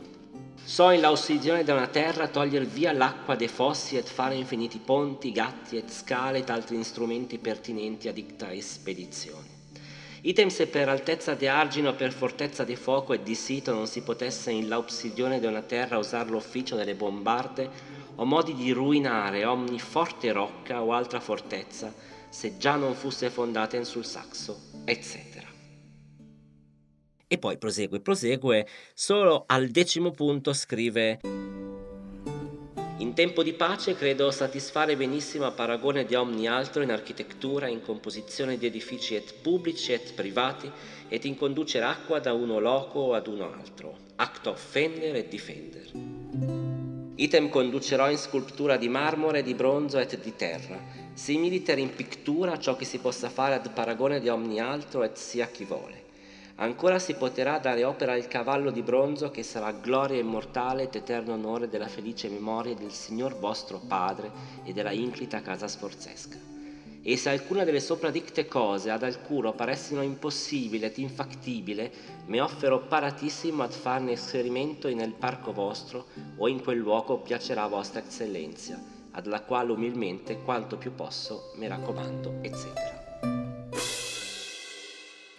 So 0.63 0.91
in 0.91 1.01
l'aussidione 1.01 1.65
da 1.65 1.73
una 1.73 1.87
terra 1.87 2.29
toglier 2.29 2.65
via 2.65 2.93
l'acqua 2.93 3.35
dei 3.35 3.49
fossi 3.49 3.97
ed 3.97 4.07
fare 4.07 4.35
infiniti 4.35 4.79
ponti, 4.79 5.33
gatti 5.33 5.75
ed 5.75 5.89
scale 5.89 6.37
ed 6.37 6.49
altri 6.49 6.81
strumenti 6.85 7.37
pertinenti 7.37 8.07
a 8.07 8.13
dicta 8.13 8.49
espedizione. 8.49 9.58
Item 10.21 10.49
se 10.49 10.67
per 10.67 10.89
altezza 10.89 11.33
di 11.33 11.47
argino, 11.47 11.95
per 11.95 12.11
fortezza 12.11 12.65
di 12.65 12.75
fuoco 12.75 13.13
e 13.13 13.23
di 13.23 13.35
sito 13.35 13.73
non 13.73 13.87
si 13.87 14.01
potesse 14.01 14.51
in 14.51 14.67
l'obsidione 14.67 15.39
di 15.39 15.45
una 15.45 15.61
terra 15.61 15.97
usar 15.97 16.29
l'ufficio 16.29 16.75
delle 16.75 16.95
bombarde, 16.95 17.69
o 18.15 18.25
modi 18.25 18.53
di 18.53 18.71
ruinare 18.71 19.45
ogni 19.45 19.79
forte 19.79 20.33
rocca 20.33 20.83
o 20.83 20.91
altra 20.91 21.21
fortezza, 21.21 21.93
se 22.29 22.57
già 22.57 22.75
non 22.75 22.95
fosse 22.95 23.29
fondata 23.29 23.77
in 23.77 23.85
sul 23.85 24.03
saxo, 24.03 24.59
eccetera. 24.83 25.47
E 27.25 27.37
poi 27.37 27.57
prosegue, 27.57 28.01
prosegue, 28.01 28.67
solo 28.93 29.43
al 29.47 29.69
decimo 29.69 30.11
punto 30.11 30.51
scrive 30.51 31.19
in 32.99 33.13
tempo 33.13 33.43
di 33.43 33.53
pace 33.53 33.95
credo 33.95 34.29
soddisfare 34.29 34.97
benissimo 34.97 35.45
a 35.45 35.51
paragone 35.51 36.03
di 36.03 36.15
ogni 36.15 36.47
altro 36.47 36.83
in 36.83 36.91
architettura, 36.91 37.69
in 37.69 37.81
composizione 37.81 38.57
di 38.57 38.65
edifici 38.65 39.15
et 39.15 39.35
pubblici 39.35 39.93
et 39.93 40.13
privati, 40.13 40.69
et 41.07 41.23
in 41.23 41.37
conducere 41.37 41.85
acqua 41.85 42.19
da 42.19 42.33
uno 42.33 42.59
loco 42.59 43.13
ad 43.13 43.27
uno 43.27 43.53
altro, 43.53 43.95
acto 44.17 44.49
offender 44.49 45.15
et 45.15 45.29
difender. 45.29 45.91
Item 47.15 47.47
conducerò 47.47 48.09
in 48.11 48.17
sculptura 48.17 48.75
di 48.75 48.89
marmore, 48.89 49.43
di 49.43 49.53
bronzo 49.53 49.97
et 49.97 50.19
di 50.19 50.35
terra, 50.35 50.77
similiter 51.13 51.77
in 51.77 51.95
pictura 51.95 52.59
ciò 52.59 52.75
che 52.75 52.85
si 52.85 52.99
possa 52.99 53.29
fare 53.29 53.55
ad 53.55 53.71
paragone 53.71 54.19
di 54.19 54.27
ogni 54.27 54.59
altro 54.59 55.03
et 55.03 55.15
sia 55.15 55.47
chi 55.47 55.63
vuole. 55.63 56.08
Ancora 56.61 56.99
si 56.99 57.13
potrà 57.13 57.57
dare 57.57 57.85
opera 57.85 58.11
al 58.11 58.27
cavallo 58.27 58.69
di 58.69 58.81
bronzo 58.81 59.31
che 59.31 59.43
sarà 59.43 59.71
gloria 59.71 60.19
immortale 60.19 60.83
ed 60.83 60.95
eterno 60.95 61.33
onore 61.33 61.69
della 61.69 61.87
felice 61.87 62.27
memoria 62.27 62.75
del 62.75 62.91
Signor 62.91 63.39
vostro 63.39 63.79
Padre 63.79 64.29
e 64.65 64.73
della 64.73 64.91
inclita 64.91 65.41
casa 65.41 65.69
sforzesca. 65.69 66.37
E 67.01 67.15
se 67.15 67.29
alcuna 67.29 67.63
delle 67.63 67.79
sopradicte 67.79 68.45
cose 68.45 68.89
ad 68.91 69.03
alcuno 69.03 69.53
paressino 69.53 70.01
impossibile 70.01 70.87
ed 70.87 70.97
infattibile, 70.97 71.91
me 72.25 72.41
offero 72.41 72.81
paratissimo 72.81 73.63
ad 73.63 73.71
farne 73.71 74.11
esperimento 74.11 74.93
nel 74.93 75.13
parco 75.13 75.53
vostro 75.53 76.07
o 76.35 76.49
in 76.49 76.61
quel 76.61 76.77
luogo 76.77 77.19
piacerà 77.19 77.67
vostra 77.67 78.01
eccellenza, 78.01 78.77
ad 79.11 79.27
la 79.27 79.43
quale 79.43 79.71
umilmente 79.71 80.41
quanto 80.41 80.75
più 80.75 80.93
posso 80.93 81.53
mi 81.55 81.67
raccomando, 81.67 82.39
eccetera. 82.41 82.98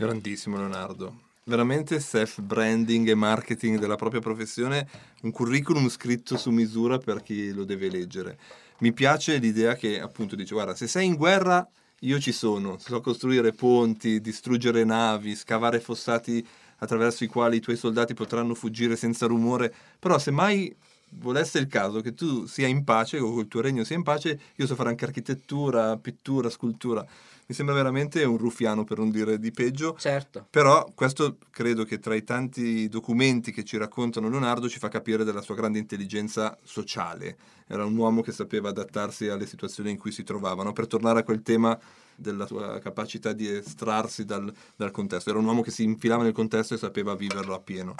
Grandissimo 0.00 0.56
Leonardo. 0.56 1.24
Veramente 1.44 2.00
self-branding 2.00 3.06
e 3.08 3.14
marketing 3.14 3.78
della 3.78 3.96
propria 3.96 4.22
professione, 4.22 4.88
un 5.20 5.30
curriculum 5.30 5.90
scritto 5.90 6.38
su 6.38 6.48
misura 6.48 6.96
per 6.96 7.22
chi 7.22 7.52
lo 7.52 7.64
deve 7.64 7.90
leggere. 7.90 8.38
Mi 8.78 8.94
piace 8.94 9.36
l'idea 9.36 9.74
che 9.74 10.00
appunto 10.00 10.36
dice 10.36 10.54
guarda, 10.54 10.74
se 10.74 10.86
sei 10.86 11.04
in 11.04 11.16
guerra 11.16 11.68
io 11.98 12.18
ci 12.18 12.32
sono, 12.32 12.78
so 12.78 12.98
costruire 13.02 13.52
ponti, 13.52 14.22
distruggere 14.22 14.84
navi, 14.84 15.36
scavare 15.36 15.80
fossati 15.80 16.46
attraverso 16.78 17.24
i 17.24 17.26
quali 17.26 17.58
i 17.58 17.60
tuoi 17.60 17.76
soldati 17.76 18.14
potranno 18.14 18.54
fuggire 18.54 18.96
senza 18.96 19.26
rumore, 19.26 19.70
però 19.98 20.18
se 20.18 20.30
mai 20.30 20.74
volesse 21.10 21.58
il 21.58 21.66
caso 21.66 22.00
che 22.00 22.14
tu 22.14 22.46
sia 22.46 22.68
in 22.68 22.84
pace 22.84 23.18
o 23.18 23.34
che 23.34 23.40
il 23.42 23.48
tuo 23.48 23.60
regno 23.60 23.84
sia 23.84 23.96
in 23.96 24.02
pace, 24.02 24.40
io 24.54 24.66
so 24.66 24.74
fare 24.74 24.88
anche 24.88 25.04
architettura, 25.04 25.98
pittura, 25.98 26.48
scultura 26.48 27.06
mi 27.50 27.56
sembra 27.56 27.74
veramente 27.74 28.22
un 28.22 28.36
ruffiano 28.36 28.84
per 28.84 28.98
non 28.98 29.10
dire 29.10 29.40
di 29.40 29.50
peggio. 29.50 29.96
Certo. 29.98 30.46
Però 30.48 30.88
questo 30.94 31.36
credo 31.50 31.82
che 31.82 31.98
tra 31.98 32.14
i 32.14 32.22
tanti 32.22 32.88
documenti 32.88 33.50
che 33.50 33.64
ci 33.64 33.76
raccontano 33.76 34.28
Leonardo 34.28 34.68
ci 34.68 34.78
fa 34.78 34.86
capire 34.86 35.24
della 35.24 35.40
sua 35.40 35.56
grande 35.56 35.80
intelligenza 35.80 36.56
sociale. 36.62 37.36
Era 37.66 37.84
un 37.84 37.96
uomo 37.96 38.22
che 38.22 38.30
sapeva 38.30 38.68
adattarsi 38.68 39.26
alle 39.26 39.46
situazioni 39.46 39.90
in 39.90 39.98
cui 39.98 40.12
si 40.12 40.22
trovavano. 40.22 40.72
Per 40.72 40.86
tornare 40.86 41.18
a 41.18 41.22
quel 41.24 41.42
tema 41.42 41.76
della 42.14 42.46
sua 42.46 42.78
capacità 42.78 43.32
di 43.32 43.48
estrarsi 43.48 44.24
dal, 44.24 44.52
dal 44.76 44.92
contesto, 44.92 45.30
era 45.30 45.40
un 45.40 45.46
uomo 45.46 45.62
che 45.62 45.72
si 45.72 45.82
infilava 45.82 46.22
nel 46.22 46.32
contesto 46.32 46.74
e 46.74 46.78
sapeva 46.78 47.16
viverlo 47.16 47.54
appieno. 47.54 47.96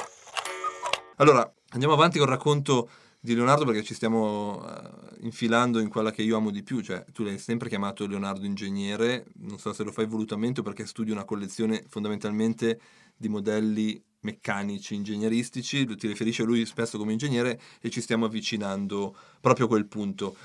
Allora, 1.16 1.52
andiamo 1.70 1.94
avanti 1.94 2.18
col 2.20 2.28
racconto 2.28 2.88
di 3.20 3.34
Leonardo 3.34 3.66
perché 3.66 3.82
ci 3.82 3.92
stiamo 3.92 4.64
uh, 4.64 5.16
infilando 5.20 5.78
in 5.78 5.90
quella 5.90 6.10
che 6.10 6.22
io 6.22 6.38
amo 6.38 6.50
di 6.50 6.62
più, 6.62 6.80
cioè 6.80 7.04
tu 7.12 7.22
l'hai 7.22 7.38
sempre 7.38 7.68
chiamato 7.68 8.06
Leonardo 8.06 8.46
ingegnere, 8.46 9.26
non 9.40 9.58
so 9.58 9.74
se 9.74 9.84
lo 9.84 9.92
fai 9.92 10.06
volutamente 10.06 10.60
o 10.60 10.62
perché 10.62 10.86
studi 10.86 11.10
una 11.10 11.24
collezione 11.24 11.84
fondamentalmente 11.86 12.80
di 13.14 13.28
modelli 13.28 14.02
meccanici 14.20 14.94
ingegneristici, 14.94 15.84
ti 15.96 16.06
riferisci 16.06 16.42
a 16.42 16.44
lui 16.44 16.64
spesso 16.64 16.96
come 16.96 17.12
ingegnere 17.12 17.60
e 17.80 17.90
ci 17.90 18.00
stiamo 18.00 18.24
avvicinando 18.24 19.14
proprio 19.40 19.66
a 19.66 19.68
quel 19.68 19.86
punto. 19.86 20.36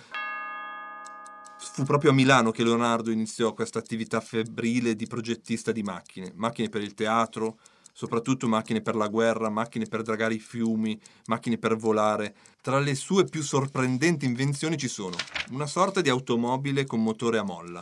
Fu 1.58 1.84
proprio 1.84 2.12
a 2.12 2.14
Milano 2.14 2.52
che 2.52 2.64
Leonardo 2.64 3.10
iniziò 3.12 3.54
questa 3.54 3.80
attività 3.80 4.20
febbrile 4.20 4.96
di 4.96 5.08
progettista 5.08 5.72
di 5.72 5.82
macchine, 5.82 6.32
macchine 6.36 6.70
per 6.70 6.82
il 6.82 6.94
teatro, 6.94 7.58
soprattutto 7.98 8.50
macchine 8.50 8.82
per 8.82 8.98
la 8.98 9.08
guerra, 9.08 9.50
macchine 9.50 9.86
per 9.86 10.02
dragare 10.02 10.34
i 10.34 10.40
fiumi, 10.40 11.00
macchine 11.28 11.58
per 11.58 11.78
volare. 11.78 12.36
Tra 12.62 12.78
le 12.78 12.94
sue 12.94 13.24
più 13.24 13.42
sorprendenti 13.42 14.26
invenzioni 14.26 14.78
ci 14.78 14.90
sono 14.90 15.16
una 15.52 15.66
sorta 15.66 16.02
di 16.02 16.10
automobile 16.10 16.84
con 16.86 17.02
motore 17.02 17.38
a 17.38 17.44
molla, 17.44 17.82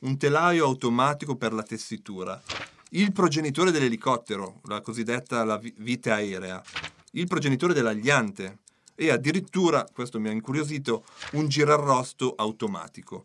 un 0.00 0.18
telaio 0.18 0.64
automatico 0.64 1.36
per 1.36 1.52
la 1.52 1.62
tessitura, 1.62 2.42
il 2.90 3.12
progenitore 3.12 3.70
dell'elicottero, 3.70 4.60
la 4.64 4.80
cosiddetta 4.80 5.44
la 5.44 5.60
vite 5.76 6.10
aerea, 6.10 6.60
il 7.12 7.28
progenitore 7.28 7.74
dell'agliante 7.74 8.58
e 8.96 9.10
addirittura, 9.10 9.86
questo 9.92 10.18
mi 10.18 10.30
ha 10.30 10.32
incuriosito, 10.32 11.04
un 11.32 11.46
girarrosto 11.46 12.34
automatico. 12.36 13.24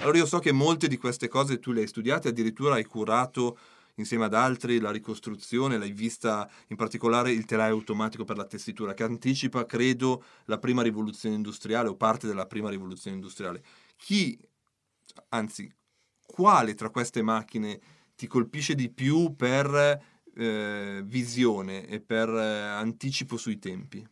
Allora 0.00 0.16
io 0.16 0.26
so 0.26 0.38
che 0.38 0.52
molte 0.52 0.88
di 0.88 0.96
queste 0.96 1.28
cose 1.28 1.58
tu 1.58 1.70
le 1.70 1.82
hai 1.82 1.86
studiate, 1.86 2.28
addirittura 2.28 2.74
hai 2.74 2.84
curato 2.86 3.58
insieme 3.96 4.24
ad 4.24 4.34
altri 4.34 4.78
la 4.78 4.90
ricostruzione, 4.90 5.78
l'hai 5.78 5.92
vista 5.92 6.50
in 6.68 6.76
particolare 6.76 7.32
il 7.32 7.44
telaio 7.44 7.74
automatico 7.74 8.24
per 8.24 8.36
la 8.36 8.46
tessitura, 8.46 8.94
che 8.94 9.02
anticipa, 9.02 9.66
credo, 9.66 10.24
la 10.46 10.58
prima 10.58 10.82
rivoluzione 10.82 11.34
industriale 11.34 11.88
o 11.88 11.96
parte 11.96 12.26
della 12.26 12.46
prima 12.46 12.70
rivoluzione 12.70 13.16
industriale. 13.16 13.62
Chi, 13.96 14.38
anzi, 15.30 15.72
quale 16.24 16.74
tra 16.74 16.90
queste 16.90 17.22
macchine 17.22 17.80
ti 18.16 18.26
colpisce 18.26 18.74
di 18.74 18.90
più 18.90 19.34
per 19.36 20.00
eh, 20.34 21.02
visione 21.04 21.86
e 21.86 22.00
per 22.00 22.28
eh, 22.28 22.60
anticipo 22.60 23.36
sui 23.36 23.58
tempi? 23.58 24.06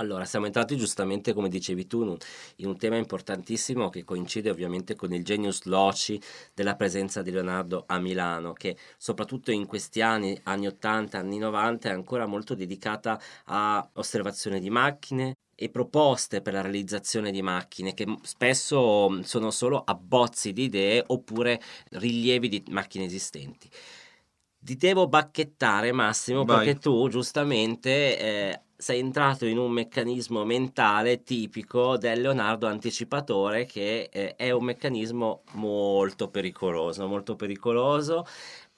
Allora, 0.00 0.24
siamo 0.24 0.46
entrati 0.46 0.78
giustamente, 0.78 1.34
come 1.34 1.50
dicevi 1.50 1.86
tu, 1.86 2.16
in 2.56 2.66
un, 2.66 2.78
tema 2.78 2.96
importantissimo 2.96 3.90
che 3.90 4.02
coincide 4.02 4.48
ovviamente 4.48 4.94
con 4.94 5.12
il 5.12 5.22
genius 5.22 5.64
loci 5.64 6.18
della 6.54 6.74
presenza 6.74 7.20
di 7.20 7.30
Leonardo 7.30 7.84
a 7.86 7.98
Milano, 7.98 8.54
che 8.54 8.78
soprattutto 8.96 9.50
in 9.50 9.66
questi 9.66 10.00
anni, 10.00 10.38
anni 10.44 10.68
80, 10.68 11.18
anni 11.18 11.36
90, 11.36 11.90
è 11.90 11.92
ancora 11.92 12.24
molto 12.24 12.54
dedicata 12.54 13.20
a 13.44 13.86
osservazione 13.92 14.58
di 14.58 14.70
macchine 14.70 15.36
e 15.54 15.68
proposte 15.68 16.40
per 16.40 16.54
la 16.54 16.62
realizzazione 16.62 17.30
di 17.30 17.42
macchine 17.42 17.92
che 17.92 18.06
spesso 18.22 19.22
sono 19.22 19.50
solo 19.50 19.82
abbozzi 19.84 20.54
di 20.54 20.62
idee 20.62 21.04
oppure 21.08 21.60
rilievi 21.90 22.48
di 22.48 22.64
macchine 22.70 23.04
esistenti. 23.04 23.68
Ti 24.62 24.76
devo 24.76 25.08
bacchettare 25.08 25.92
Massimo 25.92 26.44
Vai. 26.44 26.64
perché 26.64 26.80
tu 26.80 27.08
giustamente 27.08 28.18
eh, 28.18 28.60
sei 28.80 28.98
entrato 28.98 29.46
in 29.46 29.58
un 29.58 29.70
meccanismo 29.70 30.44
mentale 30.44 31.22
tipico 31.22 31.98
del 31.98 32.22
Leonardo 32.22 32.66
anticipatore 32.66 33.66
che 33.66 34.08
eh, 34.10 34.34
è 34.36 34.50
un 34.50 34.64
meccanismo 34.64 35.42
molto 35.52 36.28
pericoloso, 36.30 37.06
molto 37.06 37.36
pericoloso 37.36 38.24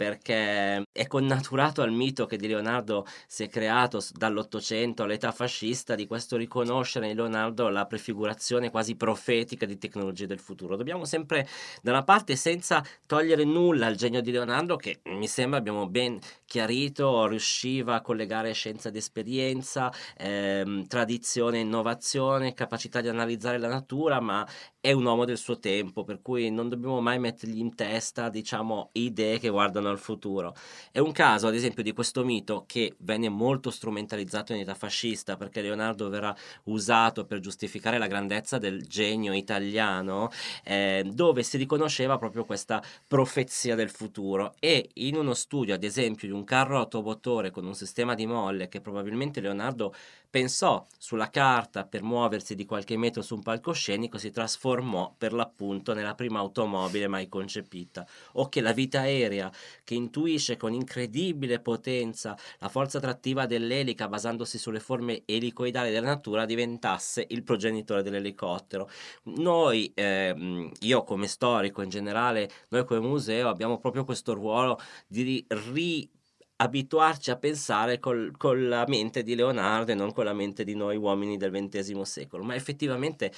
perché 0.02 0.82
è 0.90 1.06
connaturato 1.06 1.80
al 1.80 1.92
mito 1.92 2.26
che 2.26 2.36
di 2.36 2.48
Leonardo 2.48 3.06
si 3.28 3.44
è 3.44 3.48
creato 3.48 4.04
dall'Ottocento 4.14 5.04
all'età 5.04 5.30
fascista 5.30 5.94
di 5.94 6.08
questo 6.08 6.36
riconoscere 6.36 7.08
in 7.08 7.14
Leonardo 7.14 7.68
la 7.68 7.86
prefigurazione 7.86 8.70
quasi 8.70 8.96
profetica 8.96 9.64
di 9.64 9.78
tecnologie 9.78 10.26
del 10.26 10.40
futuro. 10.40 10.74
Dobbiamo 10.74 11.04
sempre 11.04 11.46
da 11.82 11.92
una 11.92 12.02
parte 12.02 12.34
senza 12.34 12.84
togliere 13.06 13.44
nulla 13.44 13.86
al 13.86 13.94
genio 13.94 14.22
di 14.22 14.32
Leonardo 14.32 14.74
che 14.74 15.02
mi 15.04 15.28
sembra 15.28 15.60
abbiamo 15.60 15.86
ben 15.86 16.18
chiarito 16.46 17.28
riusciva 17.28 17.94
a 17.94 18.00
collegare 18.00 18.52
scienza 18.52 18.88
ed 18.88 18.96
esperienza, 18.96 19.92
ehm, 20.18 20.86
tradizione 20.88 21.58
e 21.58 21.60
innovazione, 21.60 22.54
capacità 22.54 23.00
di 23.00 23.08
analizzare 23.08 23.56
la 23.56 23.68
natura, 23.68 24.20
ma 24.20 24.46
è 24.80 24.90
un 24.90 25.04
uomo 25.04 25.24
del 25.24 25.38
suo 25.38 25.60
tempo, 25.60 26.02
per 26.02 26.20
cui 26.20 26.50
non 26.50 26.68
dobbiamo 26.68 27.00
mai 27.00 27.20
mettergli 27.20 27.58
in 27.58 27.76
testa, 27.76 28.28
diciamo, 28.28 28.90
idee 28.94 29.38
che 29.38 29.48
guardano 29.48 29.91
al 29.92 29.98
futuro. 29.98 30.54
È 30.90 30.98
un 30.98 31.12
caso, 31.12 31.46
ad 31.46 31.54
esempio, 31.54 31.82
di 31.82 31.92
questo 31.92 32.24
mito 32.24 32.64
che 32.66 32.94
venne 32.98 33.28
molto 33.28 33.70
strumentalizzato 33.70 34.52
in 34.52 34.60
età 34.60 34.74
fascista, 34.74 35.36
perché 35.36 35.60
Leonardo 35.60 36.08
verrà 36.08 36.34
usato 36.64 37.24
per 37.24 37.38
giustificare 37.40 37.98
la 37.98 38.06
grandezza 38.06 38.58
del 38.58 38.86
genio 38.86 39.32
italiano, 39.32 40.30
eh, 40.64 41.04
dove 41.06 41.42
si 41.42 41.56
riconosceva 41.56 42.18
proprio 42.18 42.44
questa 42.44 42.82
profezia 43.06 43.74
del 43.74 43.90
futuro. 43.90 44.54
E 44.58 44.90
in 44.94 45.16
uno 45.16 45.34
studio, 45.34 45.74
ad 45.74 45.84
esempio, 45.84 46.26
di 46.26 46.34
un 46.34 46.44
carro 46.44 46.78
automotore 46.78 47.50
con 47.50 47.64
un 47.64 47.74
sistema 47.74 48.14
di 48.14 48.26
molle 48.26 48.68
che 48.68 48.80
probabilmente 48.80 49.40
Leonardo 49.40 49.94
pensò 50.32 50.86
sulla 50.96 51.28
carta 51.28 51.84
per 51.84 52.02
muoversi 52.02 52.54
di 52.54 52.64
qualche 52.64 52.96
metro 52.96 53.20
su 53.20 53.34
un 53.34 53.42
palcoscenico, 53.42 54.16
si 54.16 54.30
trasformò 54.30 55.14
per 55.18 55.34
l'appunto 55.34 55.92
nella 55.92 56.14
prima 56.14 56.38
automobile 56.38 57.06
mai 57.06 57.28
concepita. 57.28 58.06
O 58.32 58.48
che 58.48 58.62
la 58.62 58.72
vita 58.72 59.00
aerea, 59.00 59.52
che 59.84 59.92
intuisce 59.92 60.56
con 60.56 60.72
incredibile 60.72 61.60
potenza 61.60 62.34
la 62.60 62.70
forza 62.70 62.96
attrattiva 62.96 63.44
dell'elica 63.44 64.08
basandosi 64.08 64.56
sulle 64.56 64.80
forme 64.80 65.20
elicoidali 65.26 65.90
della 65.90 66.06
natura, 66.06 66.46
diventasse 66.46 67.26
il 67.28 67.42
progenitore 67.42 68.02
dell'elicottero. 68.02 68.88
Noi, 69.24 69.92
ehm, 69.94 70.72
io 70.80 71.04
come 71.04 71.26
storico 71.26 71.82
in 71.82 71.90
generale, 71.90 72.50
noi 72.70 72.86
come 72.86 73.00
museo 73.00 73.50
abbiamo 73.50 73.76
proprio 73.76 74.04
questo 74.04 74.32
ruolo 74.32 74.78
di 75.06 75.44
ri 75.74 76.08
abituarci 76.56 77.30
a 77.30 77.36
pensare 77.36 77.98
col- 77.98 78.32
con 78.36 78.68
la 78.68 78.84
mente 78.86 79.22
di 79.22 79.34
Leonardo 79.34 79.92
e 79.92 79.94
non 79.94 80.12
con 80.12 80.24
la 80.24 80.32
mente 80.32 80.64
di 80.64 80.74
noi 80.74 80.96
uomini 80.96 81.36
del 81.36 81.50
XX 81.50 82.00
secolo, 82.02 82.44
ma 82.44 82.54
effettivamente 82.54 83.32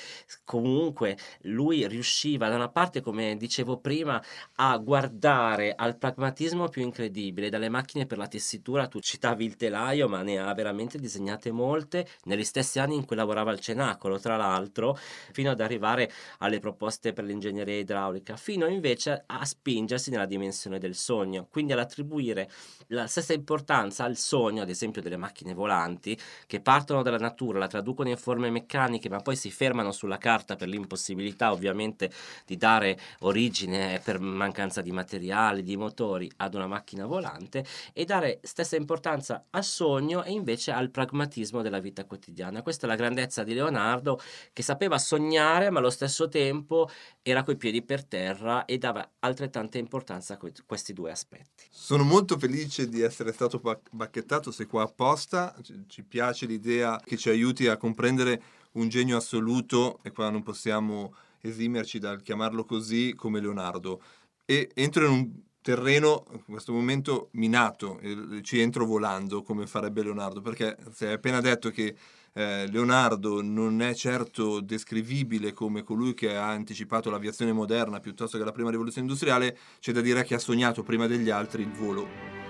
comunque 0.45 1.17
lui 1.43 1.87
riusciva 1.87 2.49
da 2.49 2.57
una 2.57 2.69
parte, 2.69 3.01
come 3.01 3.37
dicevo 3.37 3.79
prima, 3.79 4.23
a 4.57 4.77
guardare 4.79 5.75
al 5.75 5.97
pragmatismo 5.97 6.69
più 6.69 6.83
incredibile, 6.83 7.49
dalle 7.49 7.69
macchine 7.69 8.07
per 8.07 8.19
la 8.19 8.29
tessitura, 8.29 8.89
tu 8.89 9.01
citavi 9.01 9.45
il 9.45 9.57
telaio, 9.57 10.09
ma 10.09 10.23
ne 10.23 10.39
ha 10.39 10.53
veramente 10.55 10.99
disegnate 10.99 11.51
molte, 11.51 12.07
negli 12.25 12.45
stessi 12.45 12.79
anni 12.79 12.97
in 12.97 13.05
cui 13.05 13.17
lavorava 13.17 13.51
al 13.51 13.61
Cenacolo, 13.61 14.19
tra 14.19 14.37
l'altro, 14.37 14.97
fino 15.33 15.51
ad 15.51 15.61
arrivare 15.61 16.11
alle 16.39 16.59
proposte 16.59 17.12
per 17.12 17.25
l'ingegneria 17.25 17.79
idraulica, 17.79 18.37
fino 18.37 18.67
invece 18.67 19.25
a 19.27 19.45
spingersi 19.45 20.11
nella 20.11 20.27
dimensione 20.27 20.79
del 20.79 20.95
sogno, 20.95 21.47
quindi 21.51 21.73
ad 21.73 21.79
attribuire 21.79 22.51
la 22.89 23.04
stessa 23.07 23.33
importanza 23.33 24.05
al 24.05 24.17
sogno, 24.17 24.63
ad 24.63 24.69
esempio 24.69 25.03
delle 25.03 25.17
macchine 25.17 25.55
volanti, 25.55 26.19
che 26.47 26.61
partono 26.61 27.03
dalla 27.03 27.19
natura, 27.19 27.59
la 27.59 27.67
traducono 27.67 28.09
in 28.09 28.17
forme 28.17 28.51
meccaniche, 28.51 29.09
ma 29.09 29.21
poi 29.21 29.37
si 29.37 29.51
fermano 29.51 29.93
sulla 29.93 30.19
carta 30.19 30.57
per 30.57 30.69
l'impossibilità 30.69 31.53
ovviamente 31.53 32.11
di 32.47 32.57
dare 32.57 32.99
origine 33.21 34.01
per 34.03 34.21
mancanza 34.21 34.81
di 34.81 34.93
materiali, 34.93 35.63
di 35.63 35.77
motori 35.77 36.31
ad 36.37 36.55
una 36.55 36.67
macchina 36.67 37.07
volante 37.07 37.65
e 37.93 38.05
dare 38.05 38.41
stessa 38.43 38.77
importanza 38.77 39.47
al 39.51 39.65
sogno 39.65 40.23
e 40.25 40.33
invece 40.33 40.73
al 40.73 40.91
pragmatismo 40.91 41.63
della 41.63 41.81
vita 41.81 42.05
quotidiana. 42.05 42.63
Questa 42.63 42.87
è 42.87 42.89
la 42.89 42.97
grandezza 42.97 43.43
di 43.43 43.55
Leonardo 43.55 44.21
che 44.53 44.63
sapeva 44.63 44.99
sognare 44.99 45.71
ma 45.71 45.79
allo 45.79 45.91
stesso 45.91 46.29
tempo 46.29 46.89
era 47.23 47.43
coi 47.43 47.57
piedi 47.57 47.83
per 47.83 48.05
terra 48.05 48.65
e 48.65 48.79
dava 48.79 49.09
altrettanta 49.21 49.79
importanza 49.79 50.35
a 50.35 50.37
que- 50.37 50.53
questi 50.67 50.93
due 50.93 51.11
aspetti. 51.11 51.65
Sono 51.71 52.05
molto 52.05 52.39
felice 52.39 52.89
di 52.89 52.93
essere 53.01 53.32
stato 53.32 53.59
bac- 53.59 53.88
bacchettato, 53.90 54.51
sei 54.51 54.66
qua 54.66 54.82
apposta, 54.82 55.55
ci- 55.86 56.03
piace 56.03 56.47
l'idea 56.47 57.01
che 57.05 57.16
ci 57.16 57.28
aiuti 57.28 57.66
a 57.66 57.76
comprendere 57.76 58.42
un 58.72 58.88
genio 58.88 59.16
assoluto 59.16 59.99
e 60.03 60.11
qua 60.11 60.30
non 60.30 60.42
possiamo 60.42 61.14
esimerci 61.40 61.99
dal 61.99 62.22
chiamarlo 62.22 62.64
così 62.64 63.14
come 63.14 63.40
Leonardo. 63.40 64.03
E 64.45 64.70
entro 64.74 65.07
in 65.07 65.12
un 65.12 65.42
terreno 65.61 66.24
in 66.32 66.45
questo 66.45 66.72
momento 66.72 67.28
minato, 67.32 67.99
ci 68.42 68.61
entro 68.61 68.84
volando 68.84 69.42
come 69.42 69.66
farebbe 69.66 70.03
Leonardo, 70.03 70.42
perché 70.42 70.76
si 70.92 71.07
è 71.07 71.12
appena 71.12 71.40
detto 71.40 71.70
che 71.70 71.97
eh, 72.34 72.66
Leonardo 72.68 73.40
non 73.40 73.80
è 73.80 73.95
certo 73.95 74.61
descrivibile 74.61 75.53
come 75.53 75.82
colui 75.82 76.14
che 76.14 76.36
ha 76.36 76.49
anticipato 76.49 77.09
l'aviazione 77.09 77.53
moderna 77.53 78.01
piuttosto 78.01 78.36
che 78.36 78.45
la 78.45 78.53
prima 78.53 78.70
rivoluzione 78.70 79.07
industriale, 79.07 79.57
c'è 79.78 79.92
da 79.92 80.01
dire 80.01 80.24
che 80.24 80.34
ha 80.34 80.38
sognato 80.38 80.82
prima 80.82 81.07
degli 81.07 81.30
altri 81.30 81.62
il 81.62 81.72
volo 81.72 82.43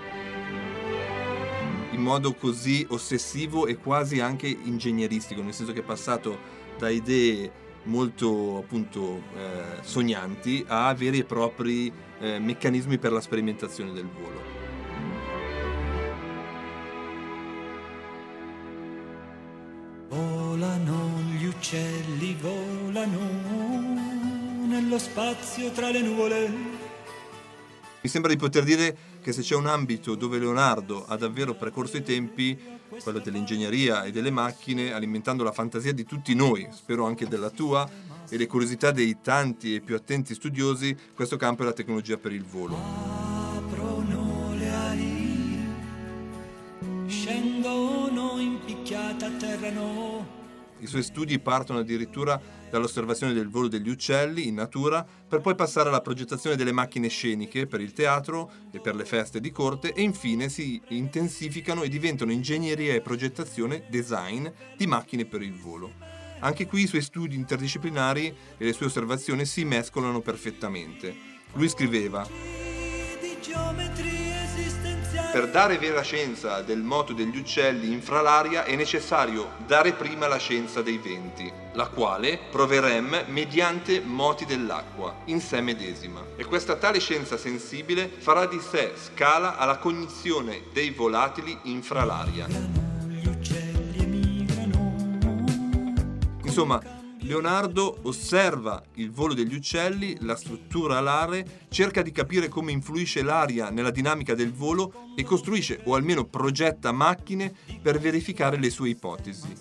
in 1.95 2.01
modo 2.01 2.33
così 2.33 2.85
ossessivo 2.89 3.65
e 3.65 3.77
quasi 3.77 4.19
anche 4.19 4.47
ingegneristico, 4.47 5.41
nel 5.41 5.53
senso 5.53 5.71
che 5.71 5.79
è 5.79 5.83
passato 5.83 6.37
da 6.77 6.89
idee 6.89 7.63
molto 7.83 8.57
appunto 8.57 9.21
eh, 9.35 9.81
sognanti 9.81 10.63
a 10.67 10.93
veri 10.93 11.19
e 11.19 11.23
propri 11.23 11.91
eh, 12.19 12.39
meccanismi 12.39 12.97
per 12.97 13.13
la 13.13 13.21
sperimentazione 13.21 13.93
del 13.93 14.07
volo. 14.07 14.53
Volano 20.09 21.21
gli 21.37 21.45
uccelli, 21.45 22.35
volano 22.41 23.19
nello 24.67 24.97
spazio 24.97 25.71
tra 25.71 25.89
le 25.91 26.01
nuvole. 26.01 26.49
Mi 28.01 28.09
sembra 28.09 28.31
di 28.31 28.37
poter 28.37 28.63
dire 28.63 28.95
che 29.25 29.31
se 29.31 29.41
c'è 29.41 29.55
un 29.55 29.65
ambito 29.65 30.13
dove 30.13 30.37
Leonardo 30.37 31.03
ha 31.03 31.17
davvero 31.17 31.55
precorso 31.55 31.97
i 31.97 32.03
tempi, 32.03 32.55
quello 33.01 33.17
dell'ingegneria 33.17 34.03
e 34.03 34.11
delle 34.11 34.29
macchine, 34.29 34.93
alimentando 34.93 35.43
la 35.43 35.51
fantasia 35.51 35.91
di 35.93 36.05
tutti 36.05 36.35
noi, 36.35 36.67
spero 36.71 37.07
anche 37.07 37.27
della 37.27 37.49
tua, 37.49 37.89
e 38.29 38.37
le 38.37 38.45
curiosità 38.45 38.91
dei 38.91 39.17
tanti 39.23 39.73
e 39.73 39.81
più 39.81 39.95
attenti 39.95 40.35
studiosi, 40.35 40.95
questo 41.15 41.37
campo 41.37 41.63
è 41.63 41.65
la 41.65 41.73
tecnologia 41.73 42.17
per 42.17 42.33
il 42.33 42.43
volo. 42.43 42.77
Aprono 43.55 44.53
le 44.55 44.69
ali, 44.69 45.59
scendono 47.07 48.37
impicchiate, 48.37 49.25
atterrano. 49.25 50.44
I 50.79 50.87
suoi 50.87 51.03
studi 51.03 51.39
partono 51.39 51.79
addirittura 51.79 52.39
dall'osservazione 52.69 53.33
del 53.33 53.49
volo 53.49 53.67
degli 53.67 53.89
uccelli 53.89 54.47
in 54.47 54.55
natura, 54.55 55.05
per 55.27 55.41
poi 55.41 55.55
passare 55.55 55.89
alla 55.89 56.01
progettazione 56.01 56.55
delle 56.55 56.71
macchine 56.71 57.07
sceniche 57.07 57.65
per 57.65 57.79
il 57.79 57.93
teatro 57.93 58.51
e 58.71 58.79
per 58.79 58.95
le 58.95 59.05
feste 59.05 59.39
di 59.39 59.51
corte 59.51 59.93
e 59.93 60.01
infine 60.01 60.49
si 60.49 60.81
intensificano 60.89 61.83
e 61.83 61.89
diventano 61.89 62.31
ingegneria 62.31 62.93
e 62.93 63.01
progettazione, 63.01 63.85
design 63.89 64.47
di 64.75 64.87
macchine 64.87 65.25
per 65.25 65.41
il 65.41 65.53
volo. 65.53 65.93
Anche 66.39 66.67
qui 66.67 66.81
i 66.81 66.87
suoi 66.87 67.01
studi 67.01 67.35
interdisciplinari 67.35 68.27
e 68.57 68.65
le 68.65 68.73
sue 68.73 68.87
osservazioni 68.87 69.45
si 69.45 69.63
mescolano 69.63 70.19
perfettamente. 70.19 71.15
Lui 71.53 71.69
scriveva. 71.69 72.27
Per 75.35 75.49
dare 75.49 75.77
vera 75.77 76.01
scienza 76.01 76.61
del 76.61 76.81
moto 76.81 77.11
degli 77.11 77.37
uccelli 77.37 77.91
infra 77.91 78.21
l'aria 78.21 78.63
è 78.63 78.73
necessario 78.77 79.55
dare 79.67 79.91
prima 79.91 80.27
la 80.27 80.37
scienza 80.37 80.81
dei 80.81 80.97
venti, 80.97 81.51
la 81.73 81.87
quale 81.87 82.39
proverem 82.49 83.25
mediante 83.27 83.99
moti 83.99 84.45
dell'acqua, 84.45 85.13
in 85.25 85.41
sé 85.41 85.59
medesima. 85.59 86.23
E 86.37 86.45
questa 86.45 86.77
tale 86.77 87.01
scienza 87.01 87.35
sensibile 87.35 88.09
farà 88.17 88.45
di 88.45 88.61
sé 88.61 88.93
scala 88.95 89.57
alla 89.57 89.77
cognizione 89.77 90.67
dei 90.71 90.91
volatili 90.91 91.59
infra 91.63 92.05
l'aria. 92.05 92.47
Gli 92.47 93.27
uccelli 93.27 94.03
emigrano. 94.03 94.95
Insomma, 96.45 96.94
Leonardo 97.25 97.97
osserva 98.03 98.83
il 98.95 99.09
volo 99.09 99.33
degli 99.33 99.55
uccelli, 99.55 100.15
la 100.21 100.35
struttura 100.35 100.97
alare, 100.97 101.65
cerca 101.69 102.03
di 102.03 102.11
capire 102.11 102.49
come 102.49 102.71
influisce 102.71 103.23
l'aria 103.23 103.71
nella 103.71 103.89
dinamica 103.89 104.35
del 104.35 104.53
volo 104.53 104.93
e 105.15 105.23
costruisce 105.23 105.81
o 105.85 105.95
almeno 105.95 106.25
progetta 106.25 106.91
macchine 106.91 107.51
per 107.81 107.99
verificare 107.99 108.57
le 108.57 108.69
sue 108.69 108.89
ipotesi. 108.89 109.53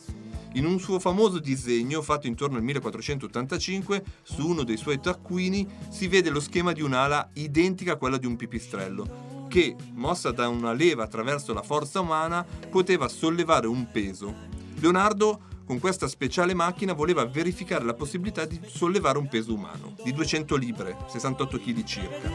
In 0.57 0.67
un 0.67 0.79
suo 0.79 1.01
famoso 1.01 1.39
disegno 1.39 2.03
fatto 2.03 2.27
intorno 2.27 2.59
al 2.59 2.63
1485, 2.63 4.05
su 4.23 4.47
uno 4.47 4.63
dei 4.63 4.77
suoi 4.77 5.01
taccuini 5.01 5.67
si 5.89 6.07
vede 6.07 6.29
lo 6.29 6.41
schema 6.41 6.73
di 6.73 6.83
un'ala 6.83 7.31
identica 7.33 7.93
a 7.93 7.97
quella 7.97 8.19
di 8.19 8.27
un 8.27 8.37
pipistrello, 8.37 9.47
che, 9.49 9.75
mossa 9.95 10.33
da 10.33 10.49
una 10.49 10.75
leva 10.75 11.05
attraverso 11.05 11.55
la 11.55 11.63
forza 11.63 12.01
umana, 12.01 12.45
poteva 12.69 13.09
sollevare 13.09 13.67
un 13.67 13.91
peso. 13.91 14.53
Leonardo 14.81 15.53
con 15.65 15.79
questa 15.79 16.09
speciale 16.09 16.55
macchina 16.55 16.93
voleva 16.93 17.25
verificare 17.25 17.85
la 17.85 17.95
possibilità 17.95 18.45
di 18.45 18.61
sollevare 18.67 19.19
un 19.19 19.29
peso 19.29 19.55
umano, 19.55 19.95
di 20.03 20.13
200 20.13 20.57
libre, 20.57 20.97
68 21.09 21.59
kg 21.59 21.85
circa. 21.85 22.31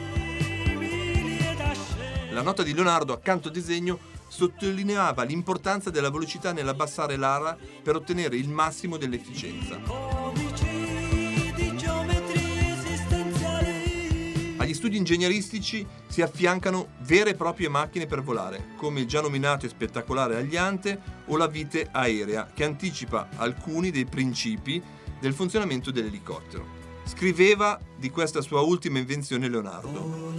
La 2.32 2.41
nota 2.41 2.63
di 2.63 2.73
Leonardo 2.73 3.13
accanto 3.13 3.47
al 3.47 3.53
disegno 3.53 3.99
sottolineava 4.27 5.23
l'importanza 5.23 5.89
della 5.89 6.09
velocità 6.09 6.53
nell'abbassare 6.53 7.17
l'ara 7.17 7.57
per 7.84 7.95
ottenere 7.95 8.38
il 8.38 8.49
massimo 8.49 8.97
dell'efficienza. 8.97 10.18
Agli 14.70 14.78
studi 14.78 14.97
ingegneristici 14.97 15.84
si 16.05 16.22
affiancano 16.22 16.89
vere 16.99 17.32
e 17.32 17.34
proprie 17.34 17.70
macchine 17.70 18.05
per 18.05 18.22
volare, 18.22 18.67
come 18.78 18.99
il 18.99 19.07
già 19.07 19.20
nominato 19.20 19.65
e 19.65 19.70
spettacolare 19.70 20.36
Agliante 20.36 21.01
o 21.26 21.38
la 21.38 21.47
vite 21.47 21.89
aerea, 21.91 22.51
che 22.53 22.65
anticipa 22.65 23.30
alcuni 23.38 23.89
dei 23.89 24.05
principi 24.05 24.80
del 25.20 25.34
funzionamento 25.34 25.89
dell'elicottero. 25.89 26.63
Scriveva 27.03 27.80
di 27.97 28.11
questa 28.11 28.41
sua 28.41 28.61
ultima 28.61 28.99
invenzione 28.99 29.49
Leonardo. 29.49 30.36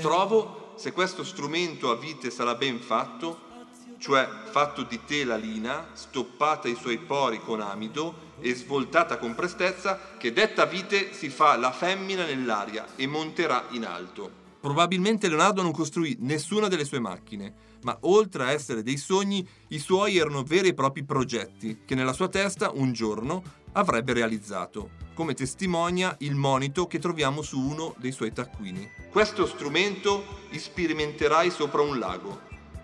Trovo, 0.00 0.74
se 0.76 0.92
questo 0.92 1.24
strumento 1.24 1.90
a 1.90 1.96
vite 1.96 2.30
sarà 2.30 2.54
ben 2.54 2.78
fatto, 2.78 3.40
cioè 3.98 4.28
fatto 4.52 4.84
di 4.84 5.00
tela 5.04 5.34
lina, 5.34 5.88
stoppata 5.94 6.68
i 6.68 6.76
suoi 6.76 6.98
pori 6.98 7.40
con 7.40 7.60
amido 7.60 8.27
e 8.40 8.54
svoltata 8.54 9.18
con 9.18 9.34
prestezza, 9.34 9.98
che 10.16 10.32
detta 10.32 10.64
vite 10.64 11.12
si 11.12 11.28
fa 11.28 11.56
la 11.56 11.72
femmina 11.72 12.24
nell'aria 12.24 12.86
e 12.96 13.06
monterà 13.06 13.66
in 13.70 13.84
alto. 13.84 14.30
Probabilmente 14.60 15.28
Leonardo 15.28 15.62
non 15.62 15.72
costruì 15.72 16.16
nessuna 16.20 16.68
delle 16.68 16.84
sue 16.84 16.98
macchine, 16.98 17.54
ma 17.82 17.96
oltre 18.02 18.44
a 18.44 18.50
essere 18.50 18.82
dei 18.82 18.96
sogni, 18.96 19.46
i 19.68 19.78
suoi 19.78 20.18
erano 20.18 20.42
veri 20.42 20.68
e 20.68 20.74
propri 20.74 21.04
progetti 21.04 21.82
che 21.84 21.94
nella 21.94 22.12
sua 22.12 22.28
testa 22.28 22.70
un 22.72 22.92
giorno 22.92 23.42
avrebbe 23.72 24.12
realizzato, 24.12 24.90
come 25.14 25.34
testimonia 25.34 26.16
il 26.20 26.34
monito 26.34 26.86
che 26.86 26.98
troviamo 26.98 27.42
su 27.42 27.60
uno 27.60 27.94
dei 27.98 28.12
suoi 28.12 28.32
taccuini. 28.32 28.90
Questo 29.10 29.46
strumento 29.46 30.24
sperimenterai 30.50 31.50
sopra 31.50 31.82
un 31.82 31.98
lago 31.98 32.40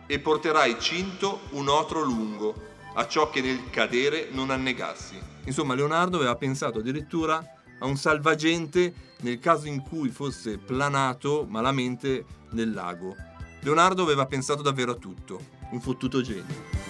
e 0.07 0.21
porterai 0.21 0.77
cinto 0.79 1.41
un 1.51 1.69
otro 1.69 2.03
lungo, 2.03 2.55
a 2.95 3.07
ciò 3.07 3.31
che 3.31 3.41
nel 3.41 3.71
cadere 3.71 4.29
non 4.31 4.51
annegassi. 4.51 5.19
Insomma, 5.45 5.75
Leonardo 5.75 6.17
aveva 6.17 6.37
pensato 6.37 6.79
addirittura 6.79 7.43
a 7.79 7.87
un 7.87 7.97
salvagente 7.97 9.13
nel 9.21 9.39
caso 9.39 9.67
in 9.67 9.83
cui 9.83 10.11
fosse 10.11 10.59
planato 10.59 11.47
malamente 11.49 12.25
nel 12.51 12.73
lago. 12.73 13.15
Leonardo 13.61 14.03
aveva 14.03 14.27
pensato 14.27 14.63
davvero 14.63 14.93
a 14.93 14.97
tutto, 14.97 15.41
un 15.71 15.81
fottuto 15.81 16.21
genio. 16.21 16.83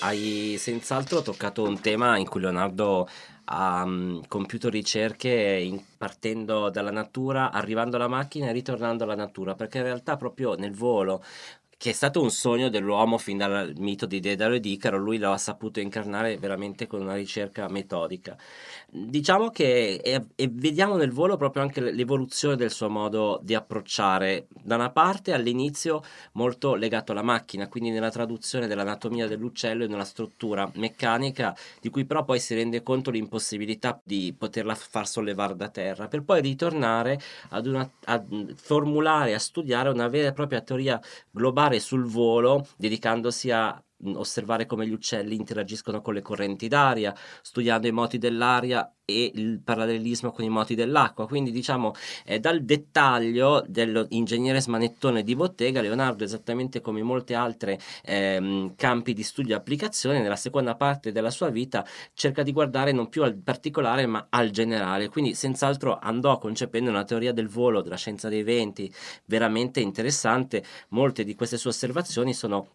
Hai 0.00 0.56
senz'altro 0.58 1.22
toccato 1.22 1.62
un 1.64 1.80
tema 1.80 2.16
in 2.16 2.26
cui 2.26 2.40
Leonardo 2.40 3.08
ha 3.50 3.84
mm, 3.86 4.22
compiuto 4.28 4.68
ricerche 4.68 5.30
in- 5.30 5.82
partendo 5.96 6.70
dalla 6.70 6.90
natura, 6.90 7.50
arrivando 7.50 7.96
alla 7.96 8.08
macchina 8.08 8.48
e 8.48 8.52
ritornando 8.52 9.04
alla 9.04 9.14
natura, 9.14 9.54
perché 9.54 9.78
in 9.78 9.84
realtà 9.84 10.16
proprio 10.16 10.54
nel 10.54 10.74
volo, 10.74 11.22
che 11.78 11.90
è 11.90 11.92
stato 11.92 12.20
un 12.20 12.32
sogno 12.32 12.70
dell'uomo 12.70 13.18
fin 13.18 13.38
dal 13.38 13.72
mito 13.76 14.04
di 14.04 14.18
Dedalo 14.18 14.56
ed 14.56 14.66
Icaro, 14.66 14.98
lui 14.98 15.16
lo 15.16 15.30
ha 15.30 15.38
saputo 15.38 15.78
incarnare 15.78 16.36
veramente 16.36 16.88
con 16.88 17.00
una 17.00 17.14
ricerca 17.14 17.68
metodica. 17.68 18.36
Diciamo 18.90 19.50
che 19.50 20.00
e, 20.02 20.26
e 20.34 20.48
vediamo 20.50 20.96
nel 20.96 21.12
volo 21.12 21.36
proprio 21.36 21.62
anche 21.62 21.80
l'evoluzione 21.80 22.56
del 22.56 22.72
suo 22.72 22.90
modo 22.90 23.38
di 23.44 23.54
approcciare. 23.54 24.48
Da 24.60 24.74
una 24.74 24.90
parte 24.90 25.32
all'inizio 25.32 26.02
molto 26.32 26.74
legato 26.74 27.12
alla 27.12 27.22
macchina, 27.22 27.68
quindi 27.68 27.90
nella 27.90 28.10
traduzione 28.10 28.66
dell'anatomia 28.66 29.28
dell'uccello 29.28 29.84
e 29.84 29.86
nella 29.86 30.04
struttura 30.04 30.68
meccanica, 30.74 31.54
di 31.80 31.90
cui 31.90 32.04
però 32.04 32.24
poi 32.24 32.40
si 32.40 32.56
rende 32.56 32.82
conto 32.82 33.12
l'impossibilità 33.12 34.00
di 34.02 34.34
poterla 34.36 34.74
far 34.74 35.06
sollevare 35.06 35.54
da 35.54 35.68
terra, 35.68 36.08
per 36.08 36.22
poi 36.24 36.40
ritornare 36.40 37.20
ad 37.50 37.66
una, 37.66 37.88
a 38.06 38.24
formulare, 38.56 39.34
a 39.34 39.38
studiare 39.38 39.90
una 39.90 40.08
vera 40.08 40.28
e 40.28 40.32
propria 40.32 40.60
teoria 40.60 41.00
globale 41.30 41.67
sul 41.78 42.04
volo, 42.06 42.66
dedicandosi 42.76 43.50
a 43.50 43.78
osservare 44.14 44.66
come 44.66 44.86
gli 44.86 44.92
uccelli 44.92 45.34
interagiscono 45.34 46.00
con 46.00 46.14
le 46.14 46.22
correnti 46.22 46.68
d'aria, 46.68 47.14
studiando 47.42 47.86
i 47.86 47.92
moti 47.92 48.18
dell'aria 48.18 48.92
e 49.04 49.32
il 49.34 49.60
parallelismo 49.62 50.32
con 50.32 50.44
i 50.44 50.50
moti 50.50 50.74
dell'acqua. 50.74 51.26
Quindi, 51.26 51.50
diciamo, 51.50 51.92
eh, 52.26 52.38
dal 52.38 52.62
dettaglio 52.62 53.64
dell'ingegnere 53.66 54.60
smanettone 54.60 55.22
di 55.22 55.34
bottega, 55.34 55.80
Leonardo, 55.80 56.24
esattamente 56.24 56.82
come 56.82 57.02
molti 57.02 57.32
altri 57.32 57.78
ehm, 58.04 58.74
campi 58.76 59.14
di 59.14 59.22
studio 59.22 59.54
e 59.54 59.58
applicazione, 59.58 60.20
nella 60.20 60.36
seconda 60.36 60.76
parte 60.76 61.10
della 61.10 61.30
sua 61.30 61.48
vita 61.48 61.86
cerca 62.12 62.42
di 62.42 62.52
guardare 62.52 62.92
non 62.92 63.08
più 63.08 63.22
al 63.22 63.34
particolare 63.36 64.06
ma 64.06 64.26
al 64.28 64.50
generale. 64.50 65.08
Quindi, 65.08 65.34
senz'altro, 65.34 65.98
andò 65.98 66.36
concependo 66.38 66.90
una 66.90 67.04
teoria 67.04 67.32
del 67.32 67.48
volo, 67.48 67.80
della 67.80 67.96
scienza 67.96 68.28
dei 68.28 68.42
venti, 68.42 68.92
veramente 69.24 69.80
interessante. 69.80 70.62
Molte 70.90 71.24
di 71.24 71.34
queste 71.34 71.56
sue 71.56 71.70
osservazioni 71.70 72.34
sono 72.34 72.68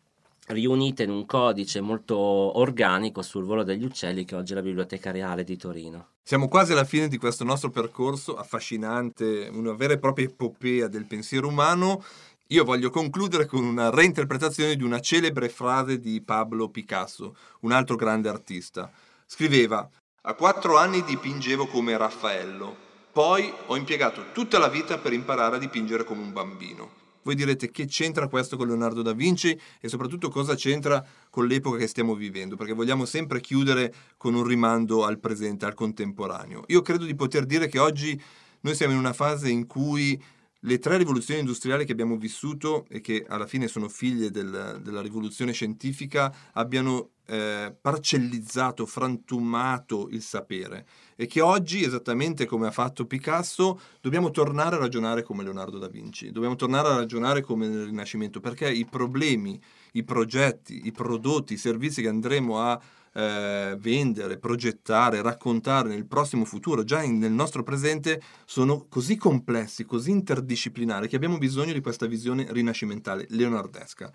riunite 0.47 1.03
in 1.03 1.09
un 1.09 1.25
codice 1.25 1.81
molto 1.81 2.17
organico 2.17 3.21
sul 3.21 3.45
volo 3.45 3.63
degli 3.63 3.85
uccelli 3.85 4.25
che 4.25 4.35
oggi 4.35 4.51
è 4.51 4.55
la 4.55 4.61
Biblioteca 4.61 5.11
Reale 5.11 5.43
di 5.43 5.57
Torino. 5.57 6.07
Siamo 6.23 6.47
quasi 6.47 6.71
alla 6.71 6.83
fine 6.83 7.07
di 7.07 7.17
questo 7.17 7.43
nostro 7.43 7.69
percorso 7.69 8.35
affascinante, 8.35 9.49
una 9.51 9.73
vera 9.73 9.93
e 9.93 9.99
propria 9.99 10.25
epopea 10.25 10.87
del 10.87 11.05
pensiero 11.05 11.47
umano. 11.47 12.03
Io 12.47 12.63
voglio 12.63 12.89
concludere 12.89 13.45
con 13.45 13.63
una 13.63 13.89
reinterpretazione 13.89 14.75
di 14.75 14.83
una 14.83 14.99
celebre 14.99 15.49
frase 15.49 15.99
di 15.99 16.21
Pablo 16.21 16.69
Picasso, 16.69 17.35
un 17.61 17.71
altro 17.71 17.95
grande 17.95 18.29
artista. 18.29 18.91
Scriveva: 19.25 19.89
A 20.21 20.33
quattro 20.33 20.77
anni 20.77 21.03
dipingevo 21.03 21.67
come 21.67 21.97
Raffaello, 21.97 22.75
poi 23.11 23.51
ho 23.67 23.75
impiegato 23.75 24.31
tutta 24.33 24.59
la 24.59 24.67
vita 24.67 24.97
per 24.97 25.13
imparare 25.13 25.55
a 25.55 25.59
dipingere 25.59 26.03
come 26.03 26.21
un 26.21 26.33
bambino. 26.33 27.01
Voi 27.23 27.35
direte 27.35 27.71
che 27.71 27.85
c'entra 27.85 28.27
questo 28.27 28.57
con 28.57 28.67
Leonardo 28.67 29.01
da 29.01 29.13
Vinci 29.13 29.57
e 29.79 29.87
soprattutto 29.87 30.29
cosa 30.29 30.55
c'entra 30.55 31.03
con 31.29 31.47
l'epoca 31.47 31.77
che 31.77 31.87
stiamo 31.87 32.15
vivendo, 32.15 32.55
perché 32.55 32.73
vogliamo 32.73 33.05
sempre 33.05 33.41
chiudere 33.41 33.93
con 34.17 34.35
un 34.35 34.43
rimando 34.43 35.05
al 35.05 35.19
presente, 35.19 35.65
al 35.65 35.73
contemporaneo. 35.73 36.63
Io 36.67 36.81
credo 36.81 37.05
di 37.05 37.15
poter 37.15 37.45
dire 37.45 37.67
che 37.67 37.79
oggi 37.79 38.21
noi 38.61 38.75
siamo 38.75 38.93
in 38.93 38.99
una 38.99 39.13
fase 39.13 39.49
in 39.49 39.65
cui 39.65 40.21
le 40.65 40.79
tre 40.79 40.97
rivoluzioni 40.97 41.41
industriali 41.41 41.85
che 41.85 41.91
abbiamo 41.91 42.17
vissuto 42.17 42.85
e 42.89 43.01
che 43.01 43.25
alla 43.27 43.47
fine 43.47 43.67
sono 43.67 43.89
figlie 43.89 44.31
del- 44.31 44.79
della 44.81 45.01
rivoluzione 45.01 45.51
scientifica 45.51 46.33
abbiano 46.53 47.09
eh, 47.25 47.73
parcellizzato, 47.79 48.85
frantumato 48.85 50.09
il 50.09 50.21
sapere 50.21 50.85
e 51.15 51.25
che 51.25 51.41
oggi, 51.41 51.83
esattamente 51.83 52.45
come 52.45 52.67
ha 52.67 52.71
fatto 52.71 53.05
Picasso, 53.05 53.79
dobbiamo 54.01 54.31
tornare 54.31 54.75
a 54.75 54.79
ragionare 54.79 55.23
come 55.23 55.43
Leonardo 55.43 55.77
da 55.77 55.87
Vinci, 55.87 56.31
dobbiamo 56.31 56.55
tornare 56.55 56.89
a 56.89 56.95
ragionare 56.95 57.41
come 57.41 57.67
nel 57.67 57.85
Rinascimento, 57.85 58.39
perché 58.39 58.69
i 58.69 58.85
problemi, 58.85 59.59
i 59.93 60.03
progetti, 60.03 60.81
i 60.85 60.91
prodotti, 60.91 61.53
i 61.53 61.57
servizi 61.57 62.01
che 62.01 62.07
andremo 62.07 62.59
a 62.59 62.79
eh, 63.13 63.77
vendere, 63.79 64.37
progettare, 64.37 65.21
raccontare 65.21 65.89
nel 65.89 66.05
prossimo 66.05 66.45
futuro, 66.45 66.83
già 66.83 67.03
in- 67.03 67.19
nel 67.19 67.31
nostro 67.31 67.63
presente, 67.63 68.21
sono 68.45 68.87
così 68.89 69.15
complessi, 69.17 69.85
così 69.85 70.11
interdisciplinari 70.11 71.07
che 71.07 71.15
abbiamo 71.15 71.37
bisogno 71.37 71.73
di 71.73 71.81
questa 71.81 72.07
visione 72.07 72.47
rinascimentale, 72.49 73.27
leonardesca. 73.29 74.11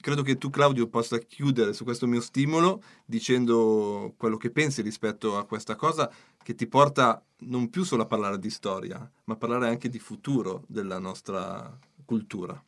Credo 0.00 0.22
che 0.22 0.38
tu, 0.38 0.48
Claudio, 0.48 0.86
possa 0.86 1.18
chiudere 1.18 1.72
su 1.72 1.82
questo 1.82 2.06
mio 2.06 2.20
stimolo 2.20 2.82
dicendo 3.04 4.14
quello 4.16 4.36
che 4.36 4.50
pensi 4.50 4.80
rispetto 4.80 5.36
a 5.36 5.44
questa 5.44 5.74
cosa 5.74 6.10
che 6.42 6.54
ti 6.54 6.68
porta 6.68 7.22
non 7.40 7.68
più 7.68 7.82
solo 7.82 8.02
a 8.02 8.06
parlare 8.06 8.38
di 8.38 8.48
storia, 8.48 8.98
ma 9.24 9.34
a 9.34 9.36
parlare 9.36 9.68
anche 9.68 9.88
di 9.88 9.98
futuro 9.98 10.62
della 10.68 10.98
nostra 10.98 11.76
cultura. 12.04 12.62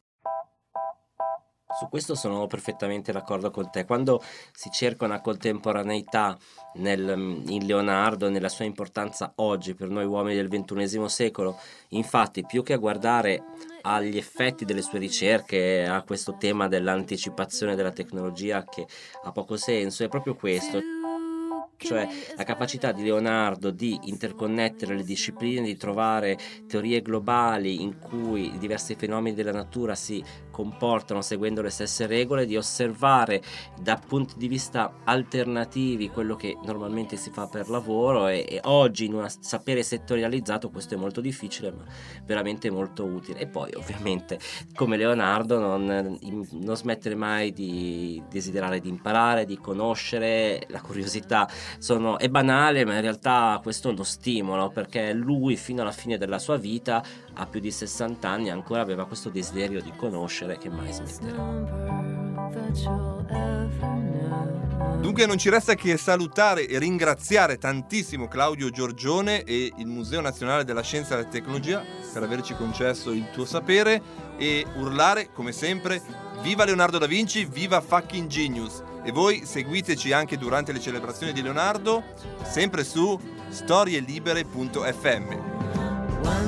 Su 1.80 1.88
questo 1.88 2.14
sono 2.14 2.46
perfettamente 2.46 3.10
d'accordo 3.10 3.50
con 3.50 3.70
te. 3.70 3.86
Quando 3.86 4.22
si 4.52 4.68
cerca 4.70 5.06
una 5.06 5.22
contemporaneità 5.22 6.36
nel- 6.74 7.42
in 7.46 7.64
Leonardo, 7.64 8.28
nella 8.28 8.50
sua 8.50 8.66
importanza 8.66 9.32
oggi 9.36 9.72
per 9.72 9.88
noi 9.88 10.04
uomini 10.04 10.36
del 10.36 10.50
XXI 10.50 11.08
secolo, 11.08 11.58
infatti, 11.88 12.44
più 12.44 12.62
che 12.62 12.74
a 12.74 12.76
guardare 12.76 13.44
agli 13.80 14.18
effetti 14.18 14.66
delle 14.66 14.82
sue 14.82 14.98
ricerche, 14.98 15.86
a 15.86 16.02
questo 16.02 16.36
tema 16.38 16.68
dell'anticipazione 16.68 17.74
della 17.74 17.92
tecnologia 17.92 18.62
che 18.64 18.86
ha 19.24 19.32
poco 19.32 19.56
senso, 19.56 20.04
è 20.04 20.08
proprio 20.08 20.34
questo. 20.34 20.82
Cioè 21.82 22.06
la 22.36 22.44
capacità 22.44 22.92
di 22.92 23.02
Leonardo 23.02 23.70
di 23.70 23.98
interconnettere 24.02 24.94
le 24.94 25.02
discipline, 25.02 25.64
di 25.64 25.78
trovare 25.78 26.36
teorie 26.68 27.00
globali 27.00 27.80
in 27.80 27.98
cui 27.98 28.54
i 28.54 28.58
diversi 28.58 28.96
fenomeni 28.96 29.34
della 29.34 29.50
natura 29.50 29.94
si 29.94 30.22
comportano 30.60 31.22
seguendo 31.22 31.62
le 31.62 31.70
stesse 31.70 32.06
regole, 32.06 32.44
di 32.44 32.54
osservare 32.54 33.42
da 33.80 33.96
punti 33.96 34.34
di 34.36 34.46
vista 34.46 34.96
alternativi 35.04 36.10
quello 36.10 36.36
che 36.36 36.58
normalmente 36.64 37.16
si 37.16 37.30
fa 37.30 37.46
per 37.46 37.70
lavoro 37.70 38.28
e, 38.28 38.44
e 38.46 38.60
oggi 38.64 39.06
in 39.06 39.14
un 39.14 39.26
sapere 39.40 39.82
settorializzato 39.82 40.68
questo 40.68 40.94
è 40.94 40.96
molto 40.98 41.22
difficile 41.22 41.70
ma 41.70 41.82
veramente 42.26 42.70
molto 42.70 43.04
utile. 43.06 43.38
E 43.38 43.46
poi 43.46 43.72
ovviamente 43.74 44.38
come 44.74 44.98
Leonardo 44.98 45.58
non, 45.58 46.18
non 46.50 46.76
smettere 46.76 47.14
mai 47.14 47.52
di 47.52 48.22
desiderare 48.28 48.80
di 48.80 48.90
imparare, 48.90 49.46
di 49.46 49.56
conoscere, 49.56 50.66
la 50.68 50.82
curiosità 50.82 51.48
sono, 51.78 52.18
è 52.18 52.28
banale 52.28 52.84
ma 52.84 52.96
in 52.96 53.00
realtà 53.00 53.58
questo 53.62 53.92
lo 53.92 54.04
stimola 54.04 54.68
perché 54.68 55.14
lui 55.14 55.56
fino 55.56 55.80
alla 55.80 55.90
fine 55.90 56.18
della 56.18 56.38
sua 56.38 56.58
vita 56.58 57.02
a 57.34 57.46
più 57.46 57.60
di 57.60 57.70
60 57.70 58.28
anni 58.28 58.50
ancora 58.50 58.80
aveva 58.80 59.06
questo 59.06 59.30
desiderio 59.30 59.80
di 59.82 59.92
conoscere 59.96 60.58
che 60.58 60.68
mai 60.68 60.92
smetterà. 60.92 62.08
Dunque 65.00 65.26
non 65.26 65.38
ci 65.38 65.48
resta 65.48 65.74
che 65.74 65.96
salutare 65.96 66.66
e 66.66 66.78
ringraziare 66.78 67.58
tantissimo 67.58 68.28
Claudio 68.28 68.70
Giorgione 68.70 69.44
e 69.44 69.72
il 69.76 69.86
Museo 69.86 70.20
Nazionale 70.20 70.64
della 70.64 70.82
Scienza 70.82 71.14
e 71.14 71.18
della 71.18 71.30
Tecnologia 71.30 71.82
per 72.12 72.22
averci 72.22 72.54
concesso 72.54 73.12
il 73.12 73.30
tuo 73.30 73.44
sapere 73.44 74.02
e 74.36 74.66
urlare 74.76 75.30
come 75.32 75.52
sempre 75.52 76.02
viva 76.42 76.64
Leonardo 76.64 76.98
da 76.98 77.06
Vinci, 77.06 77.46
viva 77.46 77.80
fucking 77.80 78.28
genius 78.28 78.82
e 79.02 79.10
voi 79.10 79.46
seguiteci 79.46 80.12
anche 80.12 80.36
durante 80.36 80.72
le 80.72 80.80
celebrazioni 80.80 81.32
di 81.32 81.40
Leonardo 81.42 82.04
sempre 82.42 82.84
su 82.84 83.18
storielibere.fm 83.48 85.89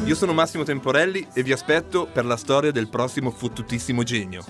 Io 0.05 0.15
sono 0.15 0.33
Massimo 0.33 0.65
Temporelli 0.65 1.29
e 1.33 1.43
vi 1.43 1.53
aspetto 1.53 2.07
per 2.07 2.25
la 2.25 2.37
storia 2.37 2.71
del 2.71 2.89
prossimo 2.89 3.31
fottutissimo 3.31 4.03
genio. 4.03 4.45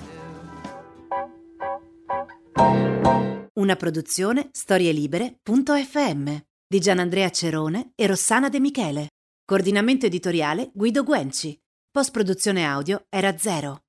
Una 3.55 3.77
produzione 3.77 4.49
storielibere.fm 4.51 6.37
di 6.67 6.81
Gianandrea 6.81 7.31
Cerone 7.31 7.93
e 7.95 8.07
Rossana 8.07 8.49
De 8.49 8.59
Michele. 8.59 9.09
Coordinamento 9.45 10.07
editoriale 10.07 10.71
Guido 10.73 11.05
Guenci. 11.05 11.57
Post 11.91 12.11
produzione 12.11 12.65
audio 12.65 13.05
era 13.09 13.37
zero. 13.37 13.83